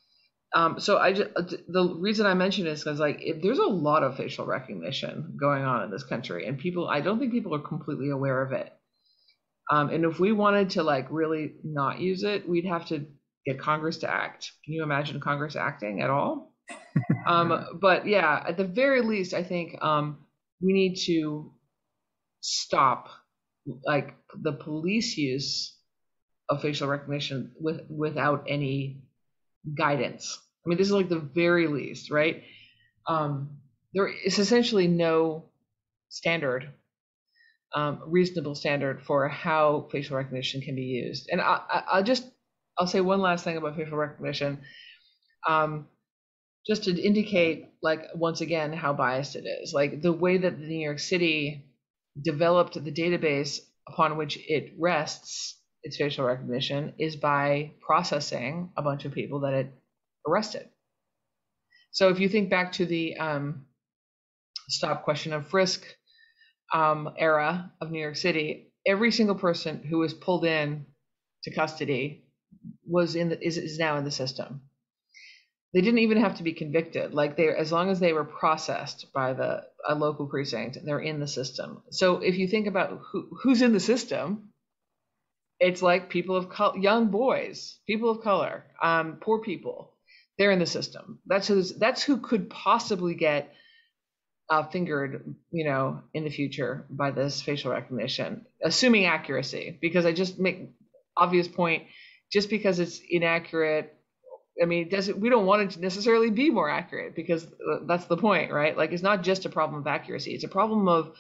Um, 0.56 0.80
so 0.80 0.98
I 0.98 1.14
just, 1.14 1.30
the 1.68 1.96
reason 2.00 2.26
I 2.26 2.34
mention 2.34 2.66
this 2.66 2.86
is 2.86 3.00
like 3.00 3.20
if 3.22 3.42
there's 3.42 3.60
a 3.60 3.64
lot 3.64 4.04
of 4.04 4.18
facial 4.18 4.46
recognition 4.46 5.36
going 5.40 5.64
on 5.64 5.84
in 5.84 5.92
this 5.92 6.04
country, 6.04 6.48
and 6.48 6.58
people 6.58 6.88
I 6.88 7.02
don't 7.02 7.20
think 7.20 7.32
people 7.32 7.56
are 7.56 7.60
completely 7.60 8.10
aware 8.10 8.42
of 8.42 8.52
it. 8.52 8.72
Um, 9.72 9.90
and 9.90 10.06
if 10.06 10.20
we 10.20 10.32
wanted 10.32 10.72
to 10.72 10.84
like 10.84 11.08
really 11.10 11.54
not 11.64 12.00
use 12.00 12.24
it, 12.24 12.50
we'd 12.50 12.66
have 12.66 12.88
to 12.88 13.06
get 13.46 13.60
Congress 13.60 13.98
to 13.98 14.12
act. 14.12 14.52
Can 14.66 14.74
you 14.74 14.84
imagine 14.84 15.20
Congress 15.20 15.56
acting 15.56 16.02
at 16.02 16.10
all? 16.10 16.54
um, 17.28 17.80
but 17.80 18.08
yeah, 18.08 18.44
at 18.48 18.58
the 18.58 18.66
very 18.66 19.02
least, 19.02 19.34
I 19.34 19.44
think 19.44 19.82
um, 19.82 20.18
we 20.64 20.74
need 20.74 20.96
to 21.06 21.52
stop 22.42 23.10
like 23.86 24.16
the 24.42 24.54
police 24.54 25.18
use 25.18 25.78
of 26.50 26.62
facial 26.62 26.88
recognition 26.88 27.52
with 27.60 27.82
without 27.90 28.46
any 28.48 29.04
guidance. 29.78 30.40
I 30.66 30.70
mean, 30.70 30.78
this 30.78 30.88
is 30.88 30.94
like 30.94 31.10
the 31.10 31.20
very 31.20 31.68
least, 31.68 32.12
right? 32.12 32.44
Um, 33.08 33.58
there 33.94 34.08
is 34.08 34.40
essentially 34.40 34.88
no 34.88 35.50
standard, 36.10 36.74
um, 37.76 38.02
reasonable 38.08 38.56
standard 38.56 39.04
for 39.04 39.28
how 39.28 39.88
facial 39.92 40.18
recognition 40.18 40.62
can 40.62 40.76
be 40.76 40.84
used. 40.84 41.30
And 41.32 41.42
I, 41.42 41.84
will 41.96 42.04
just 42.04 42.30
I'll 42.78 42.88
say 42.88 43.02
one 43.02 43.22
last 43.22 43.44
thing 43.44 43.58
about 43.58 43.76
facial 43.76 43.98
recognition. 43.98 44.62
Um, 45.48 45.88
just 46.66 46.86
to 46.86 47.02
indicate 47.02 47.66
like 47.82 48.08
once 48.16 48.42
again 48.42 48.72
how 48.74 48.94
biased 48.94 49.36
it 49.36 49.46
is 49.46 49.74
like 49.74 50.02
the 50.02 50.14
way 50.14 50.38
that 50.38 50.58
the 50.58 50.66
new 50.66 50.84
york 50.86 51.00
city 51.00 51.66
developed 52.22 52.74
the 52.74 52.92
database 52.92 53.60
upon 53.88 54.18
which 54.18 54.38
it 54.48 54.74
rests 54.78 55.58
its 55.84 55.98
facial 55.98 56.26
recognition 56.26 56.94
is 56.98 57.16
by 57.16 57.72
processing 57.82 58.72
a 58.78 58.82
bunch 58.82 59.06
of 59.06 59.14
people 59.14 59.42
that 59.42 59.54
it 59.54 59.74
arrested. 60.28 60.70
So 61.92 62.10
if 62.10 62.20
you 62.20 62.30
think 62.30 62.50
back 62.50 62.72
to 62.74 62.86
the 62.86 63.18
um, 63.18 63.66
stop 64.70 65.04
question 65.04 65.34
of 65.34 65.48
frisk 65.48 65.84
um, 66.74 67.14
era 67.18 67.72
of 67.82 67.92
New 67.92 68.00
York 68.00 68.16
City, 68.16 68.72
every 68.86 69.12
single 69.12 69.36
person 69.36 69.84
who 69.84 70.00
was 70.00 70.14
pulled 70.14 70.46
in 70.46 70.86
to 71.44 71.54
custody 71.54 72.26
was 72.88 73.16
in 73.16 73.30
the, 73.30 73.46
is, 73.46 73.58
is 73.58 73.78
now 73.78 73.98
in 73.98 74.06
the 74.06 74.12
system. 74.12 74.62
They 75.74 75.82
didn't 75.82 76.00
even 76.00 76.20
have 76.20 76.36
to 76.36 76.44
be 76.44 76.54
convicted. 76.54 77.14
Like 77.14 77.36
they, 77.36 77.50
as 77.50 77.72
long 77.72 77.90
as 77.90 78.00
they 78.00 78.14
were 78.14 78.24
processed 78.26 79.12
by 79.14 79.34
the 79.34 79.64
a 79.88 79.96
local 79.96 80.28
precinct, 80.28 80.78
they're 80.86 81.00
in 81.00 81.20
the 81.20 81.28
system. 81.28 81.82
So 81.92 82.18
if 82.18 82.38
you 82.38 82.48
think 82.48 82.68
about 82.68 83.02
who, 83.12 83.30
who's 83.42 83.62
in 83.62 83.74
the 83.74 83.80
system, 83.80 84.50
it's 85.60 85.82
like 85.82 86.10
people 86.10 86.36
of 86.36 86.50
color, 86.50 86.78
young 86.78 87.08
boys, 87.08 87.80
people 87.88 88.10
of 88.10 88.22
color, 88.22 88.66
um, 88.82 89.18
poor 89.22 89.40
people. 89.42 89.94
They're 90.38 90.52
in 90.52 90.60
the 90.60 90.66
system. 90.66 91.20
That's 91.26 91.48
who's 91.48 91.74
that's 91.74 92.04
who 92.04 92.18
could 92.18 92.50
possibly 92.50 93.16
get 93.16 93.54
uh, 94.50 94.64
fingered, 94.64 95.36
you 95.52 95.66
know, 95.66 96.02
in 96.14 96.24
the 96.24 96.30
future 96.30 96.86
by 96.90 97.12
this 97.12 97.42
facial 97.42 97.72
recognition, 97.72 98.46
assuming 98.64 99.06
accuracy. 99.06 99.78
Because 99.82 100.06
I 100.06 100.12
just 100.12 100.40
make 100.40 100.70
obvious 101.18 101.48
point, 101.48 101.84
just 102.32 102.50
because 102.50 102.80
it's 102.80 103.00
inaccurate. 103.10 103.96
I 104.62 104.66
mean, 104.66 104.90
it, 104.92 105.20
we 105.20 105.30
don't 105.30 105.46
want 105.46 105.64
it 105.64 105.70
to 105.72 105.82
necessarily 105.82 106.30
be 106.30 106.50
more 106.50 106.70
accurate 106.70 107.16
because 107.16 107.48
that's 107.86 108.06
the 108.06 108.18
point, 108.18 108.52
right? 108.52 108.78
Like, 108.78 108.92
it's 108.92 109.04
not 109.04 109.24
just 109.24 109.46
a 109.46 109.50
problem 109.50 109.82
of 109.82 109.88
accuracy; 109.88 110.34
it's 110.34 110.44
a 110.44 110.50
problem 110.50 110.88
of 110.88 111.16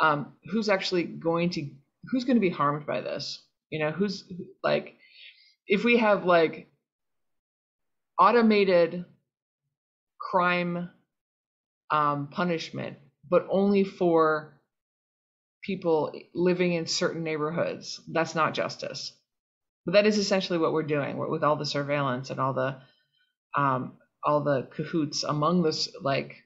um, 0.00 0.34
who's 0.50 0.68
actually 0.68 1.04
going 1.04 1.50
to 1.50 1.70
who's 2.10 2.24
going 2.24 2.36
to 2.36 2.40
be 2.40 2.50
harmed 2.50 2.86
by 2.86 3.00
this 3.00 3.42
you 3.70 3.78
know, 3.78 3.90
who's 3.90 4.24
like, 4.62 4.96
if 5.66 5.84
we 5.84 5.98
have 5.98 6.24
like 6.24 6.70
automated 8.18 9.04
crime 10.18 10.90
um, 11.90 12.28
punishment, 12.28 12.96
but 13.28 13.46
only 13.50 13.84
for 13.84 14.58
people 15.62 16.12
living 16.34 16.72
in 16.72 16.86
certain 16.86 17.24
neighborhoods, 17.24 18.00
that's 18.10 18.34
not 18.34 18.54
justice. 18.54 19.12
But 19.86 19.92
that 19.92 20.06
is 20.06 20.18
essentially 20.18 20.58
what 20.58 20.72
we're 20.72 20.82
doing 20.82 21.16
with 21.16 21.42
all 21.42 21.56
the 21.56 21.66
surveillance 21.66 22.30
and 22.30 22.40
all 22.40 22.52
the 22.52 22.76
um, 23.56 23.98
all 24.24 24.42
the 24.42 24.68
cahoots 24.74 25.24
among 25.24 25.62
this 25.62 25.88
like 26.02 26.36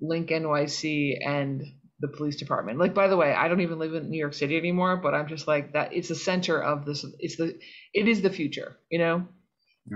Link 0.00 0.28
NYC 0.28 1.18
and 1.24 1.62
the 2.00 2.08
police 2.08 2.36
department. 2.36 2.78
Like 2.78 2.94
by 2.94 3.08
the 3.08 3.16
way, 3.16 3.32
I 3.32 3.48
don't 3.48 3.60
even 3.60 3.78
live 3.78 3.94
in 3.94 4.10
New 4.10 4.18
York 4.18 4.34
City 4.34 4.56
anymore, 4.56 4.96
but 4.96 5.14
I'm 5.14 5.28
just 5.28 5.46
like 5.46 5.72
that 5.72 5.94
it's 5.94 6.08
the 6.08 6.14
center 6.14 6.62
of 6.62 6.84
this 6.84 7.04
it's 7.18 7.36
the 7.36 7.58
it 7.94 8.08
is 8.08 8.22
the 8.22 8.30
future, 8.30 8.76
you 8.90 8.98
know? 8.98 9.26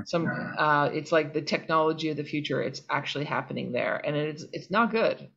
Some 0.04 0.26
uh 0.56 0.90
it's 0.92 1.10
like 1.10 1.34
the 1.34 1.42
technology 1.42 2.10
of 2.10 2.16
the 2.16 2.24
future. 2.24 2.62
It's 2.62 2.80
actually 2.88 3.24
happening 3.24 3.72
there 3.72 4.00
and 4.02 4.16
it's 4.16 4.44
it's 4.52 4.70
not 4.70 4.92
good. 4.92 5.28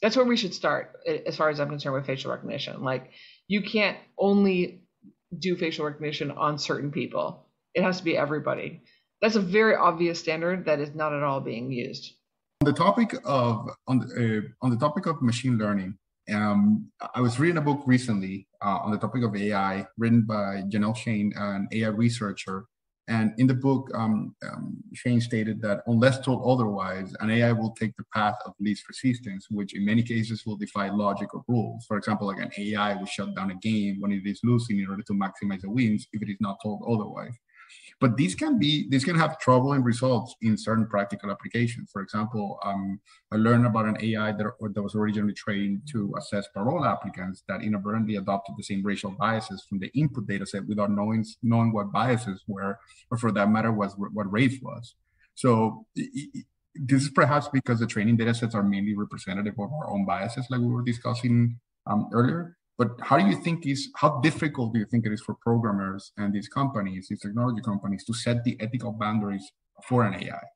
That's 0.00 0.16
where 0.16 0.24
we 0.24 0.36
should 0.36 0.54
start 0.54 0.96
as 1.26 1.36
far 1.36 1.50
as 1.50 1.60
I'm 1.60 1.68
concerned 1.68 1.94
with 1.94 2.06
facial 2.06 2.30
recognition. 2.30 2.82
Like 2.82 3.10
you 3.48 3.62
can't 3.62 3.98
only 4.16 4.86
do 5.38 5.56
facial 5.56 5.84
recognition 5.84 6.30
on 6.30 6.58
certain 6.58 6.90
people. 6.90 7.46
It 7.74 7.82
has 7.82 7.98
to 7.98 8.04
be 8.04 8.16
everybody. 8.16 8.82
That's 9.22 9.36
a 9.36 9.40
very 9.40 9.74
obvious 9.74 10.18
standard 10.18 10.64
that 10.64 10.80
is 10.80 10.94
not 10.94 11.12
at 11.12 11.22
all 11.22 11.40
being 11.40 11.70
used. 11.70 12.14
On 12.62 12.66
the 12.66 12.72
topic 12.72 13.14
of 13.24 13.70
on 13.86 14.00
the, 14.00 14.06
uh, 14.44 14.64
on 14.64 14.70
the 14.70 14.76
topic 14.76 15.06
of 15.06 15.22
machine 15.22 15.56
learning, 15.56 15.96
um, 16.32 16.90
I 17.14 17.20
was 17.20 17.38
reading 17.38 17.56
a 17.56 17.62
book 17.62 17.82
recently 17.86 18.46
uh, 18.62 18.78
on 18.82 18.90
the 18.90 18.98
topic 18.98 19.24
of 19.24 19.34
AI, 19.34 19.86
written 19.98 20.22
by 20.22 20.62
Janelle 20.68 20.96
Shane, 20.96 21.32
an 21.36 21.68
AI 21.72 21.88
researcher. 21.88 22.66
And 23.10 23.34
in 23.38 23.48
the 23.48 23.54
book, 23.54 23.90
um, 23.92 24.36
um, 24.48 24.76
Shane 24.94 25.20
stated 25.20 25.60
that 25.62 25.82
unless 25.88 26.20
told 26.20 26.42
otherwise, 26.46 27.12
an 27.18 27.28
AI 27.28 27.50
will 27.50 27.72
take 27.72 27.96
the 27.96 28.04
path 28.14 28.36
of 28.46 28.54
least 28.60 28.88
resistance, 28.88 29.48
which 29.50 29.74
in 29.74 29.84
many 29.84 30.04
cases 30.04 30.46
will 30.46 30.56
defy 30.56 30.90
logic 30.90 31.34
or 31.34 31.42
rules. 31.48 31.84
For 31.86 31.96
example, 31.96 32.28
like 32.28 32.38
an 32.38 32.52
AI 32.56 32.94
will 32.94 33.06
shut 33.06 33.34
down 33.34 33.50
a 33.50 33.56
game 33.56 33.96
when 33.98 34.12
it 34.12 34.24
is 34.24 34.40
losing 34.44 34.78
in 34.78 34.88
order 34.88 35.02
to 35.02 35.12
maximize 35.12 35.62
the 35.62 35.70
wins 35.70 36.06
if 36.12 36.22
it 36.22 36.30
is 36.30 36.36
not 36.38 36.58
told 36.62 36.84
otherwise. 36.88 37.34
But 38.00 38.16
these 38.16 38.34
can 38.34 38.58
be 38.58 38.88
these 38.88 39.04
can 39.04 39.14
have 39.16 39.38
troubling 39.38 39.82
results 39.82 40.34
in 40.40 40.56
certain 40.56 40.86
practical 40.86 41.30
applications. 41.30 41.90
For 41.92 42.00
example, 42.00 42.58
um, 42.64 42.98
I 43.30 43.36
learned 43.36 43.66
about 43.66 43.84
an 43.84 43.98
AI 44.00 44.32
that, 44.32 44.46
that 44.74 44.82
was 44.82 44.94
originally 44.94 45.34
trained 45.34 45.82
to 45.92 46.14
assess 46.16 46.48
parole 46.54 46.86
applicants 46.86 47.42
that 47.46 47.60
inadvertently 47.62 48.16
adopted 48.16 48.54
the 48.56 48.62
same 48.62 48.82
racial 48.82 49.10
biases 49.10 49.66
from 49.68 49.80
the 49.80 49.88
input 49.88 50.26
data 50.26 50.46
set 50.46 50.66
without 50.66 50.90
knowing 50.90 51.26
knowing 51.42 51.72
what 51.74 51.92
biases 51.92 52.42
were, 52.46 52.78
or 53.10 53.18
for 53.18 53.30
that 53.32 53.50
matter, 53.50 53.70
was 53.70 53.94
what 53.98 54.32
race 54.32 54.58
was. 54.62 54.94
So 55.34 55.86
this 55.94 57.02
is 57.02 57.10
perhaps 57.10 57.48
because 57.48 57.80
the 57.80 57.86
training 57.86 58.16
data 58.16 58.32
sets 58.34 58.54
are 58.54 58.62
mainly 58.62 58.94
representative 58.96 59.54
of 59.58 59.70
our 59.72 59.90
own 59.90 60.06
biases, 60.06 60.46
like 60.48 60.60
we 60.60 60.68
were 60.68 60.82
discussing 60.82 61.58
um, 61.86 62.08
earlier. 62.12 62.56
But 62.80 62.92
how 63.02 63.18
do 63.18 63.26
you 63.26 63.36
think 63.36 63.66
is 63.66 63.90
how 63.94 64.20
difficult 64.20 64.72
do 64.72 64.78
you 64.78 64.86
think 64.86 65.04
it 65.04 65.12
is 65.12 65.20
for 65.20 65.34
programmers 65.34 66.12
and 66.16 66.32
these 66.32 66.48
companies, 66.48 67.08
these 67.10 67.20
technology 67.20 67.60
companies, 67.60 68.04
to 68.06 68.14
set 68.14 68.42
the 68.42 68.56
ethical 68.58 68.92
boundaries 68.92 69.46
for 69.86 70.02
an 70.02 70.14
AI? 70.14 70.46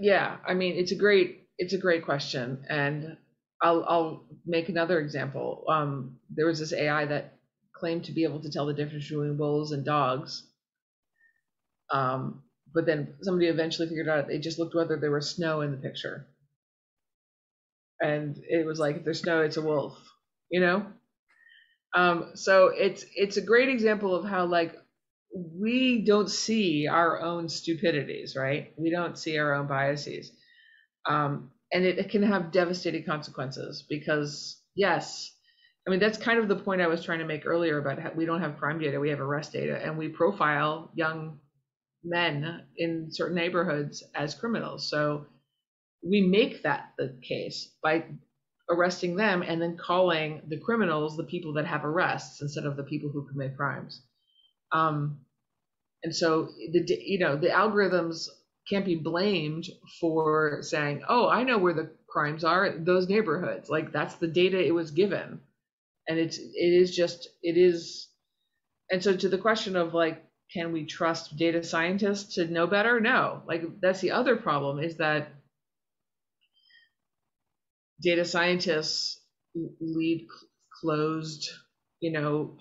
Yeah, 0.00 0.38
I 0.46 0.54
mean 0.54 0.76
it's 0.76 0.90
a 0.90 0.94
great 0.94 1.48
it's 1.58 1.74
a 1.74 1.78
great 1.86 2.02
question, 2.02 2.64
and 2.70 3.18
I'll 3.60 3.84
I'll 3.86 4.24
make 4.46 4.70
another 4.70 4.98
example. 5.00 5.64
Um, 5.68 6.16
there 6.30 6.46
was 6.46 6.60
this 6.60 6.72
AI 6.72 7.04
that 7.04 7.34
claimed 7.74 8.04
to 8.06 8.12
be 8.12 8.24
able 8.24 8.40
to 8.40 8.50
tell 8.50 8.64
the 8.64 8.72
difference 8.72 9.06
between 9.06 9.36
wolves 9.36 9.72
and 9.72 9.84
dogs. 9.84 10.48
Um, 11.90 12.42
but 12.72 12.86
then 12.86 13.16
somebody 13.20 13.48
eventually 13.48 13.88
figured 13.88 14.08
out 14.08 14.28
they 14.28 14.38
just 14.38 14.58
looked 14.58 14.74
whether 14.74 14.96
there 14.96 15.10
was 15.10 15.28
snow 15.28 15.60
in 15.60 15.72
the 15.72 15.76
picture. 15.88 16.26
And 18.00 18.38
it 18.48 18.64
was 18.64 18.78
like 18.78 18.96
if 18.96 19.04
there's 19.04 19.20
snow, 19.20 19.42
it's 19.42 19.58
a 19.58 19.62
wolf 19.62 19.98
you 20.50 20.60
know? 20.60 20.86
Um, 21.94 22.32
so 22.34 22.68
it's 22.68 23.04
it's 23.14 23.36
a 23.36 23.42
great 23.42 23.68
example 23.68 24.14
of 24.14 24.24
how 24.24 24.46
like 24.46 24.76
we 25.34 26.04
don't 26.04 26.30
see 26.30 26.86
our 26.86 27.20
own 27.20 27.48
stupidities 27.48 28.36
right? 28.36 28.72
We 28.76 28.90
don't 28.90 29.18
see 29.18 29.38
our 29.38 29.54
own 29.54 29.66
biases. 29.66 30.32
Um, 31.06 31.50
and 31.72 31.84
it, 31.84 31.98
it 31.98 32.10
can 32.10 32.22
have 32.22 32.50
devastating 32.52 33.04
consequences 33.04 33.84
because 33.88 34.60
yes 34.74 35.34
i 35.86 35.90
mean 35.90 36.00
that's 36.00 36.16
kind 36.16 36.38
of 36.38 36.48
the 36.48 36.56
point 36.56 36.80
i 36.80 36.86
was 36.86 37.04
trying 37.04 37.18
to 37.18 37.26
make 37.26 37.44
earlier 37.44 37.78
about 37.78 37.98
how 37.98 38.10
we 38.16 38.24
don't 38.24 38.40
have 38.40 38.56
crime 38.56 38.78
data 38.78 38.98
we 38.98 39.10
have 39.10 39.20
arrest 39.20 39.52
data 39.52 39.78
and 39.84 39.98
we 39.98 40.08
profile 40.08 40.90
young 40.94 41.38
men 42.04 42.62
in 42.76 43.08
certain 43.10 43.36
neighborhoods 43.36 44.02
as 44.14 44.34
criminals. 44.34 44.88
So 44.90 45.26
we 46.02 46.20
make 46.20 46.62
that 46.62 46.92
the 46.96 47.18
case 47.22 47.74
by 47.82 48.04
arresting 48.70 49.16
them 49.16 49.42
and 49.42 49.60
then 49.60 49.76
calling 49.76 50.42
the 50.46 50.58
criminals 50.58 51.16
the 51.16 51.24
people 51.24 51.54
that 51.54 51.66
have 51.66 51.84
arrests 51.84 52.42
instead 52.42 52.64
of 52.64 52.76
the 52.76 52.82
people 52.82 53.10
who 53.10 53.26
commit 53.28 53.56
crimes. 53.56 54.02
Um, 54.72 55.20
and 56.02 56.14
so 56.14 56.48
the 56.72 56.84
you 57.00 57.18
know 57.18 57.36
the 57.36 57.48
algorithms 57.48 58.28
can't 58.68 58.84
be 58.84 58.96
blamed 58.96 59.66
for 60.00 60.62
saying, 60.62 61.02
"Oh, 61.08 61.28
I 61.28 61.42
know 61.42 61.58
where 61.58 61.74
the 61.74 61.90
crimes 62.06 62.44
are, 62.44 62.78
those 62.78 63.08
neighborhoods." 63.08 63.68
Like 63.68 63.92
that's 63.92 64.14
the 64.16 64.28
data 64.28 64.64
it 64.64 64.74
was 64.74 64.90
given, 64.90 65.40
and 66.06 66.18
it's 66.18 66.38
it 66.38 66.52
is 66.54 66.94
just 66.94 67.28
it 67.42 67.56
is. 67.56 68.08
And 68.90 69.02
so 69.02 69.16
to 69.16 69.28
the 69.28 69.38
question 69.38 69.76
of 69.76 69.92
like, 69.92 70.24
can 70.52 70.72
we 70.72 70.86
trust 70.86 71.36
data 71.36 71.62
scientists 71.62 72.36
to 72.36 72.46
know 72.46 72.66
better? 72.66 73.00
No. 73.00 73.42
Like 73.46 73.80
that's 73.80 74.00
the 74.00 74.12
other 74.12 74.36
problem 74.36 74.78
is 74.78 74.96
that 74.96 75.28
data 78.02 78.24
scientists 78.24 79.20
lead 79.80 80.26
closed, 80.80 81.48
you 82.00 82.12
know, 82.12 82.56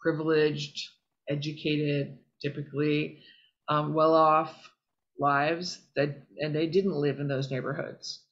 privileged, 0.00 0.88
educated, 1.28 2.18
typically 2.42 3.22
um, 3.68 3.94
well-off 3.94 4.70
lives 5.18 5.80
that, 5.96 6.22
and 6.38 6.54
they 6.54 6.66
didn't 6.66 6.94
live 6.94 7.18
in 7.20 7.28
those 7.28 7.50
neighborhoods, 7.50 8.22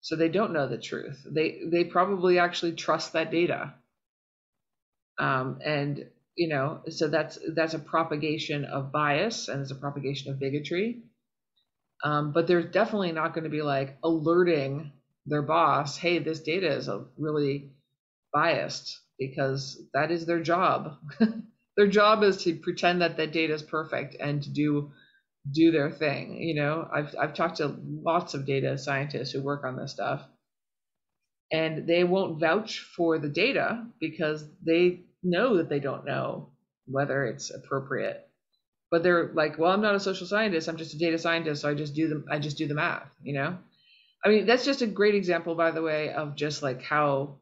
so 0.00 0.16
they 0.16 0.28
don't 0.28 0.52
know 0.52 0.68
the 0.68 0.78
truth. 0.78 1.24
They 1.30 1.60
they 1.66 1.84
probably 1.84 2.38
actually 2.38 2.72
trust 2.72 3.12
that 3.12 3.30
data, 3.30 3.74
um, 5.18 5.58
and 5.64 6.06
you 6.36 6.48
know, 6.48 6.80
so 6.88 7.08
that's 7.08 7.38
that's 7.54 7.74
a 7.74 7.78
propagation 7.78 8.64
of 8.64 8.92
bias 8.92 9.48
and 9.48 9.60
it's 9.60 9.70
a 9.70 9.74
propagation 9.76 10.32
of 10.32 10.38
bigotry. 10.40 11.02
Um, 12.02 12.32
but 12.32 12.46
there's 12.46 12.70
definitely 12.72 13.12
not 13.12 13.34
going 13.34 13.44
to 13.44 13.50
be 13.50 13.62
like 13.62 13.98
alerting 14.02 14.92
their 15.26 15.42
boss, 15.42 15.96
hey, 15.96 16.18
this 16.18 16.40
data 16.40 16.68
is 16.72 16.88
a 16.88 17.04
really 17.18 17.72
biased 18.32 18.98
because 19.18 19.80
that 19.94 20.10
is 20.10 20.26
their 20.26 20.40
job. 20.40 20.96
their 21.76 21.88
job 21.88 22.22
is 22.22 22.42
to 22.44 22.54
pretend 22.56 23.02
that 23.02 23.16
that 23.16 23.32
data 23.32 23.54
is 23.54 23.62
perfect 23.62 24.16
and 24.18 24.42
to 24.42 24.50
do 24.50 24.92
do 25.50 25.70
their 25.70 25.90
thing. 25.90 26.42
You 26.42 26.54
know, 26.54 26.88
I've 26.92 27.14
I've 27.18 27.34
talked 27.34 27.58
to 27.58 27.76
lots 28.02 28.34
of 28.34 28.46
data 28.46 28.78
scientists 28.78 29.32
who 29.32 29.42
work 29.42 29.64
on 29.64 29.76
this 29.76 29.92
stuff, 29.92 30.22
and 31.52 31.86
they 31.86 32.04
won't 32.04 32.40
vouch 32.40 32.80
for 32.80 33.18
the 33.18 33.28
data 33.28 33.86
because 34.00 34.44
they 34.64 35.00
know 35.22 35.56
that 35.58 35.68
they 35.68 35.80
don't 35.80 36.04
know 36.04 36.50
whether 36.86 37.24
it's 37.24 37.50
appropriate. 37.50 38.26
But 38.90 39.02
they're 39.04 39.30
like, 39.34 39.58
well, 39.58 39.70
I'm 39.72 39.82
not 39.82 39.94
a 39.94 40.00
social 40.00 40.26
scientist. 40.26 40.68
I'm 40.68 40.76
just 40.76 40.94
a 40.94 40.98
data 40.98 41.18
scientist. 41.18 41.62
So 41.62 41.68
I 41.70 41.74
just 41.74 41.94
do 41.94 42.08
the 42.08 42.24
I 42.30 42.38
just 42.38 42.58
do 42.58 42.66
the 42.66 42.74
math, 42.74 43.08
you 43.22 43.34
know? 43.34 43.58
I 44.24 44.28
mean, 44.28 44.46
that's 44.46 44.64
just 44.64 44.82
a 44.82 44.86
great 44.86 45.14
example, 45.14 45.54
by 45.54 45.70
the 45.70 45.82
way, 45.82 46.12
of 46.12 46.36
just 46.36 46.62
like 46.62 46.82
how, 46.82 47.38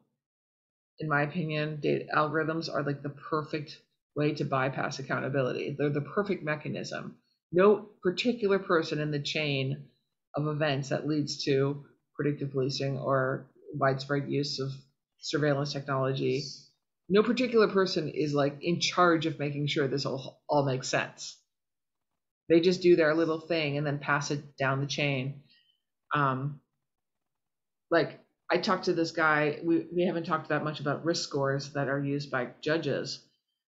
in 0.99 1.09
my 1.09 1.23
opinion, 1.23 1.79
data 1.81 2.05
algorithms 2.15 2.73
are 2.73 2.83
like 2.83 3.03
the 3.03 3.09
perfect 3.09 3.77
way 4.15 4.33
to 4.35 4.45
bypass 4.45 4.99
accountability. 4.99 5.75
They're 5.77 5.89
the 5.89 6.01
perfect 6.01 6.43
mechanism. 6.43 7.17
No 7.51 7.89
particular 8.01 8.59
person 8.59 8.99
in 8.99 9.11
the 9.11 9.21
chain 9.21 9.87
of 10.35 10.47
events 10.47 10.89
that 10.89 11.07
leads 11.07 11.43
to 11.45 11.83
predictive 12.15 12.51
policing 12.51 12.97
or 12.97 13.49
widespread 13.73 14.29
use 14.29 14.59
of 14.59 14.71
surveillance 15.19 15.73
technology. 15.73 16.43
No 17.09 17.23
particular 17.23 17.67
person 17.67 18.09
is 18.09 18.33
like 18.33 18.57
in 18.61 18.79
charge 18.79 19.25
of 19.25 19.39
making 19.39 19.67
sure 19.67 19.87
this 19.87 20.05
all, 20.05 20.41
all 20.47 20.65
makes 20.65 20.87
sense. 20.87 21.37
They 22.47 22.61
just 22.61 22.81
do 22.81 22.95
their 22.95 23.13
little 23.15 23.39
thing 23.39 23.77
and 23.77 23.85
then 23.85 23.99
pass 23.99 24.31
it 24.31 24.57
down 24.57 24.79
the 24.79 24.87
chain. 24.87 25.43
Um, 26.13 26.61
like 27.91 28.19
I 28.51 28.57
talked 28.57 28.85
to 28.85 28.93
this 28.93 29.11
guy, 29.11 29.59
we, 29.63 29.85
we 29.93 30.05
haven't 30.05 30.25
talked 30.25 30.49
that 30.49 30.63
much 30.63 30.79
about 30.79 31.05
risk 31.05 31.23
scores 31.23 31.73
that 31.73 31.87
are 31.87 32.03
used 32.03 32.31
by 32.31 32.49
judges, 32.61 33.23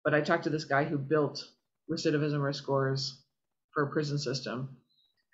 but 0.05 0.15
I 0.15 0.21
talked 0.21 0.45
to 0.45 0.51
this 0.51 0.65
guy 0.65 0.85
who 0.85 0.99
built 0.99 1.45
recidivism 1.91 2.43
risk 2.43 2.63
scores 2.63 3.23
for 3.75 3.85
a 3.85 3.91
prison 3.91 4.19
system. 4.19 4.77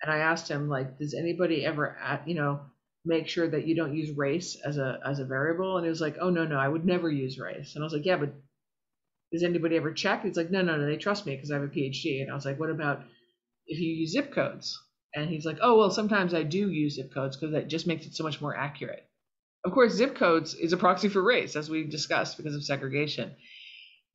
And 0.01 0.11
I 0.11 0.19
asked 0.19 0.49
him, 0.49 0.69
like, 0.69 0.97
does 0.97 1.13
anybody 1.13 1.65
ever, 1.65 1.97
at, 1.97 2.27
you 2.27 2.35
know, 2.35 2.61
make 3.05 3.27
sure 3.27 3.47
that 3.47 3.65
you 3.65 3.75
don't 3.75 3.95
use 3.95 4.15
race 4.15 4.57
as 4.65 4.77
a 4.77 4.99
as 5.05 5.19
a 5.19 5.25
variable? 5.25 5.77
And 5.77 5.85
he 5.85 5.89
was 5.89 6.01
like, 6.01 6.17
oh 6.19 6.29
no, 6.29 6.45
no, 6.45 6.57
I 6.57 6.67
would 6.67 6.85
never 6.85 7.09
use 7.09 7.39
race. 7.39 7.75
And 7.75 7.83
I 7.83 7.85
was 7.85 7.93
like, 7.93 8.05
yeah, 8.05 8.17
but 8.17 8.33
does 9.31 9.43
anybody 9.43 9.75
ever 9.77 9.93
check? 9.93 10.23
He's 10.23 10.37
like, 10.37 10.51
no, 10.51 10.61
no, 10.61 10.77
no, 10.77 10.85
they 10.85 10.97
trust 10.97 11.25
me 11.25 11.35
because 11.35 11.51
I 11.51 11.55
have 11.55 11.63
a 11.63 11.67
PhD. 11.67 12.21
And 12.21 12.31
I 12.31 12.33
was 12.33 12.45
like, 12.45 12.59
what 12.59 12.69
about 12.69 13.03
if 13.67 13.79
you 13.79 13.93
use 13.93 14.11
zip 14.11 14.33
codes? 14.33 14.81
And 15.15 15.29
he's 15.29 15.45
like, 15.45 15.57
oh 15.61 15.77
well, 15.77 15.91
sometimes 15.91 16.33
I 16.33 16.43
do 16.43 16.69
use 16.69 16.95
zip 16.95 17.13
codes 17.13 17.35
because 17.35 17.53
that 17.53 17.67
just 17.67 17.87
makes 17.87 18.05
it 18.05 18.15
so 18.15 18.23
much 18.23 18.41
more 18.41 18.55
accurate. 18.55 19.07
Of 19.65 19.73
course, 19.73 19.93
zip 19.93 20.15
codes 20.15 20.53
is 20.53 20.71
a 20.71 20.77
proxy 20.77 21.09
for 21.09 21.21
race, 21.21 21.55
as 21.55 21.69
we 21.69 21.83
discussed, 21.83 22.37
because 22.37 22.55
of 22.55 22.63
segregation 22.63 23.35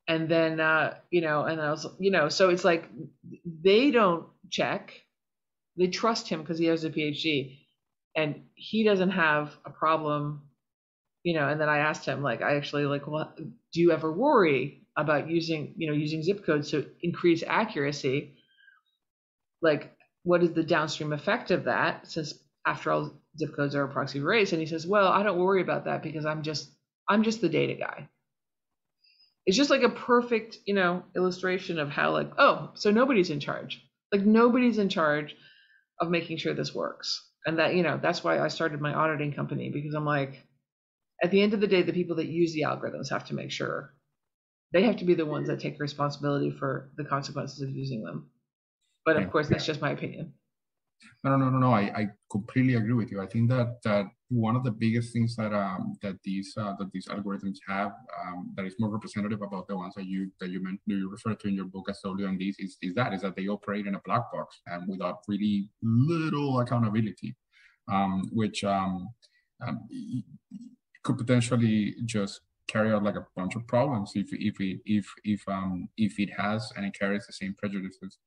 and 0.06 0.28
then 0.28 0.60
uh, 0.60 0.94
you 1.10 1.20
know, 1.20 1.44
and 1.44 1.60
I 1.60 1.70
was, 1.70 1.86
you 1.98 2.10
know, 2.10 2.28
so 2.28 2.50
it's 2.50 2.64
like 2.64 2.88
they 3.62 3.90
don't 3.90 4.26
check. 4.50 4.92
They 5.76 5.88
trust 5.88 6.28
him 6.28 6.40
because 6.40 6.58
he 6.58 6.66
has 6.66 6.84
a 6.84 6.90
PhD, 6.90 7.58
and 8.14 8.42
he 8.54 8.84
doesn't 8.84 9.10
have 9.10 9.56
a 9.64 9.70
problem, 9.70 10.42
you 11.22 11.34
know. 11.34 11.48
And 11.48 11.60
then 11.60 11.68
I 11.68 11.78
asked 11.78 12.06
him, 12.06 12.22
like, 12.22 12.42
I 12.42 12.56
actually 12.56 12.84
like, 12.84 13.06
what 13.06 13.36
do 13.36 13.80
you 13.80 13.92
ever 13.92 14.12
worry 14.12 14.86
about 14.96 15.28
using, 15.28 15.74
you 15.76 15.88
know, 15.88 15.94
using 15.94 16.22
zip 16.22 16.44
codes 16.44 16.70
to 16.70 16.86
increase 17.02 17.42
accuracy? 17.46 18.36
Like, 19.62 19.96
what 20.24 20.42
is 20.42 20.52
the 20.52 20.64
downstream 20.64 21.12
effect 21.12 21.50
of 21.52 21.64
that? 21.64 22.08
Since 22.08 22.34
after 22.66 22.90
all, 22.90 23.12
zip 23.38 23.54
codes 23.54 23.74
are 23.74 23.84
a 23.84 23.88
proxy 23.88 24.18
for 24.18 24.26
race, 24.26 24.52
and 24.52 24.60
he 24.60 24.66
says, 24.66 24.86
well, 24.86 25.08
I 25.08 25.22
don't 25.22 25.38
worry 25.38 25.62
about 25.62 25.84
that 25.84 26.02
because 26.02 26.26
I'm 26.26 26.42
just, 26.42 26.70
I'm 27.08 27.22
just 27.22 27.40
the 27.40 27.48
data 27.48 27.74
guy 27.74 28.08
it's 29.46 29.56
just 29.56 29.70
like 29.70 29.82
a 29.82 29.90
perfect, 29.90 30.58
you 30.64 30.74
know, 30.74 31.04
illustration 31.14 31.78
of 31.78 31.90
how 31.90 32.12
like, 32.12 32.30
oh, 32.38 32.70
so 32.74 32.90
nobody's 32.90 33.30
in 33.30 33.40
charge. 33.40 33.82
Like 34.10 34.24
nobody's 34.24 34.78
in 34.78 34.88
charge 34.88 35.36
of 36.00 36.10
making 36.10 36.38
sure 36.38 36.54
this 36.54 36.74
works. 36.74 37.28
And 37.44 37.58
that, 37.58 37.74
you 37.74 37.82
know, 37.82 37.98
that's 38.02 38.24
why 38.24 38.40
I 38.40 38.48
started 38.48 38.80
my 38.80 38.94
auditing 38.94 39.34
company 39.34 39.70
because 39.70 39.94
I'm 39.94 40.06
like, 40.06 40.42
at 41.22 41.30
the 41.30 41.42
end 41.42 41.52
of 41.52 41.60
the 41.60 41.66
day, 41.66 41.82
the 41.82 41.92
people 41.92 42.16
that 42.16 42.26
use 42.26 42.54
the 42.54 42.62
algorithms 42.62 43.10
have 43.10 43.26
to 43.26 43.34
make 43.34 43.50
sure 43.50 43.94
they 44.72 44.82
have 44.84 44.96
to 44.96 45.04
be 45.04 45.14
the 45.14 45.26
ones 45.26 45.48
that 45.48 45.60
take 45.60 45.78
responsibility 45.78 46.50
for 46.50 46.90
the 46.96 47.04
consequences 47.04 47.60
of 47.60 47.70
using 47.70 48.02
them. 48.02 48.30
But 49.04 49.16
of 49.16 49.30
course, 49.30 49.48
that's 49.48 49.66
just 49.66 49.80
my 49.80 49.90
opinion. 49.90 50.32
No, 51.22 51.36
no, 51.36 51.48
no, 51.50 51.58
no. 51.58 51.72
I, 51.72 51.82
I 51.96 52.08
completely 52.30 52.74
agree 52.74 52.92
with 52.92 53.10
you. 53.10 53.20
I 53.20 53.26
think 53.26 53.48
that 53.50 53.78
that 53.84 54.06
one 54.28 54.56
of 54.56 54.64
the 54.64 54.70
biggest 54.70 55.12
things 55.12 55.36
that 55.36 55.52
um, 55.52 55.96
that 56.02 56.16
these 56.22 56.54
uh, 56.58 56.74
that 56.78 56.90
these 56.92 57.06
algorithms 57.06 57.56
have 57.66 57.92
um, 58.22 58.52
that 58.56 58.64
is 58.66 58.74
more 58.78 58.90
representative 58.90 59.42
about 59.42 59.66
the 59.68 59.76
ones 59.76 59.94
that 59.94 60.06
you 60.06 60.30
that 60.40 60.50
you 60.50 60.62
meant 60.62 60.80
you 60.86 61.10
refer 61.10 61.34
to 61.34 61.48
in 61.48 61.54
your 61.54 61.66
book 61.66 61.86
as 61.88 62.00
WMDs 62.04 62.56
is, 62.58 62.76
is 62.82 62.94
that 62.94 63.12
is 63.14 63.22
that 63.22 63.36
they 63.36 63.48
operate 63.48 63.86
in 63.86 63.94
a 63.94 64.00
black 64.04 64.30
box 64.32 64.60
and 64.66 64.88
without 64.88 65.18
really 65.28 65.68
little 65.82 66.60
accountability, 66.60 67.34
um, 67.90 68.28
which 68.32 68.64
um, 68.64 69.08
um, 69.66 69.88
could 71.02 71.18
potentially 71.18 71.96
just 72.04 72.40
carry 72.66 72.92
out 72.92 73.02
like 73.02 73.16
a 73.16 73.26
bunch 73.36 73.56
of 73.56 73.66
problems 73.66 74.12
if 74.14 74.28
if 74.32 74.58
it 74.60 74.80
if 74.86 75.06
if 75.24 75.42
um 75.48 75.88
if 75.96 76.18
it 76.18 76.30
has 76.36 76.72
and 76.76 76.86
it 76.86 76.98
carries 76.98 77.26
the 77.26 77.32
same 77.32 77.54
prejudices 77.58 78.18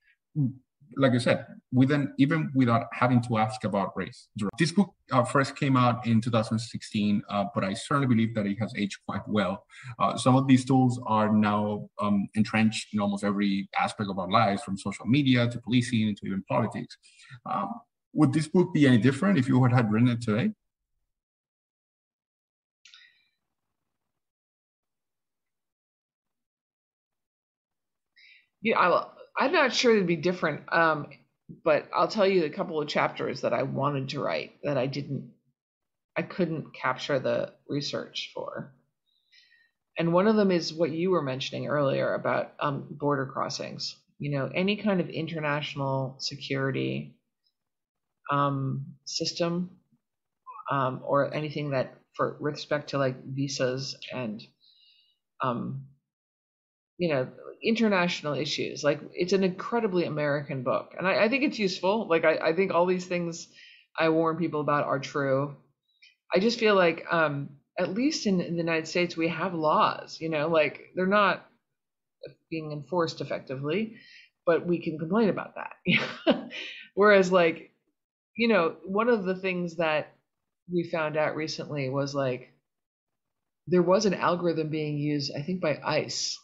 like 0.96 1.14
you 1.14 1.20
said, 1.20 1.46
within 1.72 2.14
even 2.18 2.50
without 2.56 2.88
having 2.92 3.22
to 3.22 3.38
ask 3.38 3.64
about 3.64 3.96
race. 3.96 4.30
This 4.58 4.72
book 4.72 4.94
uh, 5.12 5.24
first 5.24 5.56
came 5.56 5.78
out 5.78 6.06
in 6.08 6.22
2016, 6.22 7.22
uh, 7.30 7.46
but 7.54 7.64
I 7.64 7.74
certainly 7.74 8.08
believe 8.08 8.34
that 8.36 8.46
it 8.46 8.58
has 8.60 8.74
aged 8.78 8.98
quite 9.08 9.22
well. 9.28 9.64
Uh, 10.00 10.18
some 10.18 10.36
of 10.36 10.48
these 10.48 10.66
tools 10.66 11.00
are 11.06 11.32
now 11.32 11.90
um, 12.02 12.28
entrenched 12.36 12.94
in 12.94 13.00
almost 13.00 13.24
every 13.24 13.70
aspect 13.80 14.10
of 14.10 14.18
our 14.18 14.30
lives, 14.30 14.64
from 14.64 14.78
social 14.78 15.06
media 15.06 15.48
to 15.50 15.60
policing 15.60 16.16
to 16.16 16.26
even 16.26 16.44
politics. 16.50 16.98
Um, 17.46 17.70
would 18.14 18.34
this 18.34 18.48
book 18.48 18.74
be 18.74 18.88
any 18.88 18.98
different 18.98 19.38
if 19.38 19.48
you 19.48 19.64
had 19.66 19.92
written 19.92 20.08
it 20.10 20.22
today? 20.22 20.52
Yeah, 28.62 28.80
I 28.80 28.88
will 28.90 29.17
I'm 29.38 29.52
not 29.52 29.74
sure 29.74 29.92
it'd 29.94 30.08
be 30.08 30.16
different. 30.16 30.62
Um, 30.74 31.08
but 31.64 31.88
I'll 31.94 32.08
tell 32.08 32.28
you 32.28 32.44
a 32.46 32.50
couple 32.50 32.82
of 32.82 32.88
chapters 32.88 33.42
that 33.42 33.54
I 33.54 33.64
wanted 33.64 34.10
to 34.10 34.22
write 34.22 34.54
that 34.64 34.78
I 34.78 34.88
didn't, 34.88 35.32
I 36.16 36.24
couldn't 36.24 36.74
capture 36.74 37.20
the 37.20 37.54
research 37.70 38.32
for. 38.34 38.74
And 39.98 40.14
one 40.14 40.28
of 40.28 40.36
them 40.36 40.52
is 40.52 40.74
what 40.74 40.92
you 40.92 41.12
were 41.12 41.22
mentioning 41.22 41.68
earlier 41.68 42.14
about 42.14 42.54
um, 42.60 42.88
border 42.90 43.26
crossings. 43.26 43.96
You 44.20 44.32
know, 44.32 44.52
any 44.54 44.76
kind 44.78 45.00
of 45.00 45.10
international 45.10 46.18
security 46.20 47.16
um, 48.32 48.86
system 49.06 49.70
um, 50.72 51.02
or 51.04 51.34
anything 51.34 51.72
that, 51.72 51.94
for 52.14 52.36
respect 52.40 52.90
to 52.90 52.98
like 52.98 53.24
visas 53.24 53.96
and, 54.12 54.44
um, 55.42 55.86
you 56.98 57.10
know, 57.10 57.28
international 57.64 58.34
issues. 58.34 58.84
Like 58.84 59.00
it's 59.14 59.34
an 59.34 59.44
incredibly 59.44 60.06
American 60.06 60.64
book, 60.64 60.94
and 60.98 61.08
I, 61.08 61.26
I 61.26 61.30
think 61.30 61.44
it's 61.44 61.60
useful. 61.60 62.08
Like 62.08 62.26
I, 62.26 62.38
I, 62.38 62.54
think 62.54 62.74
all 62.74 62.86
these 62.86 63.06
things 63.06 63.48
I 63.98 64.10
warn 64.10 64.38
people 64.38 64.62
about 64.62 64.86
are 64.86 65.00
true. 65.00 65.56
I 66.34 66.40
just 66.40 66.60
feel 66.60 66.76
like, 66.76 67.06
um, 67.12 67.50
at 67.80 67.94
least 67.94 68.26
in, 68.28 68.42
in 68.42 68.54
the 68.54 68.64
United 68.64 68.88
States, 68.88 69.16
we 69.16 69.30
have 69.30 69.54
laws. 69.54 70.18
You 70.20 70.30
know, 70.30 70.48
like 70.48 70.92
they're 70.96 71.08
not 71.08 71.46
being 72.50 72.72
enforced 72.72 73.22
effectively, 73.22 73.96
but 74.46 74.66
we 74.66 74.82
can 74.82 75.00
complain 75.00 75.30
about 75.30 75.56
that. 75.56 76.50
Whereas, 76.96 77.32
like, 77.32 77.72
you 78.36 78.48
know, 78.48 78.76
one 78.86 79.10
of 79.10 79.26
the 79.26 79.36
things 79.36 79.78
that 79.78 80.14
we 80.72 80.90
found 80.90 81.18
out 81.18 81.36
recently 81.36 81.90
was 81.90 82.14
like 82.14 82.54
there 83.68 83.82
was 83.82 84.06
an 84.06 84.14
algorithm 84.14 84.70
being 84.70 84.98
used, 84.98 85.32
I 85.38 85.42
think, 85.42 85.62
by 85.62 85.80
ICE 85.84 86.38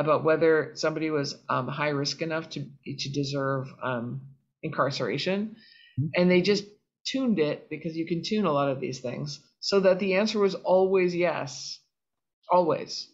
about 0.00 0.24
whether 0.24 0.72
somebody 0.74 1.10
was 1.10 1.36
um, 1.50 1.68
high 1.68 1.90
risk 1.90 2.22
enough 2.22 2.48
to 2.48 2.64
to 2.98 3.10
deserve 3.10 3.68
um, 3.82 4.22
incarceration, 4.62 5.56
mm-hmm. 6.00 6.08
and 6.16 6.30
they 6.30 6.40
just 6.40 6.64
tuned 7.04 7.38
it 7.38 7.68
because 7.68 7.94
you 7.94 8.06
can 8.06 8.22
tune 8.22 8.46
a 8.46 8.52
lot 8.52 8.70
of 8.70 8.80
these 8.80 9.00
things 9.00 9.40
so 9.60 9.80
that 9.80 9.98
the 9.98 10.14
answer 10.14 10.38
was 10.38 10.54
always 10.54 11.14
yes, 11.14 11.78
always. 12.50 13.08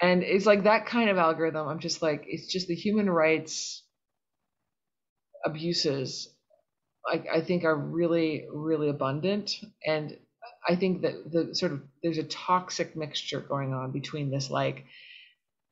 And 0.00 0.22
it's 0.22 0.46
like 0.46 0.64
that 0.64 0.86
kind 0.86 1.08
of 1.08 1.16
algorithm. 1.16 1.66
I'm 1.66 1.80
just 1.80 2.02
like 2.02 2.24
it's 2.28 2.52
just 2.52 2.68
the 2.68 2.74
human 2.74 3.08
rights 3.08 3.82
abuses. 5.44 6.28
I, 7.10 7.38
I 7.38 7.40
think 7.40 7.64
are 7.64 7.74
really 7.74 8.46
really 8.52 8.90
abundant 8.90 9.52
and 9.86 10.14
I 10.68 10.76
think 10.76 11.02
that 11.02 11.30
the 11.32 11.54
sort 11.54 11.72
of 11.72 11.82
there's 12.02 12.18
a 12.18 12.24
toxic 12.24 12.96
mixture 12.96 13.40
going 13.40 13.72
on 13.72 13.92
between 13.92 14.30
this 14.30 14.50
like 14.50 14.84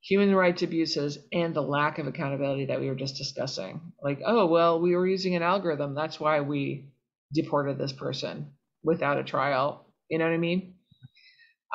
human 0.07 0.35
rights 0.35 0.63
abuses 0.63 1.19
and 1.33 1.53
the 1.53 1.63
lack 1.63 1.99
of 1.99 2.07
accountability 2.07 2.67
that 2.67 2.79
we 2.79 2.89
were 2.89 2.95
just 2.95 3.17
discussing. 3.17 3.81
Like, 4.01 4.21
oh, 4.25 4.47
well, 4.47 4.81
we 4.81 4.95
were 4.95 5.07
using 5.07 5.35
an 5.35 5.43
algorithm. 5.43 5.95
That's 5.95 6.21
why 6.21 6.41
we 6.43 6.93
deported 7.35 7.77
this 7.77 7.93
person 7.93 8.53
without 8.85 9.19
a 9.19 9.25
trial. 9.25 9.87
You 10.09 10.19
know 10.19 10.27
what 10.27 10.35
I 10.35 10.39
mean? 10.39 10.75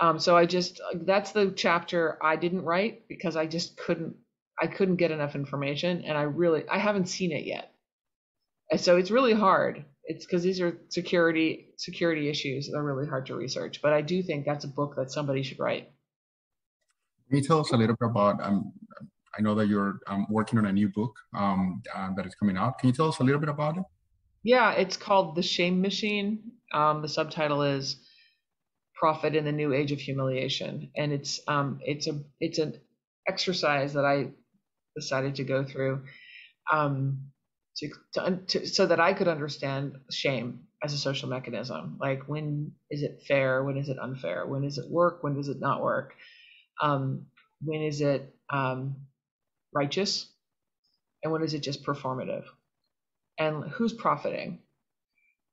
Um, 0.02 0.20
so 0.20 0.38
I 0.38 0.46
just 0.46 0.80
that's 1.04 1.34
the 1.34 1.52
chapter 1.52 2.18
I 2.24 2.38
didn't 2.38 2.64
write 2.64 3.08
because 3.10 3.36
I 3.36 3.46
just 3.46 3.76
couldn't 3.76 4.16
I 4.60 4.68
couldn't 4.68 4.96
get 4.96 5.12
enough 5.12 5.36
information 5.36 6.04
and 6.06 6.18
I 6.18 6.22
really 6.22 6.64
I 6.70 6.78
haven't 6.78 7.10
seen 7.10 7.34
it 7.34 7.46
yet. 7.46 7.74
And 8.72 8.80
so 8.80 8.96
it's 8.96 9.12
really 9.12 9.34
hard. 9.34 9.84
It's 10.06 10.26
because 10.26 10.42
these 10.42 10.62
are 10.62 10.80
security 10.88 11.74
security 11.78 12.30
issues 12.30 12.68
that 12.68 12.78
are 12.78 12.84
really 12.84 13.08
hard 13.08 13.26
to 13.26 13.36
research. 13.36 13.82
But 13.82 13.92
I 13.92 14.02
do 14.02 14.24
think 14.24 14.46
that's 14.46 14.64
a 14.64 14.70
book 14.70 14.96
that 14.96 15.12
somebody 15.12 15.44
should 15.44 15.60
write. 15.60 15.92
Can 17.32 17.38
you 17.38 17.48
tell 17.48 17.62
us 17.62 17.72
a 17.72 17.78
little 17.78 17.96
bit 17.98 18.10
about? 18.10 18.44
Um, 18.44 18.74
I 19.38 19.42
know 19.42 19.56
that 19.56 19.70
you're 19.70 20.00
um, 20.08 20.28
working 20.30 20.60
on 20.60 20.66
a 20.66 20.74
new 20.74 20.90
book 20.90 21.16
um, 21.34 21.82
uh, 21.96 22.10
that 22.18 22.26
is 22.26 22.36
coming 22.36 22.58
out. 22.58 22.78
Can 22.78 22.90
you 22.90 22.94
tell 22.94 23.08
us 23.08 23.20
a 23.20 23.24
little 23.24 23.40
bit 23.40 23.48
about 23.48 23.78
it? 23.78 23.84
Yeah, 24.44 24.74
it's 24.74 24.98
called 24.98 25.38
The 25.38 25.42
Shame 25.42 25.82
Machine. 25.82 26.52
Um, 26.74 27.02
the 27.02 27.08
subtitle 27.08 27.62
is 27.62 27.96
"Profit 28.96 29.34
in 29.34 29.46
the 29.46 29.52
New 29.54 29.72
Age 29.72 29.94
of 29.94 30.00
Humiliation," 30.00 30.92
and 30.98 31.14
it's 31.14 31.40
um, 31.48 31.80
it's 31.86 32.08
a 32.08 32.20
it's 32.42 32.60
an 32.60 32.74
exercise 33.30 33.94
that 33.94 34.04
I 34.04 34.32
decided 34.98 35.36
to 35.36 35.46
go 35.46 35.64
through 35.64 36.04
um, 36.70 37.28
to, 37.78 37.88
to, 38.16 38.40
to 38.46 38.68
so 38.68 38.88
that 38.88 39.00
I 39.00 39.14
could 39.14 39.30
understand 39.30 39.94
shame 40.10 40.64
as 40.84 40.92
a 40.92 40.98
social 40.98 41.30
mechanism. 41.30 41.98
Like 41.98 42.28
when 42.28 42.74
is 42.90 43.04
it 43.04 43.24
fair? 43.26 43.64
When 43.64 43.78
is 43.78 43.88
it 43.88 44.00
unfair? 44.00 44.46
When 44.46 44.64
does 44.64 44.78
it 44.78 44.92
work? 44.92 45.24
When 45.24 45.36
does 45.36 45.48
it 45.48 45.62
not 45.62 45.82
work? 45.82 46.14
Um, 46.82 47.28
when 47.62 47.82
is 47.82 48.02
it 48.02 48.36
um, 48.50 48.96
righteous? 49.74 50.28
And 51.24 51.32
when 51.32 51.44
is 51.44 51.54
it 51.54 51.62
just 51.62 51.84
performative? 51.86 52.46
And 53.40 53.66
who's 53.72 53.94
profiting 53.94 54.60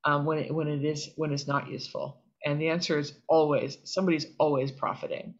um, 0.04 0.24
when 0.24 0.38
it, 0.38 0.54
when 0.54 0.68
it 0.68 0.84
is 0.84 1.10
when 1.16 1.32
it's 1.32 1.46
not 1.46 1.68
useful? 1.68 2.22
And 2.44 2.60
the 2.60 2.70
answer 2.70 2.98
is 2.98 3.12
always 3.28 3.78
somebody's 3.84 4.26
always 4.38 4.72
profiting 4.72 5.34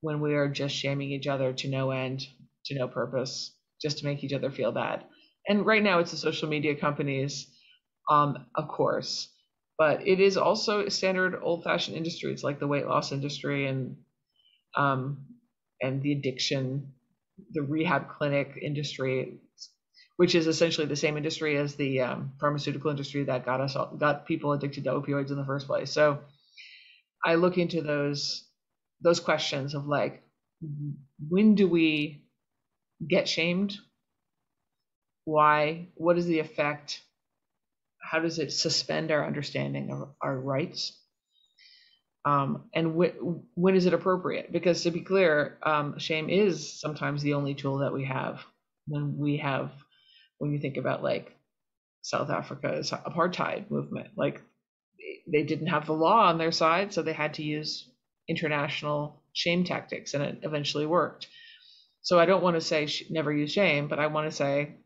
when 0.00 0.20
we 0.20 0.34
are 0.34 0.48
just 0.48 0.74
shaming 0.74 1.10
each 1.10 1.26
other 1.26 1.52
to 1.52 1.68
no 1.68 1.90
end, 1.90 2.26
to 2.66 2.74
no 2.74 2.88
purpose, 2.88 3.54
just 3.80 3.98
to 3.98 4.06
make 4.06 4.24
each 4.24 4.32
other 4.32 4.50
feel 4.50 4.72
bad. 4.72 5.04
And 5.48 5.66
right 5.66 5.82
now 5.82 6.00
it's 6.00 6.10
the 6.10 6.16
social 6.16 6.48
media 6.48 6.74
companies 6.74 7.46
um, 8.10 8.46
of 8.54 8.68
course. 8.68 9.28
But 9.78 10.06
it 10.06 10.20
is 10.20 10.36
also 10.36 10.84
a 10.84 10.90
standard 10.90 11.38
old-fashioned 11.40 11.96
industry. 11.96 12.32
It's 12.32 12.42
like 12.44 12.58
the 12.60 12.66
weight 12.66 12.86
loss 12.86 13.12
industry 13.12 13.66
and 13.66 13.96
um, 14.76 15.26
and 15.80 16.02
the 16.02 16.12
addiction, 16.12 16.92
the 17.52 17.62
rehab 17.62 18.08
clinic 18.08 18.58
industry, 18.60 19.40
which 20.16 20.34
is 20.34 20.46
essentially 20.46 20.86
the 20.86 20.96
same 20.96 21.16
industry 21.16 21.56
as 21.56 21.74
the 21.74 22.00
um, 22.00 22.32
pharmaceutical 22.40 22.90
industry 22.90 23.24
that 23.24 23.44
got 23.44 23.60
us 23.60 23.76
all, 23.76 23.94
got 23.96 24.26
people 24.26 24.52
addicted 24.52 24.84
to 24.84 24.90
opioids 24.90 25.30
in 25.30 25.36
the 25.36 25.44
first 25.44 25.66
place. 25.66 25.90
So 25.90 26.18
I 27.24 27.36
look 27.36 27.58
into 27.58 27.82
those 27.82 28.46
those 29.02 29.20
questions 29.20 29.74
of 29.74 29.86
like, 29.86 30.22
when 31.28 31.54
do 31.54 31.66
we 31.66 32.26
get 33.08 33.28
shamed? 33.28 33.76
Why? 35.24 35.88
What 35.94 36.18
is 36.18 36.26
the 36.26 36.40
effect? 36.40 37.00
how 38.00 38.18
does 38.18 38.38
it 38.38 38.52
suspend 38.52 39.10
our 39.10 39.24
understanding 39.24 39.92
of 39.92 40.14
our 40.20 40.36
rights? 40.36 40.99
Um, 42.24 42.64
and 42.74 42.94
wh- 42.94 43.56
when 43.56 43.74
is 43.74 43.86
it 43.86 43.94
appropriate? 43.94 44.52
Because 44.52 44.82
to 44.82 44.90
be 44.90 45.00
clear, 45.00 45.58
um, 45.62 45.98
shame 45.98 46.28
is 46.28 46.80
sometimes 46.80 47.22
the 47.22 47.34
only 47.34 47.54
tool 47.54 47.78
that 47.78 47.92
we 47.92 48.04
have 48.04 48.40
when 48.86 49.16
we 49.16 49.38
have, 49.38 49.70
when 50.38 50.52
you 50.52 50.58
think 50.58 50.76
about 50.76 51.02
like 51.02 51.34
South 52.02 52.30
Africa's 52.30 52.90
apartheid 52.90 53.70
movement, 53.70 54.08
like 54.16 54.42
they 55.32 55.44
didn't 55.44 55.68
have 55.68 55.86
the 55.86 55.92
law 55.94 56.28
on 56.28 56.38
their 56.38 56.52
side, 56.52 56.92
so 56.92 57.02
they 57.02 57.12
had 57.12 57.34
to 57.34 57.42
use 57.42 57.88
international 58.28 59.22
shame 59.32 59.64
tactics, 59.64 60.14
and 60.14 60.22
it 60.22 60.38
eventually 60.42 60.86
worked. 60.86 61.28
So 62.02 62.18
I 62.18 62.26
don't 62.26 62.42
want 62.42 62.56
to 62.56 62.60
say 62.60 62.86
sh- 62.86 63.04
never 63.10 63.32
use 63.32 63.52
shame, 63.52 63.88
but 63.88 63.98
I 63.98 64.08
want 64.08 64.30
to 64.30 64.36
say 64.36 64.76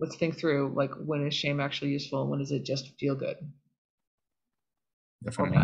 let's 0.00 0.16
think 0.16 0.38
through 0.38 0.72
like 0.74 0.92
when 0.94 1.26
is 1.26 1.34
shame 1.34 1.60
actually 1.60 1.92
useful 1.92 2.22
and 2.22 2.30
when 2.30 2.40
does 2.40 2.52
it 2.52 2.64
just 2.64 2.92
feel 2.98 3.14
good 3.14 3.36
definitely 5.24 5.58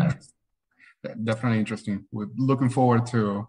definitely 1.23 1.59
interesting 1.59 2.05
we're 2.11 2.29
looking 2.37 2.69
forward 2.69 3.05
to 3.05 3.47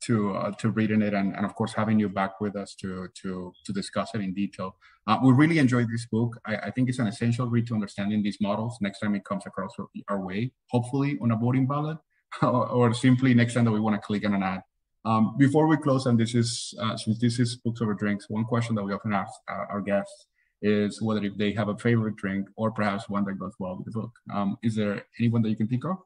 to 0.00 0.34
uh, 0.34 0.50
to 0.52 0.70
reading 0.70 1.02
it 1.02 1.14
and, 1.14 1.34
and 1.36 1.44
of 1.44 1.54
course 1.54 1.72
having 1.72 1.98
you 1.98 2.08
back 2.08 2.40
with 2.40 2.56
us 2.56 2.74
to 2.74 3.08
to 3.14 3.52
to 3.64 3.72
discuss 3.72 4.10
it 4.14 4.20
in 4.20 4.32
detail 4.34 4.76
uh, 5.06 5.18
we 5.22 5.32
really 5.32 5.58
enjoyed 5.58 5.88
this 5.90 6.06
book 6.06 6.38
I, 6.46 6.56
I, 6.56 6.70
think 6.70 6.88
it's 6.88 6.98
an 6.98 7.06
essential 7.08 7.48
read 7.48 7.66
to 7.68 7.74
understanding 7.74 8.22
these 8.22 8.38
models 8.40 8.78
next 8.80 9.00
time 9.00 9.14
it 9.14 9.24
comes 9.24 9.44
across 9.46 9.72
our 10.08 10.24
way 10.24 10.52
hopefully 10.70 11.18
on 11.22 11.30
a 11.32 11.36
voting 11.36 11.66
ballot 11.66 11.98
or, 12.42 12.68
or 12.68 12.94
simply 12.94 13.34
next 13.34 13.54
time 13.54 13.64
that 13.64 13.72
we 13.72 13.80
want 13.80 13.94
to 13.96 14.00
click 14.00 14.24
on 14.24 14.34
an 14.34 14.42
ad 14.42 14.62
um, 15.04 15.34
before 15.36 15.66
we 15.66 15.76
close, 15.76 16.06
and 16.06 16.18
this 16.18 16.34
is 16.34 16.74
uh, 16.80 16.96
since 16.96 17.18
this 17.18 17.38
is 17.38 17.56
books 17.56 17.80
over 17.80 17.94
drinks, 17.94 18.30
one 18.30 18.44
question 18.44 18.76
that 18.76 18.84
we 18.84 18.92
often 18.92 19.12
ask 19.12 19.32
our 19.48 19.80
guests 19.80 20.28
is 20.62 21.02
whether 21.02 21.24
if 21.24 21.36
they 21.36 21.52
have 21.52 21.68
a 21.68 21.76
favorite 21.76 22.16
drink 22.16 22.46
or 22.56 22.70
perhaps 22.70 23.08
one 23.08 23.24
that 23.24 23.38
goes 23.38 23.54
well 23.58 23.76
with 23.76 23.86
the 23.86 23.90
book. 23.90 24.12
Um, 24.32 24.56
is 24.62 24.76
there 24.76 25.04
anyone 25.18 25.42
that 25.42 25.50
you 25.50 25.56
can 25.56 25.66
think 25.66 25.84
of? 25.84 25.96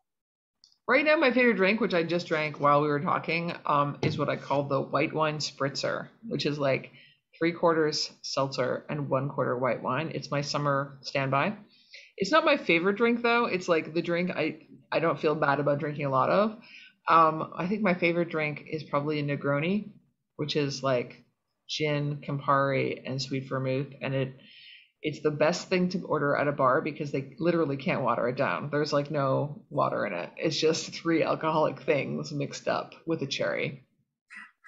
Right 0.89 1.05
now, 1.05 1.17
my 1.17 1.33
favorite 1.33 1.57
drink, 1.57 1.81
which 1.81 1.95
I 1.95 2.05
just 2.05 2.29
drank 2.29 2.61
while 2.61 2.81
we 2.81 2.87
were 2.87 3.01
talking, 3.01 3.53
um, 3.67 3.99
is 4.03 4.19
what 4.19 4.29
I 4.29 4.37
call 4.37 4.63
the 4.63 4.81
white 4.81 5.13
wine 5.13 5.39
spritzer, 5.39 6.09
which 6.29 6.47
is 6.47 6.61
like 6.61 6.93
three 7.37 7.53
quarters 7.53 8.11
seltzer 8.23 8.85
and 8.89 9.09
one 9.09 9.29
quarter 9.29 9.59
white 9.59 9.83
wine. 9.83 10.13
It's 10.15 10.31
my 10.31 10.43
summer 10.43 10.99
standby. 11.03 11.57
It's 12.17 12.31
not 12.31 12.45
my 12.45 12.57
favorite 12.57 12.97
drink 12.97 13.23
though. 13.23 13.47
It's 13.47 13.69
like 13.69 13.95
the 13.95 14.03
drink 14.03 14.31
I 14.31 14.59
I 14.93 15.01
don't 15.01 15.19
feel 15.19 15.35
bad 15.35 15.59
about 15.59 15.81
drinking 15.81 16.07
a 16.07 16.11
lot 16.11 16.31
of. 16.31 16.53
Um, 17.09 17.53
I 17.57 17.67
think 17.67 17.83
my 17.83 17.95
favorite 17.95 18.31
drink 18.31 18.65
is 18.71 18.85
probably 18.85 19.19
a 19.19 19.25
Negroni, 19.25 19.91
which 20.37 20.55
is 20.55 20.85
like 20.85 21.25
gin, 21.69 22.23
Campari, 22.27 23.03
and 23.05 23.21
sweet 23.21 23.49
vermouth, 23.49 23.89
and 24.01 24.15
it 24.15 24.35
it's 25.03 25.21
the 25.21 25.31
best 25.31 25.69
thing 25.69 25.89
to 25.91 26.01
order 26.03 26.37
at 26.37 26.49
a 26.49 26.53
bar 26.53 26.81
because 26.81 27.13
they 27.13 27.35
literally 27.39 27.77
can't 27.77 28.03
water 28.03 28.29
it 28.29 28.37
down. 28.37 28.71
There's 28.71 28.93
like 28.93 29.11
no 29.11 29.63
water 29.71 30.07
in 30.07 30.13
it. 30.13 30.31
It's 30.37 30.59
just 30.59 30.95
three 30.95 31.23
alcoholic 31.23 31.83
things 31.83 32.33
mixed 32.33 32.67
up 32.67 32.95
with 33.07 33.23
a 33.23 33.27
cherry. 33.27 33.85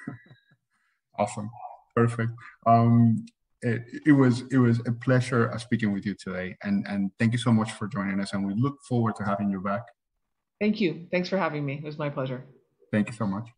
awesome, 1.19 1.51
perfect. 1.97 2.33
Um, 2.67 3.27
it, 3.63 3.83
it 4.07 4.13
was 4.13 4.43
it 4.53 4.59
was 4.59 4.81
a 4.87 4.93
pleasure 4.93 5.53
speaking 5.59 5.93
with 5.93 6.07
you 6.07 6.15
today, 6.15 6.57
and 6.63 6.87
and 6.87 7.11
thank 7.19 7.33
you 7.33 7.39
so 7.39 7.53
much 7.53 7.73
for 7.73 7.89
joining 7.89 8.21
us. 8.21 8.33
And 8.33 8.47
we 8.47 8.55
look 8.55 8.83
forward 8.89 9.17
to 9.17 9.25
having 9.25 9.51
you 9.51 9.61
back 9.61 9.83
Thank 10.61 10.81
you. 10.81 11.07
Thanks 11.11 11.29
for 11.29 11.39
having 11.39 11.65
me. 11.65 11.75
It 11.75 11.85
was 11.85 11.99
my 11.99 12.11
pleasure. 12.11 12.45
Thank 12.93 13.09
you 13.09 13.15
so 13.15 13.27
much. 13.27 13.49